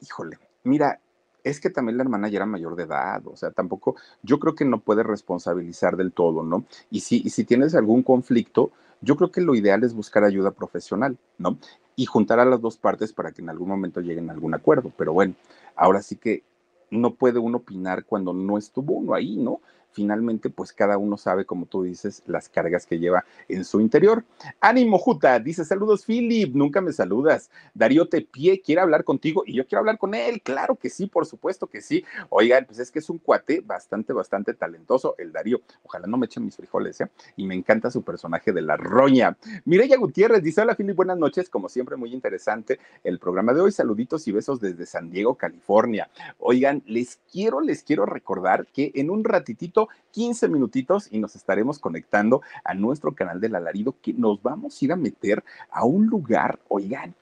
Híjole, 0.00 0.38
mira, 0.64 1.00
es 1.44 1.60
que 1.60 1.70
también 1.70 1.98
la 1.98 2.02
hermana 2.02 2.28
ya 2.28 2.38
era 2.38 2.46
mayor 2.46 2.74
de 2.74 2.84
edad, 2.84 3.24
o 3.26 3.36
sea, 3.36 3.50
tampoco, 3.50 3.96
yo 4.22 4.38
creo 4.38 4.54
que 4.54 4.64
no 4.64 4.80
puede 4.80 5.02
responsabilizar 5.02 5.96
del 5.96 6.12
todo, 6.12 6.42
¿no? 6.42 6.64
Y 6.90 7.00
si, 7.00 7.22
y 7.24 7.30
si 7.30 7.44
tienes 7.44 7.74
algún 7.74 8.02
conflicto, 8.02 8.72
yo 9.00 9.16
creo 9.16 9.30
que 9.30 9.40
lo 9.40 9.54
ideal 9.54 9.84
es 9.84 9.94
buscar 9.94 10.24
ayuda 10.24 10.50
profesional, 10.50 11.18
¿no? 11.38 11.58
Y 11.96 12.06
juntar 12.06 12.40
a 12.40 12.44
las 12.44 12.60
dos 12.60 12.76
partes 12.76 13.12
para 13.12 13.32
que 13.32 13.42
en 13.42 13.50
algún 13.50 13.68
momento 13.68 14.00
lleguen 14.00 14.30
a 14.30 14.32
algún 14.32 14.54
acuerdo. 14.54 14.92
Pero 14.96 15.12
bueno, 15.12 15.34
ahora 15.76 16.02
sí 16.02 16.16
que 16.16 16.42
no 16.90 17.14
puede 17.14 17.38
uno 17.38 17.58
opinar 17.58 18.04
cuando 18.04 18.32
no 18.32 18.58
estuvo 18.58 18.94
uno 18.94 19.14
ahí, 19.14 19.36
¿no? 19.36 19.60
Finalmente 19.94 20.50
pues 20.50 20.72
cada 20.72 20.98
uno 20.98 21.16
sabe, 21.16 21.46
como 21.46 21.66
tú 21.66 21.84
dices, 21.84 22.22
las 22.26 22.48
cargas 22.48 22.84
que 22.84 22.98
lleva 22.98 23.24
en 23.48 23.64
su 23.64 23.80
interior. 23.80 24.24
Ánimo, 24.60 24.98
Juta, 24.98 25.38
dice 25.38 25.64
saludos, 25.64 26.04
Philip, 26.04 26.54
nunca 26.54 26.80
me 26.80 26.92
saludas. 26.92 27.50
Darío 27.72 28.08
Tepié 28.08 28.60
quiere 28.60 28.80
hablar 28.80 29.04
contigo 29.04 29.44
y 29.46 29.54
yo 29.54 29.66
quiero 29.66 29.80
hablar 29.80 29.98
con 29.98 30.14
él, 30.14 30.42
claro 30.42 30.74
que 30.74 30.90
sí, 30.90 31.06
por 31.06 31.26
supuesto 31.26 31.68
que 31.68 31.80
sí. 31.80 32.04
Oigan, 32.28 32.66
pues 32.66 32.80
es 32.80 32.90
que 32.90 32.98
es 32.98 33.08
un 33.08 33.18
cuate 33.18 33.62
bastante, 33.64 34.12
bastante 34.12 34.54
talentoso, 34.54 35.14
el 35.18 35.32
Darío. 35.32 35.60
Ojalá 35.84 36.06
no 36.06 36.16
me 36.16 36.26
echen 36.26 36.44
mis 36.44 36.56
frijoles, 36.56 37.00
¿eh? 37.00 37.10
Y 37.36 37.46
me 37.46 37.54
encanta 37.54 37.90
su 37.90 38.02
personaje 38.02 38.52
de 38.52 38.62
la 38.62 38.76
roña. 38.76 39.36
Mireya 39.64 39.96
Gutiérrez 39.96 40.42
dice, 40.42 40.60
hola, 40.60 40.74
Philip, 40.74 40.96
buenas 40.96 41.18
noches, 41.18 41.48
como 41.48 41.68
siempre, 41.68 41.96
muy 41.96 42.12
interesante 42.12 42.80
el 43.04 43.18
programa 43.18 43.54
de 43.54 43.60
hoy. 43.60 43.72
Saluditos 43.72 44.26
y 44.26 44.32
besos 44.32 44.60
desde 44.60 44.86
San 44.86 45.10
Diego, 45.10 45.36
California. 45.36 46.10
Oigan, 46.38 46.82
les 46.86 47.20
quiero, 47.30 47.60
les 47.60 47.84
quiero 47.84 48.06
recordar 48.06 48.66
que 48.66 48.90
en 48.94 49.10
un 49.10 49.24
ratitito 49.24 49.83
15 50.12 50.48
minutitos 50.48 51.08
y 51.10 51.18
nos 51.18 51.36
estaremos 51.36 51.78
conectando 51.78 52.42
a 52.64 52.74
nuestro 52.74 53.14
canal 53.14 53.40
del 53.40 53.54
alarido 53.54 53.94
que 54.00 54.12
nos 54.12 54.42
vamos 54.42 54.80
a 54.80 54.84
ir 54.84 54.92
a 54.92 54.96
meter 54.96 55.44
a 55.70 55.84
un 55.84 56.06
lugar, 56.06 56.58
oigan, 56.68 57.14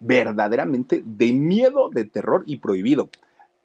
verdaderamente 0.00 1.02
de 1.04 1.32
miedo, 1.32 1.88
de 1.88 2.04
terror 2.04 2.44
y 2.46 2.58
prohibido. 2.58 3.08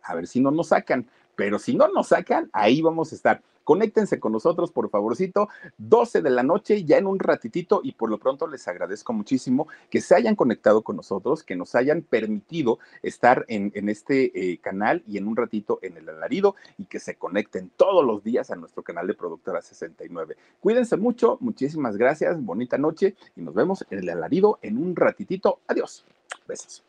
A 0.01 0.15
ver 0.15 0.27
si 0.27 0.39
no 0.39 0.51
nos 0.51 0.69
sacan, 0.69 1.05
pero 1.39 1.57
si 1.57 1.73
no 1.73 1.87
nos 1.87 2.09
sacan, 2.09 2.49
ahí 2.51 2.81
vamos 2.81 3.13
a 3.13 3.15
estar. 3.15 3.41
Conéctense 3.63 4.19
con 4.19 4.33
nosotros, 4.33 4.73
por 4.73 4.89
favorcito, 4.89 5.47
12 5.77 6.21
de 6.21 6.29
la 6.31 6.43
noche, 6.43 6.83
ya 6.83 6.97
en 6.97 7.07
un 7.07 7.17
ratitito, 7.17 7.79
y 7.81 7.93
por 7.93 8.09
lo 8.09 8.17
pronto 8.17 8.45
les 8.45 8.67
agradezco 8.67 9.13
muchísimo 9.13 9.69
que 9.89 10.01
se 10.01 10.15
hayan 10.15 10.35
conectado 10.35 10.81
con 10.81 10.97
nosotros, 10.97 11.43
que 11.43 11.55
nos 11.55 11.75
hayan 11.75 12.01
permitido 12.01 12.79
estar 13.03 13.45
en, 13.47 13.71
este 13.87 14.51
eh, 14.51 14.57
canal 14.57 15.01
y 15.07 15.17
en 15.17 15.29
un 15.29 15.37
ratito 15.37 15.79
en 15.81 15.95
el 15.95 16.09
alarido, 16.09 16.55
y 16.77 16.87
que 16.87 16.99
se 16.99 17.15
conecten 17.15 17.71
todos 17.77 18.05
los 18.05 18.21
días 18.21 18.51
a 18.51 18.57
nuestro 18.57 18.83
canal 18.83 19.07
de 19.07 19.13
Productora 19.13 19.61
69. 19.61 20.35
Cuídense 20.59 20.97
mucho, 20.97 21.37
muchísimas 21.39 21.95
gracias, 21.95 22.43
bonita 22.43 22.77
noche, 22.77 23.15
y 23.37 23.41
nos 23.43 23.53
vemos 23.53 23.85
en 23.89 23.99
el 23.99 24.09
alarido 24.09 24.59
en 24.61 24.77
un 24.77 24.93
ratitito. 24.93 25.61
Adiós. 25.67 26.03
Besos. 26.45 26.88